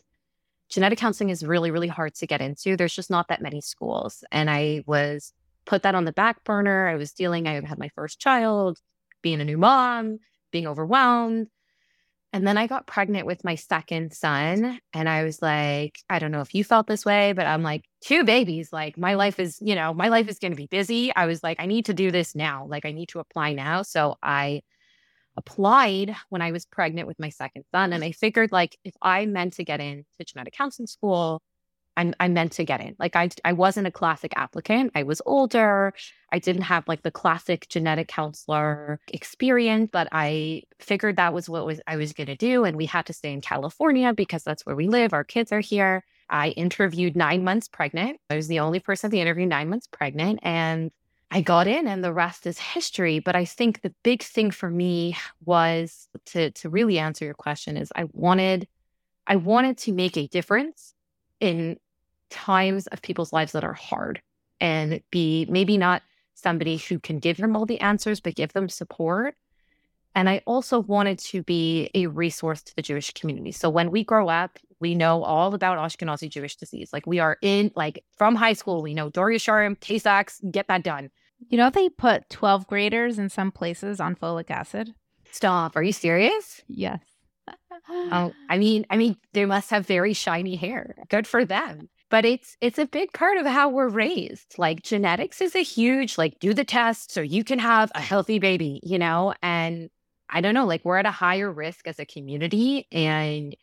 genetic 0.69 0.97
counseling 0.97 1.29
is 1.29 1.45
really, 1.45 1.69
really 1.69 1.88
hard 1.88 2.15
to 2.15 2.28
get 2.28 2.41
into. 2.41 2.76
There's 2.76 2.95
just 2.95 3.11
not 3.11 3.28
that 3.28 3.41
many 3.41 3.61
schools. 3.61 4.24
And 4.32 4.49
I 4.49 4.84
was 4.88 5.34
put 5.65 5.84
that 5.84 5.95
on 5.95 6.05
the 6.05 6.13
back 6.13 6.43
burner. 6.43 6.88
I 6.88 6.95
was 6.95 7.11
dealing, 7.11 7.47
I 7.47 7.53
had 7.65 7.80
my 7.80 7.89
first 7.89 8.20
child, 8.20 8.80
being 9.22 9.41
a 9.41 9.45
new 9.45 9.57
mom, 9.57 10.20
being 10.51 10.67
overwhelmed. 10.67 11.47
And 12.32 12.47
then 12.47 12.57
I 12.57 12.65
got 12.65 12.88
pregnant 12.88 13.28
with 13.28 13.43
my 13.43 13.55
second 13.55 14.13
son. 14.13 14.80
And 14.93 15.07
I 15.07 15.24
was 15.24 15.41
like, 15.41 15.99
I 16.09 16.17
don't 16.20 16.32
know 16.32 16.41
if 16.41 16.55
you 16.55 16.63
felt 16.63 16.88
this 16.88 17.05
way, 17.05 17.34
but 17.34 17.45
I'm 17.45 17.61
like, 17.61 17.84
two 18.04 18.24
babies. 18.24 18.72
Like, 18.74 18.97
my 18.97 19.16
life 19.16 19.39
is, 19.39 19.58
you 19.62 19.76
know, 19.76 19.93
my 19.93 20.10
life 20.10 20.28
is 20.28 20.39
going 20.39 20.51
to 20.51 20.58
be 20.58 20.68
busy. 20.68 21.14
I 21.16 21.26
was 21.26 21.43
like, 21.43 21.60
I 21.60 21.66
need 21.66 21.86
to 21.86 21.93
do 21.93 22.12
this 22.12 22.36
now. 22.36 22.66
Like, 22.68 22.86
I 22.86 22.91
need 22.91 23.10
to 23.10 23.20
apply 23.20 23.54
now. 23.54 23.82
So 23.84 24.18
I 24.22 24.62
applied 25.38 26.16
when 26.30 26.41
I 26.41 26.51
was 26.51 26.66
pregnant 26.66 27.08
with 27.08 27.20
my 27.20 27.30
second 27.30 27.66
son. 27.72 27.93
And 27.93 28.04
I 28.04 28.12
figured, 28.12 28.51
like, 28.51 28.78
if 28.84 28.93
I 29.01 29.26
meant 29.26 29.54
to 29.54 29.64
get 29.64 29.80
into 29.80 30.06
genetic 30.26 30.54
counseling 30.54 30.88
school, 30.88 31.41
I'm 31.95 32.14
I 32.20 32.28
meant 32.28 32.54
to 32.54 32.66
get 32.66 32.82
in. 32.82 32.95
Like 32.99 33.16
I 33.16 33.30
I 33.45 33.54
wasn't 33.54 33.88
a 33.88 33.91
classic 33.91 34.34
applicant. 34.36 34.91
I 34.95 35.04
was 35.04 35.22
older. 35.26 35.93
I 36.32 36.39
didn't 36.39 36.64
have 36.64 36.88
like 36.88 37.04
the 37.04 37.12
classic 37.12 37.68
genetic 37.70 38.08
counselor 38.08 38.99
experience, 39.08 39.89
but 39.91 40.08
I 40.12 40.64
figured 40.80 41.18
that 41.18 41.34
was 41.34 41.49
what 41.49 41.66
was 41.66 41.82
I 41.88 41.97
was 41.97 42.14
going 42.14 42.28
to 42.28 42.36
do 42.36 42.64
and 42.66 42.78
we 42.78 42.86
had 42.88 43.06
to 43.08 43.14
stay 43.14 43.32
in 43.32 43.41
California 43.41 44.14
because 44.14 44.43
that's 44.43 44.66
where 44.66 44.76
we 44.76 44.88
live. 44.88 45.14
Our 45.14 45.24
kids 45.24 45.51
are 45.51 45.60
here. 45.60 46.04
I 46.30 46.49
interviewed 46.49 47.15
9 47.15 47.43
months 47.43 47.67
pregnant. 47.67 48.19
I 48.30 48.36
was 48.36 48.47
the 48.47 48.59
only 48.59 48.80
person 48.80 49.07
at 49.07 49.11
the 49.11 49.21
interview 49.21 49.45
9 49.45 49.69
months 49.69 49.88
pregnant 49.88 50.39
and 50.43 50.91
I 51.32 51.41
got 51.41 51.67
in 51.67 51.88
and 51.88 52.03
the 52.03 52.13
rest 52.13 52.45
is 52.45 52.59
history. 52.59 53.19
But 53.19 53.36
I 53.36 53.45
think 53.45 53.82
the 53.82 53.93
big 54.03 54.21
thing 54.21 54.51
for 54.51 54.69
me 54.69 55.17
was 55.45 56.07
to 56.28 56.51
to 56.51 56.69
really 56.69 56.99
answer 56.99 57.26
your 57.26 57.34
question 57.34 57.76
is 57.78 57.91
I 57.95 58.05
wanted 58.13 58.67
I 59.26 59.38
wanted 59.38 59.78
to 59.80 59.93
make 59.93 60.17
a 60.17 60.28
difference 60.28 60.93
in 61.39 61.80
times 62.30 62.88
of 62.88 63.01
people's 63.01 63.34
lives 63.34 63.53
that 63.53 63.63
are 63.63 63.74
hard 63.74 64.21
and 64.59 65.01
be 65.11 65.45
maybe 65.49 65.78
not 65.78 66.03
somebody 66.36 66.78
who 66.78 66.99
can 66.99 67.19
give 67.19 67.38
them 67.38 67.55
all 67.55 67.65
the 67.65 67.80
answers, 67.80 68.19
but 68.19 68.36
give 68.36 68.53
them 68.53 68.69
support. 68.69 69.36
And 70.16 70.30
I 70.30 70.41
also 70.45 70.80
wanted 70.80 71.20
to 71.20 71.43
be 71.43 71.89
a 71.93 72.07
resource 72.07 72.61
to 72.64 72.76
the 72.76 72.82
Jewish 72.82 73.11
community. 73.14 73.51
So 73.51 73.70
when 73.70 73.91
we 73.91 74.03
grow 74.03 74.30
up, 74.30 74.59
we 74.80 74.95
know 74.95 75.24
all 75.24 75.53
about 75.53 75.78
Ashkenazi 75.78 76.30
Jewish 76.30 76.55
disease. 76.55 76.91
Like 76.93 77.07
we 77.07 77.20
are 77.20 77.38
in, 77.41 77.72
like 77.76 78.03
from 78.18 78.36
high 78.36 78.53
school, 78.53 78.82
we 78.84 78.93
know 78.93 79.09
Dor 79.09 79.30
Yesharim, 79.30 79.80
Tay-Sachs, 79.80 80.41
get 80.51 80.68
that 80.68 80.84
done. 80.84 81.09
You 81.49 81.57
know, 81.57 81.70
they 81.70 81.89
put 81.89 82.30
12 82.30 82.68
graders 82.68 83.18
in 83.18 83.30
some 83.30 83.51
places 83.51 83.99
on 83.99 84.16
folic 84.16 84.51
acid. 84.51 84.93
Stop. 85.32 85.76
Are 85.76 85.84
you 85.84 85.93
serious? 85.93 86.61
Yes. 86.68 87.01
oh, 87.89 88.32
I 88.49 88.57
mean, 88.57 88.86
I 88.89 88.97
mean, 88.97 89.18
they 89.34 89.45
must 89.45 89.70
have 89.72 89.86
very 89.88 90.14
shiny 90.14 90.55
hair. 90.55 90.95
Good 91.09 91.28
for 91.28 91.43
them 91.43 91.89
but 92.14 92.26
it's 92.26 92.57
it's 92.61 92.78
a 92.78 92.86
big 92.86 93.11
part 93.11 93.39
of 93.39 93.45
how 93.47 93.70
we're 93.70 93.88
raised 93.88 94.53
like 94.59 94.84
genetics 94.84 95.41
is 95.41 95.55
a 95.55 95.64
huge 95.64 96.16
like 96.16 96.38
do 96.38 96.53
the 96.53 96.64
test 96.64 97.11
so 97.11 97.22
you 97.22 97.43
can 97.43 97.57
have 97.57 97.91
a 97.95 97.99
healthy 97.99 98.38
baby 98.38 98.80
you 98.84 98.99
know 98.99 99.34
and 99.41 99.89
i 100.34 100.41
don't 100.41 100.53
know 100.53 100.65
like 100.65 100.84
we're 100.84 100.97
at 100.97 101.05
a 101.05 101.11
higher 101.11 101.51
risk 101.51 101.88
as 101.88 101.99
a 101.99 102.05
community 102.05 102.88
and 102.91 103.55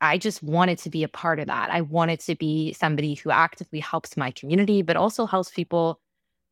i 0.00 0.18
just 0.18 0.42
wanted 0.42 0.78
to 0.78 0.90
be 0.90 1.02
a 1.02 1.08
part 1.08 1.38
of 1.40 1.46
that. 1.46 1.70
I 1.70 1.80
wanted 1.80 2.20
to 2.20 2.34
be 2.34 2.74
somebody 2.74 3.14
who 3.14 3.30
actively 3.30 3.80
helps 3.80 4.16
my 4.16 4.30
community 4.30 4.82
but 4.82 4.96
also 4.96 5.24
helps 5.24 5.50
people 5.50 6.00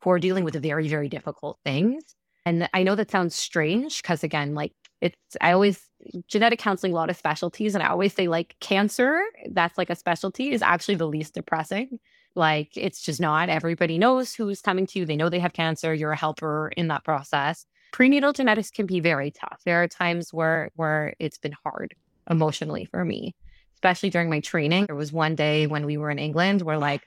who 0.02 0.10
are 0.10 0.18
dealing 0.18 0.44
with 0.44 0.60
very 0.62 0.88
very 0.88 1.08
difficult 1.08 1.58
things. 1.64 2.02
And 2.46 2.68
i 2.72 2.82
know 2.82 2.94
that 2.94 3.10
sounds 3.10 3.34
strange 3.34 4.00
because 4.00 4.24
again 4.24 4.54
like 4.54 4.72
it's 5.02 5.36
i 5.42 5.52
always 5.52 5.90
genetic 6.28 6.58
counseling 6.58 6.92
a 6.92 6.94
lot 6.94 7.10
of 7.10 7.16
specialties 7.16 7.74
and 7.74 7.82
i 7.82 7.88
always 7.88 8.14
say 8.14 8.28
like 8.28 8.56
cancer 8.60 9.22
that's 9.50 9.76
like 9.76 9.90
a 9.90 9.96
specialty 9.96 10.50
is 10.52 10.62
actually 10.62 10.96
the 10.96 11.08
least 11.08 11.34
depressing. 11.34 11.98
Like 12.36 12.70
it's 12.76 13.00
just 13.00 13.20
not. 13.20 13.48
Everybody 13.48 13.96
knows 13.98 14.34
who's 14.34 14.60
coming 14.60 14.86
to 14.88 14.98
you. 14.98 15.06
They 15.06 15.16
know 15.16 15.28
they 15.28 15.38
have 15.38 15.52
cancer. 15.52 15.94
You're 15.94 16.12
a 16.12 16.16
helper 16.16 16.72
in 16.76 16.88
that 16.88 17.04
process 17.04 17.66
prenatal 17.94 18.32
genetics 18.32 18.72
can 18.72 18.86
be 18.86 18.98
very 18.98 19.30
tough 19.30 19.60
there 19.64 19.80
are 19.80 19.86
times 19.86 20.34
where 20.34 20.68
where 20.74 21.14
it's 21.20 21.38
been 21.38 21.54
hard 21.62 21.94
emotionally 22.28 22.84
for 22.86 23.04
me 23.04 23.32
especially 23.76 24.10
during 24.10 24.28
my 24.28 24.40
training 24.40 24.84
there 24.86 24.96
was 24.96 25.12
one 25.12 25.36
day 25.36 25.68
when 25.68 25.86
we 25.86 25.96
were 25.96 26.10
in 26.10 26.18
england 26.18 26.60
where 26.60 26.76
like 26.76 27.02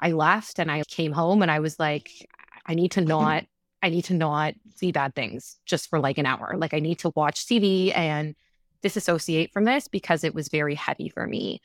i 0.00 0.12
left 0.12 0.58
and 0.58 0.70
i 0.70 0.82
came 0.88 1.12
home 1.12 1.42
and 1.42 1.50
i 1.50 1.60
was 1.60 1.78
like 1.78 2.08
i 2.64 2.74
need 2.74 2.90
to 2.90 3.02
not 3.02 3.44
I 3.84 3.90
need 3.90 4.06
to 4.06 4.14
not 4.14 4.54
see 4.76 4.92
bad 4.92 5.14
things 5.14 5.58
just 5.66 5.90
for 5.90 6.00
like 6.00 6.16
an 6.16 6.24
hour. 6.24 6.54
Like 6.56 6.72
I 6.72 6.78
need 6.78 7.00
to 7.00 7.12
watch 7.14 7.44
TV 7.44 7.94
and 7.94 8.34
disassociate 8.80 9.52
from 9.52 9.64
this 9.64 9.88
because 9.88 10.24
it 10.24 10.34
was 10.34 10.48
very 10.48 10.74
heavy 10.74 11.10
for 11.10 11.26
me. 11.26 11.60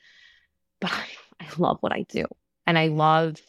But 0.80 0.92
I, 0.92 1.06
I 1.40 1.46
love 1.56 1.78
what 1.80 1.92
I 1.92 2.02
do. 2.10 2.26
And 2.66 2.76
I 2.76 2.88
love 2.88 3.40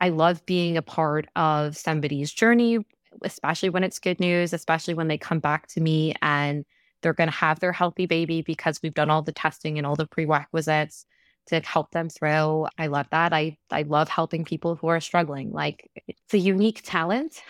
I 0.00 0.10
love 0.10 0.46
being 0.46 0.76
a 0.76 0.82
part 0.82 1.26
of 1.34 1.76
somebody's 1.76 2.32
journey, 2.32 2.78
especially 3.22 3.70
when 3.70 3.84
it's 3.84 3.98
good 3.98 4.20
news, 4.20 4.52
especially 4.52 4.94
when 4.94 5.08
they 5.08 5.18
come 5.18 5.40
back 5.40 5.66
to 5.68 5.80
me 5.80 6.14
and 6.22 6.64
they're 7.02 7.12
going 7.12 7.30
to 7.30 7.36
have 7.36 7.60
their 7.60 7.72
healthy 7.72 8.06
baby 8.06 8.42
because 8.42 8.80
we've 8.82 8.94
done 8.94 9.10
all 9.10 9.22
the 9.22 9.32
testing 9.32 9.78
and 9.78 9.86
all 9.86 9.96
the 9.96 10.06
prerequisites 10.06 11.06
to 11.46 11.60
help 11.60 11.90
them 11.90 12.08
through. 12.08 12.66
I 12.78 12.86
love 12.86 13.06
that. 13.10 13.32
I 13.32 13.58
I 13.70 13.82
love 13.82 14.08
helping 14.08 14.44
people 14.44 14.76
who 14.76 14.86
are 14.86 15.00
struggling. 15.00 15.52
Like 15.52 15.90
it's 16.06 16.34
a 16.34 16.38
unique 16.38 16.80
talent 16.82 17.42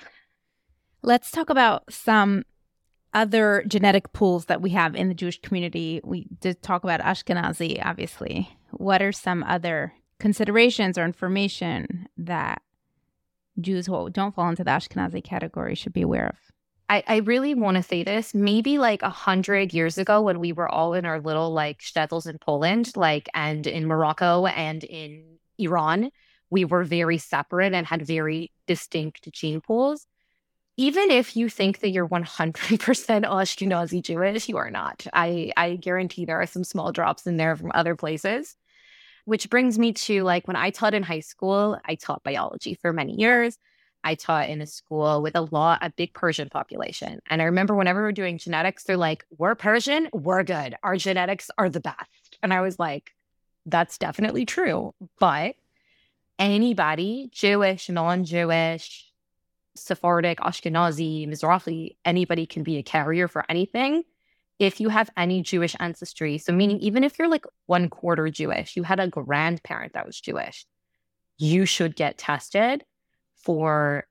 Let's 1.04 1.30
talk 1.30 1.50
about 1.50 1.84
some 1.92 2.44
other 3.12 3.62
genetic 3.68 4.14
pools 4.14 4.46
that 4.46 4.62
we 4.62 4.70
have 4.70 4.96
in 4.96 5.08
the 5.08 5.14
Jewish 5.14 5.38
community. 5.38 6.00
We 6.02 6.26
did 6.40 6.62
talk 6.62 6.82
about 6.82 7.00
Ashkenazi, 7.00 7.78
obviously. 7.84 8.48
What 8.70 9.02
are 9.02 9.12
some 9.12 9.42
other 9.42 9.92
considerations 10.18 10.96
or 10.96 11.04
information 11.04 12.08
that 12.16 12.62
Jews 13.60 13.86
who 13.86 14.10
don't 14.10 14.34
fall 14.34 14.48
into 14.48 14.64
the 14.64 14.70
Ashkenazi 14.70 15.22
category 15.22 15.74
should 15.74 15.92
be 15.92 16.02
aware 16.02 16.28
of? 16.28 16.36
I, 16.88 17.02
I 17.06 17.16
really 17.18 17.54
want 17.54 17.76
to 17.76 17.82
say 17.82 18.02
this. 18.02 18.34
Maybe 18.34 18.78
like 18.78 19.02
a 19.02 19.10
hundred 19.10 19.72
years 19.72 19.96
ago, 19.96 20.20
when 20.20 20.38
we 20.40 20.52
were 20.52 20.68
all 20.68 20.94
in 20.94 21.06
our 21.06 21.20
little 21.20 21.52
like 21.52 21.80
shtetls 21.80 22.28
in 22.28 22.38
Poland, 22.38 22.96
like 22.96 23.28
and 23.34 23.66
in 23.66 23.86
Morocco 23.86 24.46
and 24.46 24.84
in 24.84 25.38
Iran, 25.58 26.10
we 26.50 26.64
were 26.64 26.84
very 26.84 27.18
separate 27.18 27.72
and 27.72 27.86
had 27.86 28.06
very 28.06 28.52
distinct 28.66 29.32
gene 29.32 29.60
pools 29.60 30.06
even 30.76 31.10
if 31.10 31.36
you 31.36 31.48
think 31.48 31.80
that 31.80 31.90
you're 31.90 32.08
100% 32.08 32.24
Ashkenazi 33.24 34.02
Jewish, 34.02 34.48
you 34.48 34.56
are 34.56 34.70
not. 34.70 35.06
I, 35.12 35.52
I 35.56 35.76
guarantee 35.76 36.24
there 36.24 36.40
are 36.40 36.46
some 36.46 36.64
small 36.64 36.92
drops 36.92 37.26
in 37.26 37.36
there 37.36 37.56
from 37.56 37.70
other 37.74 37.94
places. 37.94 38.56
Which 39.24 39.48
brings 39.48 39.78
me 39.78 39.92
to 39.92 40.22
like 40.22 40.46
when 40.46 40.56
I 40.56 40.70
taught 40.70 40.94
in 40.94 41.02
high 41.02 41.20
school, 41.20 41.78
I 41.84 41.94
taught 41.94 42.22
biology 42.22 42.74
for 42.74 42.92
many 42.92 43.14
years. 43.18 43.58
I 44.04 44.14
taught 44.16 44.50
in 44.50 44.60
a 44.60 44.66
school 44.66 45.22
with 45.22 45.34
a 45.34 45.40
lot, 45.40 45.78
a 45.82 45.90
big 45.90 46.12
Persian 46.12 46.50
population. 46.50 47.20
And 47.28 47.40
I 47.40 47.46
remember 47.46 47.74
whenever 47.74 48.02
we 48.02 48.08
are 48.08 48.12
doing 48.12 48.36
genetics, 48.36 48.84
they're 48.84 48.98
like, 48.98 49.24
we're 49.38 49.54
Persian, 49.54 50.10
we're 50.12 50.42
good. 50.42 50.76
Our 50.82 50.96
genetics 50.96 51.50
are 51.56 51.70
the 51.70 51.80
best. 51.80 52.38
And 52.42 52.52
I 52.52 52.60
was 52.60 52.78
like, 52.78 53.12
that's 53.64 53.96
definitely 53.96 54.44
true. 54.44 54.94
But 55.18 55.54
anybody, 56.38 57.30
Jewish, 57.32 57.88
non 57.88 58.24
Jewish, 58.24 59.10
Sephardic, 59.74 60.38
Ashkenazi, 60.38 61.26
Mizrahi, 61.26 61.96
anybody 62.04 62.44
can 62.44 62.62
be 62.62 62.76
a 62.76 62.82
carrier 62.82 63.26
for 63.26 63.44
anything 63.48 64.04
if 64.58 64.80
you 64.80 64.88
have 64.88 65.10
any 65.16 65.42
Jewish 65.42 65.74
ancestry. 65.80 66.38
So, 66.38 66.52
meaning 66.52 66.78
even 66.80 67.04
if 67.04 67.18
you're 67.18 67.28
like 67.28 67.44
one 67.66 67.88
quarter 67.88 68.28
Jewish, 68.28 68.76
you 68.76 68.82
had 68.82 69.00
a 69.00 69.08
grandparent 69.08 69.94
that 69.94 70.06
was 70.06 70.20
Jewish, 70.20 70.66
you 71.38 71.66
should 71.66 71.96
get 71.96 72.18
tested 72.18 72.84
for 73.36 74.06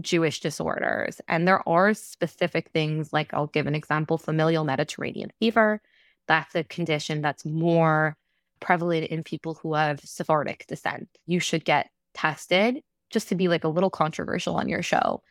Jewish 0.00 0.40
disorders. 0.40 1.20
And 1.28 1.46
there 1.46 1.66
are 1.68 1.94
specific 1.94 2.70
things, 2.70 3.12
like 3.12 3.32
I'll 3.34 3.46
give 3.46 3.66
an 3.66 3.74
example 3.74 4.18
familial 4.18 4.64
Mediterranean 4.64 5.30
fever. 5.40 5.80
That's 6.26 6.54
a 6.54 6.64
condition 6.64 7.22
that's 7.22 7.44
more 7.44 8.16
prevalent 8.60 9.06
in 9.06 9.22
people 9.22 9.54
who 9.54 9.74
have 9.74 10.00
Sephardic 10.00 10.66
descent. 10.66 11.08
You 11.26 11.40
should 11.40 11.64
get 11.64 11.90
tested 12.14 12.82
just 13.10 13.28
to 13.28 13.34
be 13.34 13.48
like 13.48 13.64
a 13.64 13.68
little 13.68 13.90
controversial 13.90 14.56
on 14.56 14.68
your 14.68 14.82
show. 14.82 15.22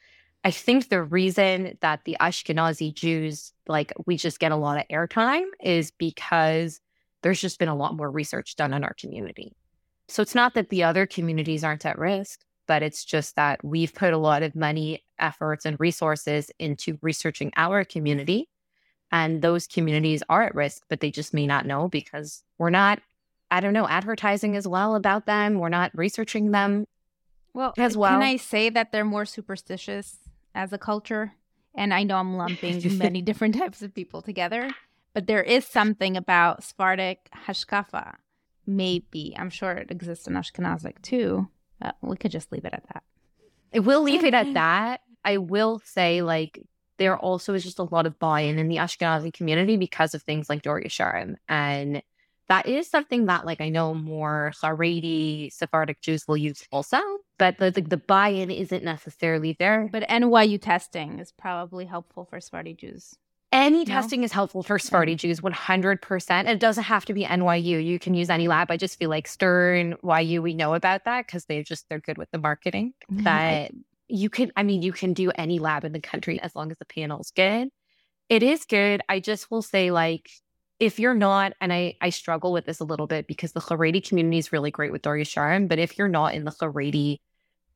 I 0.47 0.51
think 0.51 0.87
the 0.87 1.03
reason 1.03 1.77
that 1.81 2.05
the 2.05 2.15
Ashkenazi 2.21 2.93
Jews, 2.93 3.51
like 3.67 3.91
we 4.05 4.15
just 4.15 4.39
get 4.39 4.53
a 4.53 4.55
lot 4.55 4.77
of 4.77 4.87
airtime 4.87 5.43
is 5.61 5.91
because 5.91 6.79
there's 7.21 7.41
just 7.41 7.59
been 7.59 7.67
a 7.67 7.75
lot 7.75 7.97
more 7.97 8.09
research 8.09 8.55
done 8.55 8.73
in 8.73 8.85
our 8.85 8.93
community. 8.93 9.57
So 10.07 10.21
it's 10.21 10.35
not 10.35 10.53
that 10.53 10.69
the 10.69 10.83
other 10.83 11.05
communities 11.05 11.65
aren't 11.65 11.85
at 11.85 11.99
risk, 11.99 12.45
but 12.65 12.81
it's 12.81 13.03
just 13.03 13.35
that 13.35 13.61
we've 13.61 13.93
put 13.93 14.13
a 14.13 14.17
lot 14.17 14.41
of 14.41 14.55
money, 14.55 15.03
efforts, 15.19 15.65
and 15.65 15.77
resources 15.81 16.49
into 16.59 16.97
researching 17.01 17.51
our 17.57 17.83
community. 17.83 18.47
And 19.11 19.41
those 19.41 19.67
communities 19.67 20.23
are 20.29 20.43
at 20.43 20.55
risk, 20.55 20.83
but 20.87 21.01
they 21.01 21.11
just 21.11 21.33
may 21.33 21.45
not 21.45 21.65
know 21.65 21.89
because 21.89 22.41
we're 22.57 22.69
not, 22.69 23.01
I 23.51 23.59
don't 23.59 23.73
know, 23.73 23.85
advertising 23.89 24.55
as 24.55 24.65
well 24.65 24.95
about 24.95 25.25
them. 25.25 25.59
We're 25.59 25.67
not 25.67 25.91
researching 25.93 26.51
them 26.51 26.87
well, 27.53 27.73
as 27.77 27.97
well. 27.97 28.13
Can 28.13 28.23
I 28.23 28.37
say 28.37 28.69
that 28.69 28.93
they're 28.93 29.03
more 29.03 29.25
superstitious 29.25 30.19
as 30.57 30.73
a 30.73 30.77
culture? 30.77 31.33
And 31.75 31.93
I 31.93 32.03
know 32.03 32.17
I'm 32.17 32.35
lumping 32.35 32.81
many 32.97 33.21
different 33.21 33.55
types 33.55 33.81
of 33.81 33.93
people 33.93 34.21
together, 34.21 34.69
but 35.13 35.27
there 35.27 35.43
is 35.43 35.65
something 35.65 36.17
about 36.17 36.63
Sephardic 36.63 37.29
hashkafa. 37.45 38.15
Maybe 38.65 39.35
I'm 39.37 39.49
sure 39.49 39.71
it 39.71 39.91
exists 39.91 40.27
in 40.27 40.33
Ashkenazic 40.33 41.01
too. 41.01 41.47
But 41.79 41.95
we 42.01 42.17
could 42.17 42.31
just 42.31 42.51
leave 42.51 42.65
it 42.65 42.73
at 42.73 42.83
that. 42.91 43.03
I 43.73 43.79
will 43.79 44.01
leave 44.01 44.23
it 44.23 44.33
at 44.33 44.53
that. 44.55 45.01
I 45.23 45.37
will 45.37 45.79
say, 45.85 46.21
like, 46.21 46.59
there 46.97 47.17
also 47.17 47.53
is 47.53 47.63
just 47.63 47.79
a 47.79 47.83
lot 47.83 48.07
of 48.07 48.17
buy-in 48.17 48.57
in 48.57 48.67
the 48.67 48.77
Ashkenazi 48.77 49.31
community 49.31 49.77
because 49.77 50.15
of 50.15 50.23
things 50.23 50.49
like 50.49 50.63
Dor 50.63 50.81
Yesharim 50.81 51.35
and 51.47 52.01
that 52.49 52.67
is 52.67 52.89
something 52.89 53.25
that 53.25 53.45
like 53.45 53.61
I 53.61 53.69
know 53.69 53.93
more 53.93 54.51
Haredi 54.61 55.51
Sephardic 55.51 56.01
Jews 56.01 56.27
will 56.27 56.37
use 56.37 56.63
also, 56.71 56.99
but 57.37 57.57
the, 57.57 57.71
the, 57.71 57.81
the 57.81 57.97
buy-in 57.97 58.49
isn't 58.51 58.83
necessarily 58.83 59.55
there. 59.59 59.89
But 59.91 60.03
NYU 60.03 60.61
testing 60.61 61.19
is 61.19 61.31
probably 61.31 61.85
helpful 61.85 62.25
for 62.25 62.39
Sephardi 62.39 62.73
Jews. 62.73 63.15
Any 63.51 63.79
no? 63.79 63.85
testing 63.85 64.23
is 64.23 64.31
helpful 64.31 64.61
for 64.61 64.77
Sephardi 64.77 65.15
Jews, 65.15 65.39
100%. 65.39 66.47
It 66.47 66.59
doesn't 66.59 66.83
have 66.83 67.05
to 67.05 67.13
be 67.13 67.23
NYU. 67.23 67.83
You 67.83 67.97
can 67.97 68.13
use 68.13 68.29
any 68.29 68.47
lab. 68.47 68.69
I 68.69 68.77
just 68.77 68.99
feel 68.99 69.09
like 69.09 69.27
Stern, 69.27 69.95
YU, 70.03 70.41
we 70.41 70.53
know 70.53 70.73
about 70.73 71.05
that 71.05 71.25
because 71.25 71.45
they 71.45 71.63
just, 71.63 71.87
they're 71.87 71.99
good 71.99 72.17
with 72.17 72.29
the 72.31 72.39
marketing. 72.39 72.93
Mm-hmm. 73.11 73.23
But 73.23 73.71
you 74.09 74.29
can, 74.29 74.51
I 74.57 74.63
mean, 74.63 74.81
you 74.81 74.91
can 74.91 75.13
do 75.13 75.31
any 75.31 75.59
lab 75.59 75.85
in 75.85 75.93
the 75.93 76.01
country 76.01 76.41
as 76.41 76.55
long 76.55 76.71
as 76.71 76.77
the 76.77 76.85
panel's 76.85 77.31
good. 77.31 77.69
It 78.27 78.43
is 78.43 78.65
good. 78.65 79.01
I 79.07 79.21
just 79.21 79.49
will 79.49 79.61
say, 79.61 79.91
like, 79.91 80.29
if 80.79 80.99
you're 80.99 81.15
not, 81.15 81.53
and 81.59 81.73
I, 81.73 81.95
I 82.01 82.09
struggle 82.09 82.51
with 82.51 82.65
this 82.65 82.79
a 82.79 82.83
little 82.83 83.07
bit 83.07 83.27
because 83.27 83.51
the 83.51 83.59
Haredi 83.59 84.07
community 84.07 84.37
is 84.37 84.51
really 84.51 84.71
great 84.71 84.91
with 84.91 85.01
Dor 85.01 85.15
Yesharim, 85.15 85.67
but 85.67 85.79
if 85.79 85.97
you're 85.97 86.07
not 86.07 86.33
in 86.33 86.45
the 86.45 86.51
Haredi 86.51 87.19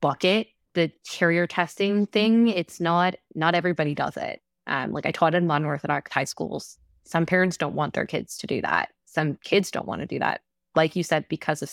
bucket, 0.00 0.48
the 0.74 0.90
carrier 1.08 1.46
testing 1.46 2.06
thing, 2.06 2.48
it's 2.48 2.80
not, 2.80 3.16
not 3.34 3.54
everybody 3.54 3.94
does 3.94 4.16
it. 4.16 4.40
Um, 4.66 4.92
like 4.92 5.06
I 5.06 5.10
taught 5.10 5.34
in 5.34 5.46
modern 5.46 5.66
Orthodox 5.66 6.12
high 6.12 6.24
schools. 6.24 6.78
Some 7.04 7.26
parents 7.26 7.56
don't 7.56 7.74
want 7.74 7.94
their 7.94 8.06
kids 8.06 8.38
to 8.38 8.46
do 8.46 8.62
that. 8.62 8.90
Some 9.04 9.36
kids 9.42 9.70
don't 9.70 9.86
want 9.86 10.00
to 10.00 10.06
do 10.06 10.20
that. 10.20 10.40
Like 10.76 10.94
you 10.94 11.02
said, 11.02 11.26
because 11.28 11.60
of, 11.62 11.70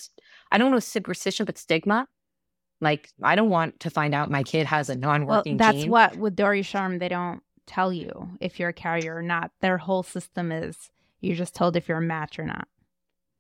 I 0.51 0.57
don't 0.57 0.71
know 0.71 0.79
superstition, 0.79 1.45
but 1.45 1.57
stigma. 1.57 2.07
Like 2.81 3.09
I 3.21 3.35
don't 3.35 3.49
want 3.49 3.79
to 3.81 3.89
find 3.89 4.15
out 4.15 4.31
my 4.31 4.43
kid 4.43 4.65
has 4.65 4.89
a 4.89 4.95
non-working. 4.95 5.57
Well, 5.57 5.71
that's 5.71 5.83
gene. 5.83 5.91
what 5.91 6.15
with 6.15 6.35
Dor 6.35 6.53
Yesharim, 6.53 6.99
they 6.99 7.09
don't 7.09 7.41
tell 7.67 7.93
you 7.93 8.29
if 8.39 8.59
you're 8.59 8.69
a 8.69 8.73
carrier 8.73 9.17
or 9.17 9.21
not. 9.21 9.51
Their 9.61 9.77
whole 9.77 10.01
system 10.01 10.51
is 10.51 10.89
you're 11.21 11.35
just 11.35 11.55
told 11.55 11.75
if 11.75 11.87
you're 11.87 11.97
a 11.97 12.01
match 12.01 12.39
or 12.39 12.45
not. 12.45 12.67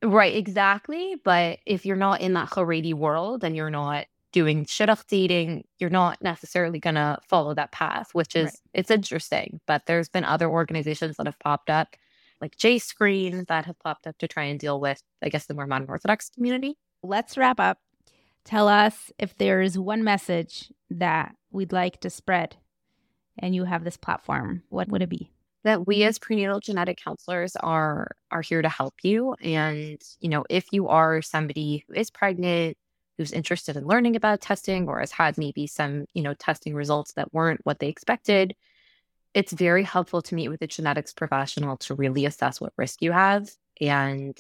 Right, 0.03 0.35
exactly. 0.35 1.15
But 1.23 1.59
if 1.65 1.85
you're 1.85 1.95
not 1.95 2.21
in 2.21 2.33
that 2.33 2.49
Haredi 2.49 2.93
world 2.93 3.43
and 3.43 3.55
you're 3.55 3.69
not 3.69 4.05
doing 4.31 4.65
shidduch 4.65 5.05
dating, 5.07 5.65
you're 5.79 5.89
not 5.89 6.21
necessarily 6.21 6.79
going 6.79 6.95
to 6.95 7.17
follow 7.27 7.53
that 7.55 7.71
path, 7.71 8.09
which 8.13 8.35
is, 8.35 8.45
right. 8.45 8.59
it's 8.73 8.91
interesting. 8.91 9.59
But 9.65 9.85
there's 9.87 10.09
been 10.09 10.23
other 10.23 10.49
organizations 10.49 11.17
that 11.17 11.25
have 11.25 11.39
popped 11.39 11.69
up, 11.69 11.95
like 12.39 12.55
J 12.55 12.79
Screen, 12.79 13.45
that 13.47 13.65
have 13.65 13.79
popped 13.79 14.07
up 14.07 14.17
to 14.19 14.27
try 14.27 14.43
and 14.43 14.59
deal 14.59 14.79
with, 14.79 15.01
I 15.21 15.29
guess, 15.29 15.47
the 15.47 15.53
more 15.53 15.67
modern 15.67 15.89
Orthodox 15.89 16.29
community. 16.29 16.77
Let's 17.03 17.37
wrap 17.37 17.59
up. 17.59 17.79
Tell 18.45 18.67
us 18.67 19.11
if 19.19 19.37
there 19.37 19.61
is 19.61 19.77
one 19.77 20.03
message 20.03 20.71
that 20.89 21.35
we'd 21.51 21.73
like 21.73 21.99
to 22.01 22.09
spread 22.09 22.55
and 23.37 23.53
you 23.53 23.65
have 23.65 23.83
this 23.83 23.97
platform, 23.97 24.63
what 24.69 24.89
would 24.89 25.01
it 25.01 25.09
be? 25.09 25.31
That 25.63 25.85
we 25.85 25.99
mm-hmm. 25.99 26.07
as 26.07 26.19
prenatal 26.19 26.59
genetic 26.59 26.99
counselors 27.03 27.55
are 27.55 28.11
are 28.31 28.41
here 28.41 28.61
to 28.61 28.69
help 28.69 28.95
you. 29.03 29.35
And 29.41 30.01
you 30.19 30.29
know 30.29 30.45
if 30.49 30.65
you 30.71 30.87
are 30.87 31.21
somebody 31.21 31.85
who 31.87 31.93
is 31.93 32.09
pregnant 32.09 32.77
who's 33.17 33.33
interested 33.33 33.75
in 33.75 33.85
learning 33.85 34.15
about 34.15 34.39
testing 34.39 34.87
or 34.87 35.01
has 35.01 35.11
had 35.11 35.37
maybe 35.37 35.67
some 35.67 36.05
you 36.13 36.23
know 36.23 36.33
testing 36.33 36.73
results 36.73 37.13
that 37.13 37.33
weren't 37.33 37.59
what 37.65 37.79
they 37.79 37.89
expected 37.89 38.55
it's 39.33 39.51
very 39.51 39.83
helpful 39.83 40.21
to 40.21 40.35
meet 40.35 40.47
with 40.47 40.61
a 40.61 40.67
genetics 40.67 41.13
professional 41.13 41.77
to 41.77 41.93
really 41.93 42.25
assess 42.25 42.59
what 42.59 42.73
risk 42.77 43.01
you 43.01 43.11
have 43.11 43.49
and 43.79 44.39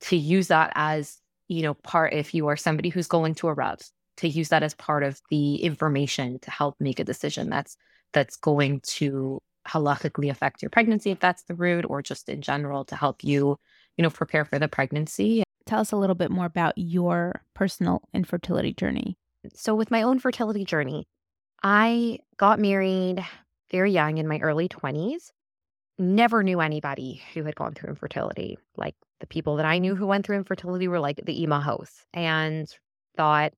to 0.00 0.16
use 0.16 0.48
that 0.48 0.72
as 0.74 1.18
you 1.48 1.62
know 1.62 1.74
part 1.74 2.12
if 2.12 2.34
you 2.34 2.48
are 2.48 2.56
somebody 2.56 2.88
who's 2.88 3.06
going 3.06 3.34
to 3.34 3.48
a 3.48 3.52
Rav 3.52 3.78
to 4.16 4.28
use 4.28 4.48
that 4.48 4.62
as 4.62 4.74
part 4.74 5.02
of 5.02 5.20
the 5.30 5.56
information 5.56 6.38
to 6.40 6.50
help 6.50 6.76
make 6.80 6.98
a 6.98 7.04
decision 7.04 7.50
that's 7.50 7.76
that's 8.12 8.36
going 8.36 8.80
to 8.80 9.40
halachically 9.72 10.30
affect 10.30 10.62
your 10.62 10.70
pregnancy 10.70 11.10
if 11.10 11.20
that's 11.20 11.42
the 11.44 11.54
route 11.54 11.84
or 11.88 12.02
just 12.02 12.28
in 12.28 12.40
general 12.40 12.84
to 12.84 12.96
help 12.96 13.22
you 13.22 13.56
you 13.96 14.02
know 14.02 14.10
prepare 14.10 14.44
for 14.44 14.58
the 14.58 14.68
pregnancy? 14.68 15.42
Tell 15.66 15.80
us 15.80 15.92
a 15.92 15.96
little 15.96 16.16
bit 16.16 16.30
more 16.30 16.46
about 16.46 16.74
your 16.76 17.42
personal 17.54 18.02
infertility 18.12 18.72
journey. 18.72 19.16
So 19.54 19.74
with 19.74 19.90
my 19.90 20.02
own 20.02 20.18
fertility 20.18 20.64
journey 20.64 21.06
i 21.62 22.18
got 22.36 22.58
married 22.58 23.24
very 23.70 23.92
young 23.92 24.18
in 24.18 24.26
my 24.26 24.38
early 24.38 24.68
20s 24.68 25.30
never 25.98 26.42
knew 26.42 26.60
anybody 26.60 27.22
who 27.34 27.44
had 27.44 27.54
gone 27.54 27.74
through 27.74 27.90
infertility. 27.90 28.56
Like 28.76 28.94
the 29.20 29.26
people 29.26 29.56
that 29.56 29.66
i 29.66 29.78
knew 29.78 29.94
who 29.94 30.06
went 30.06 30.24
through 30.24 30.38
infertility 30.38 30.88
were 30.88 31.00
like 31.00 31.20
the 31.24 31.46
imahos 31.46 31.90
and 32.14 32.66
thought 33.16 33.52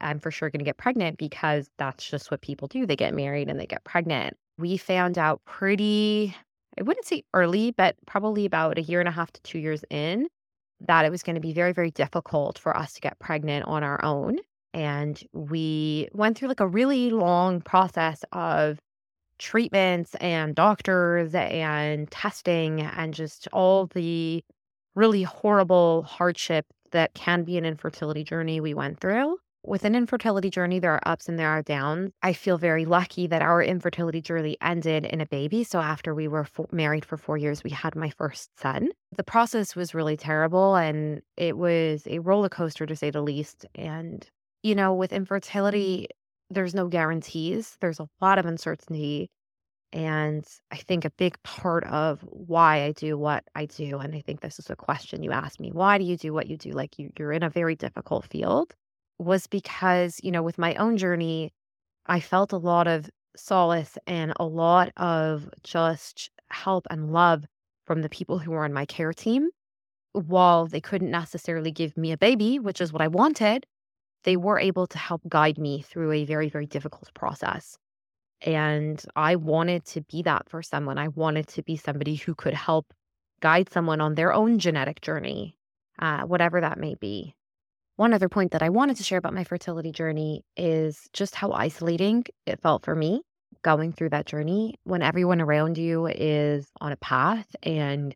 i'm 0.00 0.18
for 0.18 0.30
sure 0.30 0.48
going 0.48 0.60
to 0.60 0.64
get 0.64 0.78
pregnant 0.78 1.18
because 1.18 1.68
that's 1.76 2.08
just 2.08 2.30
what 2.30 2.40
people 2.40 2.68
do. 2.68 2.86
They 2.86 2.96
get 2.96 3.14
married 3.14 3.50
and 3.50 3.60
they 3.60 3.66
get 3.66 3.84
pregnant 3.84 4.36
we 4.58 4.76
found 4.76 5.18
out 5.18 5.40
pretty, 5.44 6.36
I 6.78 6.82
wouldn't 6.82 7.06
say 7.06 7.24
early, 7.34 7.72
but 7.72 7.96
probably 8.06 8.44
about 8.46 8.78
a 8.78 8.82
year 8.82 9.00
and 9.00 9.08
a 9.08 9.12
half 9.12 9.32
to 9.32 9.42
two 9.42 9.58
years 9.58 9.84
in, 9.90 10.28
that 10.80 11.04
it 11.04 11.10
was 11.10 11.22
going 11.22 11.34
to 11.34 11.40
be 11.40 11.52
very, 11.52 11.72
very 11.72 11.90
difficult 11.90 12.58
for 12.58 12.76
us 12.76 12.92
to 12.94 13.00
get 13.00 13.18
pregnant 13.18 13.66
on 13.66 13.82
our 13.82 14.02
own. 14.04 14.38
And 14.74 15.22
we 15.32 16.08
went 16.12 16.38
through 16.38 16.48
like 16.48 16.60
a 16.60 16.66
really 16.66 17.10
long 17.10 17.60
process 17.60 18.24
of 18.32 18.78
treatments 19.38 20.14
and 20.16 20.54
doctors 20.54 21.34
and 21.34 22.10
testing 22.10 22.80
and 22.80 23.12
just 23.12 23.48
all 23.52 23.86
the 23.86 24.44
really 24.94 25.22
horrible 25.24 26.02
hardship 26.04 26.66
that 26.92 27.14
can 27.14 27.42
be 27.44 27.58
an 27.58 27.64
infertility 27.64 28.24
journey 28.24 28.60
we 28.60 28.74
went 28.74 29.00
through 29.00 29.36
with 29.64 29.84
an 29.84 29.94
infertility 29.94 30.50
journey, 30.50 30.78
there 30.78 30.92
are 30.92 31.00
ups 31.06 31.28
and 31.28 31.38
there 31.38 31.48
are 31.48 31.62
downs. 31.62 32.10
I 32.22 32.32
feel 32.32 32.58
very 32.58 32.84
lucky 32.84 33.26
that 33.28 33.42
our 33.42 33.62
infertility 33.62 34.20
journey 34.20 34.56
ended 34.60 35.06
in 35.06 35.20
a 35.20 35.26
baby. 35.26 35.62
So 35.62 35.80
after 35.80 36.14
we 36.14 36.26
were 36.26 36.44
fo- 36.44 36.68
married 36.72 37.04
for 37.04 37.16
four 37.16 37.36
years, 37.36 37.62
we 37.62 37.70
had 37.70 37.94
my 37.94 38.10
first 38.10 38.50
son. 38.58 38.88
The 39.16 39.22
process 39.22 39.76
was 39.76 39.94
really 39.94 40.16
terrible 40.16 40.74
and 40.74 41.22
it 41.36 41.56
was 41.56 42.06
a 42.06 42.18
roller 42.18 42.48
coaster 42.48 42.86
to 42.86 42.96
say 42.96 43.10
the 43.10 43.22
least. 43.22 43.64
And, 43.74 44.28
you 44.62 44.74
know, 44.74 44.94
with 44.94 45.12
mm. 45.12 45.16
infertility, 45.16 46.08
there's 46.50 46.74
no 46.74 46.88
guarantees, 46.88 47.76
there's 47.80 48.00
a 48.00 48.08
lot 48.20 48.38
of 48.38 48.46
uncertainty. 48.46 49.30
And 49.94 50.44
I 50.70 50.76
think 50.76 51.04
a 51.04 51.10
big 51.10 51.40
part 51.42 51.84
of 51.84 52.20
why 52.22 52.82
I 52.82 52.92
do 52.92 53.18
what 53.18 53.44
I 53.54 53.66
do, 53.66 53.98
and 53.98 54.14
I 54.14 54.22
think 54.22 54.40
this 54.40 54.58
is 54.58 54.70
a 54.70 54.76
question 54.76 55.22
you 55.22 55.32
asked 55.32 55.60
me 55.60 55.70
why 55.70 55.98
do 55.98 56.04
you 56.04 56.16
do 56.16 56.32
what 56.32 56.46
you 56.46 56.56
do? 56.56 56.72
Like 56.72 56.98
you, 56.98 57.10
you're 57.18 57.32
in 57.32 57.42
a 57.42 57.50
very 57.50 57.76
difficult 57.76 58.24
field 58.24 58.74
was 59.18 59.46
because, 59.46 60.20
you 60.22 60.30
know, 60.30 60.42
with 60.42 60.58
my 60.58 60.74
own 60.76 60.96
journey, 60.96 61.52
I 62.06 62.20
felt 62.20 62.52
a 62.52 62.58
lot 62.58 62.86
of 62.86 63.08
solace 63.36 63.96
and 64.06 64.32
a 64.38 64.44
lot 64.44 64.92
of 64.96 65.48
just 65.62 66.30
help 66.50 66.86
and 66.90 67.12
love 67.12 67.44
from 67.86 68.02
the 68.02 68.08
people 68.08 68.38
who 68.38 68.50
were 68.50 68.64
on 68.64 68.72
my 68.72 68.84
care 68.84 69.12
team. 69.12 69.48
While 70.12 70.66
they 70.66 70.80
couldn't 70.80 71.10
necessarily 71.10 71.70
give 71.70 71.96
me 71.96 72.12
a 72.12 72.18
baby, 72.18 72.58
which 72.58 72.80
is 72.80 72.92
what 72.92 73.02
I 73.02 73.08
wanted, 73.08 73.64
they 74.24 74.36
were 74.36 74.58
able 74.58 74.86
to 74.88 74.98
help 74.98 75.22
guide 75.28 75.58
me 75.58 75.82
through 75.82 76.12
a 76.12 76.24
very, 76.24 76.48
very 76.48 76.66
difficult 76.66 77.12
process. 77.14 77.78
And 78.44 79.02
I 79.16 79.36
wanted 79.36 79.84
to 79.86 80.02
be 80.02 80.22
that 80.22 80.48
for 80.48 80.62
someone. 80.62 80.98
I 80.98 81.08
wanted 81.08 81.46
to 81.48 81.62
be 81.62 81.76
somebody 81.76 82.16
who 82.16 82.34
could 82.34 82.54
help 82.54 82.92
guide 83.40 83.70
someone 83.72 84.00
on 84.00 84.14
their 84.14 84.32
own 84.32 84.58
genetic 84.58 85.00
journey, 85.00 85.56
uh, 85.98 86.22
whatever 86.22 86.60
that 86.60 86.78
may 86.78 86.94
be. 86.94 87.34
One 87.96 88.14
other 88.14 88.28
point 88.28 88.52
that 88.52 88.62
I 88.62 88.70
wanted 88.70 88.96
to 88.96 89.02
share 89.02 89.18
about 89.18 89.34
my 89.34 89.44
fertility 89.44 89.92
journey 89.92 90.44
is 90.56 91.08
just 91.12 91.34
how 91.34 91.52
isolating 91.52 92.24
it 92.46 92.60
felt 92.60 92.84
for 92.84 92.94
me 92.94 93.22
going 93.62 93.92
through 93.92 94.08
that 94.10 94.26
journey 94.26 94.74
when 94.84 95.02
everyone 95.02 95.40
around 95.40 95.78
you 95.78 96.06
is 96.06 96.66
on 96.80 96.92
a 96.92 96.96
path 96.96 97.54
and 97.62 98.14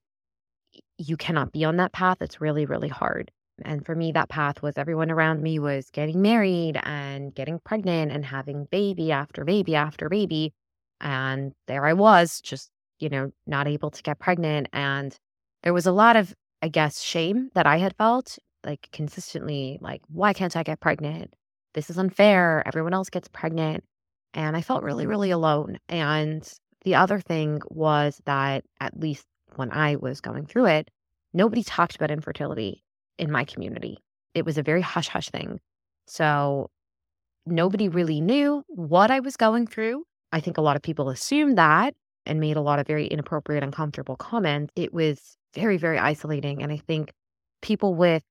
you 0.99 1.17
cannot 1.17 1.53
be 1.53 1.65
on 1.65 1.77
that 1.77 1.93
path. 1.93 2.19
It's 2.21 2.41
really, 2.41 2.65
really 2.65 2.89
hard. 2.89 3.31
And 3.65 3.85
for 3.85 3.95
me, 3.95 4.13
that 4.13 4.29
path 4.29 4.63
was 4.63 4.77
everyone 4.77 5.11
around 5.11 5.43
me 5.43 5.59
was 5.59 5.91
getting 5.91 6.21
married 6.21 6.79
and 6.83 7.35
getting 7.35 7.59
pregnant 7.61 8.13
and 8.13 8.25
having 8.25 8.67
baby 8.71 9.13
after 9.13 9.45
baby 9.45 9.75
after 9.75 10.09
baby. 10.09 10.53
And 11.01 11.53
there 11.67 11.87
I 11.87 11.93
was, 11.93 12.41
just, 12.41 12.71
you 12.99 13.09
know, 13.09 13.31
not 13.47 13.67
able 13.67 13.91
to 13.91 14.03
get 14.03 14.19
pregnant. 14.19 14.69
And 14.73 15.17
there 15.63 15.73
was 15.73 15.87
a 15.87 15.93
lot 15.93 16.17
of, 16.17 16.35
I 16.61 16.69
guess, 16.69 17.01
shame 17.03 17.51
that 17.55 17.67
I 17.67 17.79
had 17.79 17.97
felt 17.97 18.39
like 18.67 18.89
consistently 18.93 19.79
like 19.81 20.03
why 20.09 20.33
can't 20.33 20.57
i 20.57 20.63
get 20.63 20.81
pregnant? 20.81 21.33
This 21.75 21.91
is 21.91 21.99
unfair. 21.99 22.63
Everyone 22.67 22.95
else 22.95 23.11
gets 23.11 23.29
pregnant. 23.29 23.85
And 24.35 24.57
i 24.57 24.61
felt 24.63 24.83
really 24.83 25.07
really 25.07 25.31
alone. 25.31 25.79
And 25.89 26.47
the 26.83 26.97
other 26.97 27.21
thing 27.21 27.61
was 27.69 28.21
that 28.27 28.65
at 28.81 28.99
least 29.01 29.25
when 29.55 29.73
i 29.73 29.97
was 29.97 30.21
going 30.21 30.47
through 30.47 30.67
it 30.67 30.91
nobody 31.33 31.63
talked 31.63 31.97
about 31.97 32.11
infertility 32.11 32.83
in 33.19 33.31
my 33.31 33.45
community. 33.45 33.99
It 34.35 34.45
was 34.45 34.59
a 34.59 34.63
very 34.63 34.81
hush 34.83 35.09
hush 35.09 35.31
thing. 35.31 35.61
So 36.07 36.71
nobody 37.47 37.89
really 37.89 38.21
knew 38.21 38.63
what 38.69 39.11
i 39.11 39.21
was 39.21 39.37
going 39.37 39.67
through. 39.67 40.05
I 40.33 40.41
think 40.41 40.59
a 40.59 40.63
lot 40.63 40.77
of 40.77 40.83
people 40.83 41.09
assumed 41.09 41.57
that 41.59 41.95
and 42.27 42.41
made 42.41 42.57
a 42.57 42.61
lot 42.61 42.81
of 42.81 42.87
very 42.87 43.07
inappropriate 43.07 43.63
uncomfortable 43.63 44.17
comments. 44.17 44.73
It 44.77 44.93
was 44.93 45.37
very 45.55 45.77
very 45.77 45.99
isolating. 45.99 46.63
And 46.63 46.73
i 46.73 46.77
think 46.77 47.13
people 47.63 47.95
with 47.95 48.23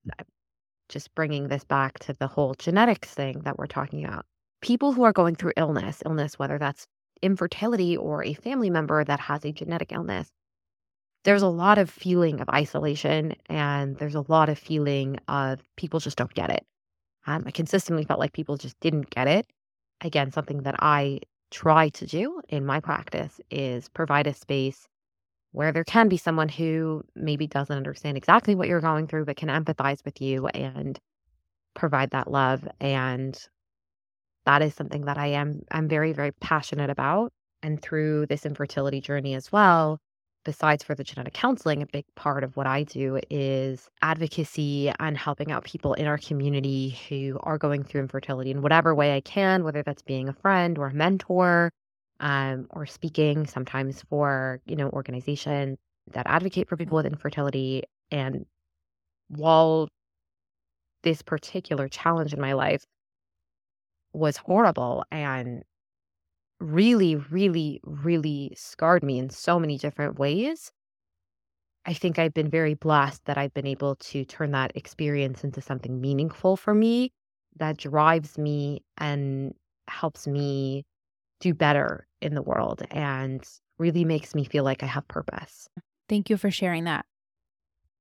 just 0.89 1.13
bringing 1.15 1.47
this 1.47 1.63
back 1.63 1.99
to 1.99 2.13
the 2.13 2.27
whole 2.27 2.53
genetics 2.55 3.13
thing 3.13 3.41
that 3.41 3.57
we're 3.57 3.67
talking 3.67 4.05
about. 4.05 4.25
People 4.61 4.93
who 4.93 5.03
are 5.03 5.13
going 5.13 5.35
through 5.35 5.53
illness, 5.57 6.01
illness, 6.05 6.39
whether 6.39 6.57
that's 6.57 6.87
infertility 7.21 7.97
or 7.97 8.23
a 8.23 8.33
family 8.33 8.69
member 8.69 9.03
that 9.03 9.19
has 9.19 9.45
a 9.45 9.51
genetic 9.51 9.91
illness, 9.91 10.31
there's 11.23 11.41
a 11.41 11.47
lot 11.47 11.77
of 11.77 11.89
feeling 11.89 12.39
of 12.39 12.49
isolation 12.49 13.33
and 13.47 13.97
there's 13.97 14.15
a 14.15 14.25
lot 14.27 14.49
of 14.49 14.59
feeling 14.59 15.17
of 15.27 15.59
people 15.75 15.99
just 15.99 16.17
don't 16.17 16.33
get 16.33 16.51
it. 16.51 16.63
Um, 17.27 17.43
I 17.47 17.51
consistently 17.51 18.05
felt 18.05 18.19
like 18.19 18.33
people 18.33 18.57
just 18.57 18.79
didn't 18.79 19.09
get 19.09 19.27
it. 19.27 19.47
Again, 20.01 20.31
something 20.31 20.63
that 20.63 20.75
I 20.79 21.21
try 21.51 21.89
to 21.89 22.05
do 22.05 22.41
in 22.49 22.65
my 22.65 22.79
practice 22.79 23.39
is 23.49 23.89
provide 23.89 24.27
a 24.27 24.33
space 24.33 24.87
where 25.55 25.71
there 25.71 25.85
can 25.85 26.09
be 26.09 26.17
someone 26.17 26.49
who 26.49 27.03
maybe 27.15 27.47
doesn't 27.47 27.75
understand 27.75 28.17
exactly 28.17 28.55
what 28.55 28.67
you're 28.67 28.81
going 28.81 29.07
through, 29.07 29.25
but 29.25 29.37
can 29.37 29.49
empathize 29.49 30.03
with 30.03 30.21
you 30.21 30.47
and 30.47 30.99
provide 31.75 32.11
that 32.11 32.29
love. 32.29 32.67
And 32.79 33.39
that 34.45 34.61
is 34.61 34.75
something 34.75 35.05
that 35.05 35.17
I 35.17 35.27
am 35.27 35.61
I'm 35.71 35.87
very, 35.87 36.13
very 36.13 36.31
passionate 36.33 36.89
about. 36.89 37.31
And 37.63 37.81
through 37.81 38.27
this 38.27 38.45
infertility 38.45 39.01
journey 39.01 39.33
as 39.33 39.51
well, 39.51 39.99
besides 40.43 40.83
for 40.83 40.93
the 40.93 41.03
genetic 41.03 41.33
counseling, 41.33 41.81
a 41.81 41.87
big 41.87 42.05
part 42.15 42.43
of 42.43 42.55
what 42.57 42.67
I 42.67 42.83
do 42.83 43.19
is 43.29 43.89
advocacy 44.01 44.91
and 44.99 45.17
helping 45.17 45.51
out 45.51 45.63
people 45.63 45.93
in 45.93 46.05
our 46.05 46.17
community 46.17 46.99
who 47.09 47.39
are 47.43 47.57
going 47.57 47.83
through 47.83 48.01
infertility 48.01 48.51
in 48.51 48.61
whatever 48.61 48.93
way 48.93 49.15
I 49.15 49.21
can, 49.21 49.63
whether 49.63 49.83
that's 49.83 50.03
being 50.03 50.29
a 50.29 50.33
friend 50.33 50.77
or 50.77 50.87
a 50.87 50.93
mentor, 50.93 51.71
um, 52.19 52.67
or 52.71 52.85
speaking 52.85 53.45
sometimes 53.47 54.03
for, 54.09 54.61
you 54.65 54.75
know, 54.75 54.89
organizations 54.89 55.77
that 56.11 56.27
advocate 56.27 56.69
for 56.69 56.77
people 56.77 56.95
with 56.97 57.05
infertility. 57.05 57.83
And 58.11 58.45
while 59.29 59.89
this 61.03 61.21
particular 61.21 61.87
challenge 61.87 62.33
in 62.33 62.41
my 62.41 62.53
life 62.53 62.83
was 64.13 64.37
horrible 64.37 65.03
and 65.11 65.63
really, 66.59 67.15
really, 67.15 67.81
really 67.83 68.53
scarred 68.55 69.03
me 69.03 69.19
in 69.19 69.29
so 69.29 69.59
many 69.59 69.77
different 69.77 70.17
ways. 70.17 70.71
I 71.85 71.93
think 71.93 72.17
I've 72.17 72.33
been 72.33 72.49
very 72.49 72.73
blessed 72.73 73.25
that 73.25 73.37
I've 73.37 73.53
been 73.53 73.67
able 73.67 73.95
to 73.97 74.25
turn 74.25 74.51
that 74.51 74.71
experience 74.75 75.43
into 75.43 75.61
something 75.61 76.01
meaningful 76.01 76.57
for 76.57 76.73
me 76.73 77.11
that 77.57 77.77
drives 77.77 78.37
me 78.37 78.81
and 78.97 79.53
helps 79.87 80.25
me 80.27 80.83
do 81.39 81.53
better 81.53 82.07
in 82.21 82.35
the 82.35 82.41
world 82.41 82.83
and 82.91 83.43
really 83.77 84.05
makes 84.05 84.33
me 84.33 84.45
feel 84.45 84.63
like 84.63 84.83
I 84.83 84.87
have 84.87 85.07
purpose. 85.07 85.67
Thank 86.07 86.29
you 86.29 86.37
for 86.37 86.51
sharing 86.51 86.85
that. 86.85 87.05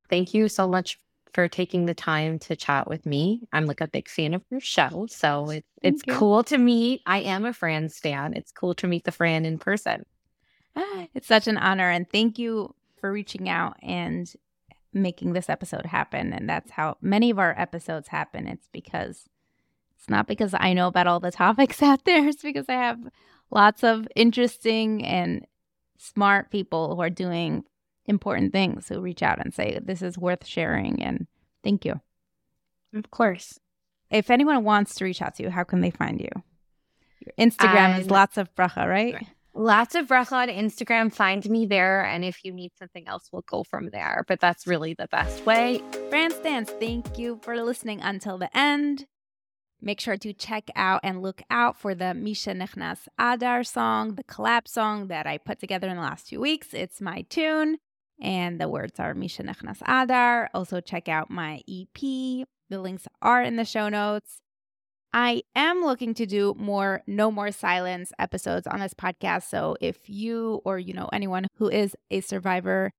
Thank 0.08 0.34
you 0.34 0.48
so 0.48 0.68
much 0.68 0.98
for 1.32 1.48
taking 1.48 1.86
the 1.86 1.94
time 1.94 2.38
to 2.38 2.54
chat 2.54 2.88
with 2.88 3.04
me. 3.04 3.42
I'm 3.52 3.66
like 3.66 3.80
a 3.80 3.88
big 3.88 4.08
fan 4.08 4.34
of 4.34 4.44
your 4.50 4.60
show. 4.60 5.06
So 5.10 5.50
it, 5.50 5.64
it's 5.82 6.02
cool 6.08 6.44
to 6.44 6.58
meet. 6.58 7.02
I 7.06 7.18
am 7.20 7.44
a 7.44 7.52
Fran 7.52 7.88
Stan. 7.88 8.34
It's 8.34 8.52
cool 8.52 8.74
to 8.76 8.86
meet 8.86 9.04
the 9.04 9.12
Fran 9.12 9.44
in 9.44 9.58
person. 9.58 10.04
Ah, 10.76 11.06
it's 11.14 11.26
such 11.26 11.48
an 11.48 11.56
honor. 11.56 11.90
And 11.90 12.08
thank 12.08 12.38
you 12.38 12.74
for 13.00 13.10
reaching 13.10 13.48
out 13.48 13.76
and 13.82 14.32
making 14.92 15.32
this 15.32 15.50
episode 15.50 15.86
happen. 15.86 16.32
And 16.32 16.48
that's 16.48 16.70
how 16.70 16.98
many 17.00 17.30
of 17.30 17.40
our 17.40 17.58
episodes 17.58 18.08
happen. 18.08 18.46
It's 18.46 18.68
because 18.72 19.24
it's 20.04 20.10
not 20.10 20.26
because 20.26 20.52
I 20.52 20.74
know 20.74 20.86
about 20.86 21.06
all 21.06 21.18
the 21.18 21.30
topics 21.30 21.82
out 21.82 22.04
there, 22.04 22.28
it's 22.28 22.42
because 22.42 22.66
I 22.68 22.74
have 22.74 22.98
lots 23.50 23.82
of 23.82 24.06
interesting 24.14 25.02
and 25.02 25.46
smart 25.98 26.50
people 26.50 26.94
who 26.94 27.00
are 27.00 27.08
doing 27.08 27.64
important 28.04 28.52
things 28.52 28.88
who 28.88 29.00
reach 29.00 29.22
out 29.22 29.38
and 29.42 29.54
say, 29.54 29.78
This 29.82 30.02
is 30.02 30.18
worth 30.18 30.46
sharing. 30.46 31.02
And 31.02 31.26
thank 31.62 31.86
you. 31.86 32.00
Of 32.94 33.10
course. 33.10 33.58
If 34.10 34.30
anyone 34.30 34.62
wants 34.62 34.94
to 34.96 35.04
reach 35.04 35.22
out 35.22 35.36
to 35.36 35.42
you, 35.42 35.50
how 35.50 35.64
can 35.64 35.80
they 35.80 35.90
find 35.90 36.20
you? 36.20 36.28
Your 37.20 37.32
Instagram 37.48 37.94
um, 37.94 38.00
is 38.00 38.10
lots 38.10 38.36
of 38.36 38.54
bracha, 38.54 38.86
right? 38.86 39.26
Lots 39.54 39.94
of 39.94 40.08
bracha 40.08 40.32
on 40.32 40.48
Instagram. 40.48 41.10
Find 41.10 41.48
me 41.48 41.64
there. 41.64 42.04
And 42.04 42.26
if 42.26 42.44
you 42.44 42.52
need 42.52 42.72
something 42.78 43.08
else, 43.08 43.30
we'll 43.32 43.44
go 43.48 43.64
from 43.64 43.88
there. 43.88 44.24
But 44.28 44.40
that's 44.40 44.66
really 44.66 44.92
the 44.92 45.08
best 45.08 45.46
way. 45.46 45.80
Fran 46.10 46.30
Stans, 46.30 46.68
thank 46.72 47.18
you 47.18 47.40
for 47.42 47.56
listening 47.62 48.02
until 48.02 48.36
the 48.36 48.54
end. 48.54 49.06
Make 49.84 50.00
sure 50.00 50.16
to 50.16 50.32
check 50.32 50.70
out 50.74 51.00
and 51.04 51.20
look 51.20 51.42
out 51.50 51.78
for 51.78 51.94
the 51.94 52.14
Mishenichnas 52.14 53.06
Adar 53.18 53.62
song, 53.62 54.14
the 54.14 54.24
collab 54.24 54.66
song 54.66 55.08
that 55.08 55.26
I 55.26 55.36
put 55.36 55.60
together 55.60 55.88
in 55.88 55.96
the 55.96 56.02
last 56.02 56.28
few 56.28 56.40
weeks. 56.40 56.72
It's 56.72 57.02
my 57.02 57.26
tune 57.28 57.76
and 58.18 58.58
the 58.58 58.66
words 58.70 58.98
are 58.98 59.14
Mishenichnas 59.14 59.82
Adar. 59.86 60.48
Also, 60.54 60.80
check 60.80 61.06
out 61.10 61.28
my 61.30 61.60
EP. 61.68 62.00
The 62.00 62.78
links 62.78 63.06
are 63.20 63.42
in 63.42 63.56
the 63.56 63.66
show 63.66 63.90
notes. 63.90 64.38
I 65.12 65.42
am 65.54 65.82
looking 65.82 66.14
to 66.14 66.24
do 66.24 66.54
more 66.58 67.02
No 67.06 67.30
More 67.30 67.52
Silence 67.52 68.10
episodes 68.18 68.66
on 68.66 68.80
this 68.80 68.94
podcast. 68.94 69.50
So 69.50 69.76
if 69.82 70.08
you 70.08 70.62
or 70.64 70.78
you 70.78 70.94
know 70.94 71.10
anyone 71.12 71.46
who 71.56 71.68
is 71.68 71.94
a 72.10 72.22
survivor 72.22 72.90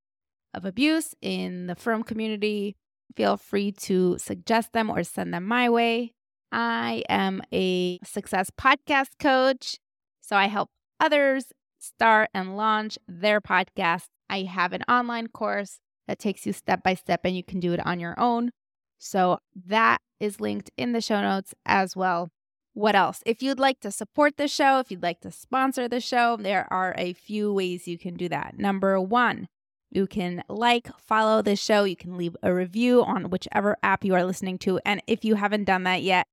of 0.53 0.65
abuse 0.65 1.15
in 1.19 1.65
the 1.65 1.75
frum 1.75 2.03
community, 2.03 2.75
feel 3.15 3.37
free 3.37 3.71
to 3.71 4.19
suggest 4.19 4.71
them 4.71 4.91
or 4.91 5.03
send 5.03 5.33
them 5.33 5.45
my 5.45 5.67
way. 5.67 6.14
I 6.55 7.03
am 7.09 7.41
a 7.53 7.99
success 8.03 8.49
podcast 8.49 9.19
coach, 9.19 9.77
so 10.21 10.37
I 10.37 10.47
help 10.47 10.69
others 10.99 11.51
start 11.77 12.29
and 12.33 12.55
launch 12.55 12.97
their 13.07 13.41
podcast 13.41 14.05
I 14.29 14.43
have 14.43 14.73
an 14.73 14.83
online 14.87 15.27
course 15.27 15.79
that 16.07 16.19
takes 16.19 16.45
you 16.45 16.53
step 16.53 16.83
by 16.83 16.95
step 16.95 17.21
and 17.23 17.35
you 17.35 17.43
can 17.43 17.59
do 17.59 17.73
it 17.73 17.85
on 17.85 17.99
your 17.99 18.19
own. 18.19 18.51
So 18.97 19.39
that 19.67 19.99
is 20.19 20.39
linked 20.39 20.71
in 20.77 20.93
the 20.93 21.01
show 21.01 21.21
notes 21.21 21.53
as 21.65 21.95
well. 21.95 22.29
What 22.73 22.95
else? 22.95 23.21
If 23.25 23.41
you'd 23.41 23.59
like 23.59 23.79
to 23.81 23.91
support 23.91 24.37
the 24.37 24.47
show, 24.47 24.79
if 24.79 24.91
you'd 24.91 25.03
like 25.03 25.21
to 25.21 25.31
sponsor 25.31 25.87
the 25.87 26.01
show, 26.01 26.37
there 26.37 26.67
are 26.71 26.93
a 26.97 27.13
few 27.13 27.53
ways 27.53 27.87
you 27.87 27.97
can 27.97 28.15
do 28.15 28.27
that. 28.29 28.57
Number 28.57 28.99
one, 28.99 29.47
you 29.91 30.07
can 30.07 30.43
like, 30.49 30.89
follow 30.99 31.41
the 31.41 31.55
show. 31.55 31.85
You 31.85 31.95
can 31.95 32.17
leave 32.17 32.35
a 32.43 32.53
review 32.53 33.03
on 33.03 33.29
whichever 33.29 33.77
app 33.81 34.03
you 34.03 34.13
are 34.13 34.25
listening 34.25 34.57
to. 34.59 34.79
And 34.85 35.01
if 35.07 35.23
you 35.23 35.35
haven't 35.35 35.65
done 35.65 35.83
that 35.83 36.01
yet, 36.01 36.27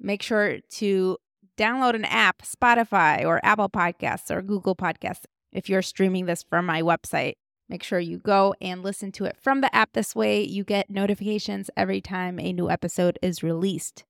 make 0.00 0.22
sure 0.22 0.58
to 0.70 1.18
download 1.56 1.94
an 1.94 2.04
app, 2.04 2.42
Spotify 2.42 3.24
or 3.24 3.44
Apple 3.44 3.68
Podcasts 3.68 4.30
or 4.30 4.42
Google 4.42 4.76
Podcasts, 4.76 5.24
if 5.52 5.68
you're 5.68 5.82
streaming 5.82 6.26
this 6.26 6.42
from 6.42 6.66
my 6.66 6.82
website. 6.82 7.34
Make 7.68 7.82
sure 7.82 7.98
you 7.98 8.18
go 8.18 8.54
and 8.62 8.82
listen 8.82 9.12
to 9.12 9.26
it 9.26 9.36
from 9.38 9.60
the 9.60 9.74
app. 9.74 9.92
This 9.92 10.16
way, 10.16 10.42
you 10.42 10.64
get 10.64 10.88
notifications 10.88 11.68
every 11.76 12.00
time 12.00 12.40
a 12.40 12.52
new 12.52 12.70
episode 12.70 13.18
is 13.20 13.42
released. 13.42 14.04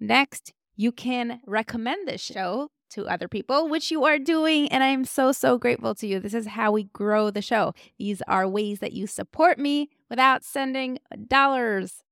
Next, 0.00 0.52
you 0.74 0.90
can 0.90 1.40
recommend 1.46 2.08
this 2.08 2.20
show 2.20 2.70
to 2.90 3.06
other 3.06 3.28
people, 3.28 3.68
which 3.68 3.90
you 3.90 4.04
are 4.04 4.18
doing. 4.18 4.68
And 4.68 4.82
I'm 4.82 5.04
so, 5.04 5.32
so 5.32 5.58
grateful 5.58 5.94
to 5.96 6.06
you. 6.06 6.20
This 6.20 6.34
is 6.34 6.48
how 6.48 6.72
we 6.72 6.84
grow 6.84 7.30
the 7.30 7.42
show. 7.42 7.74
These 7.98 8.22
are 8.26 8.48
ways 8.48 8.80
that 8.80 8.92
you 8.92 9.06
support 9.06 9.58
me 9.58 9.90
without 10.08 10.44
sending 10.44 10.98
dollars. 11.28 12.03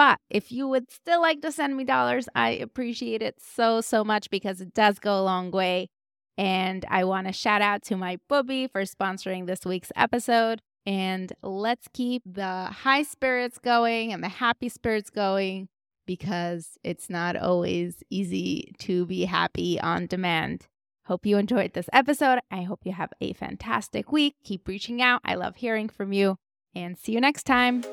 But 0.00 0.18
if 0.30 0.50
you 0.50 0.66
would 0.66 0.90
still 0.90 1.20
like 1.20 1.42
to 1.42 1.52
send 1.52 1.76
me 1.76 1.84
dollars, 1.84 2.26
I 2.34 2.52
appreciate 2.52 3.20
it 3.20 3.34
so, 3.38 3.82
so 3.82 4.02
much 4.02 4.30
because 4.30 4.62
it 4.62 4.72
does 4.72 4.98
go 4.98 5.20
a 5.20 5.20
long 5.20 5.50
way. 5.50 5.90
And 6.38 6.86
I 6.88 7.04
want 7.04 7.26
to 7.26 7.34
shout 7.34 7.60
out 7.60 7.82
to 7.82 7.98
my 7.98 8.16
bubby 8.26 8.66
for 8.66 8.80
sponsoring 8.84 9.46
this 9.46 9.66
week's 9.66 9.92
episode. 9.94 10.62
And 10.86 11.34
let's 11.42 11.86
keep 11.92 12.22
the 12.24 12.64
high 12.64 13.02
spirits 13.02 13.58
going 13.58 14.10
and 14.10 14.24
the 14.24 14.30
happy 14.30 14.70
spirits 14.70 15.10
going 15.10 15.68
because 16.06 16.78
it's 16.82 17.10
not 17.10 17.36
always 17.36 18.02
easy 18.08 18.72
to 18.78 19.04
be 19.04 19.26
happy 19.26 19.78
on 19.78 20.06
demand. 20.06 20.66
Hope 21.04 21.26
you 21.26 21.36
enjoyed 21.36 21.74
this 21.74 21.90
episode. 21.92 22.38
I 22.50 22.62
hope 22.62 22.80
you 22.84 22.92
have 22.92 23.12
a 23.20 23.34
fantastic 23.34 24.10
week. 24.10 24.36
Keep 24.44 24.66
reaching 24.66 25.02
out. 25.02 25.20
I 25.26 25.34
love 25.34 25.56
hearing 25.56 25.90
from 25.90 26.14
you. 26.14 26.38
And 26.74 26.96
see 26.96 27.12
you 27.12 27.20
next 27.20 27.42
time. 27.42 27.84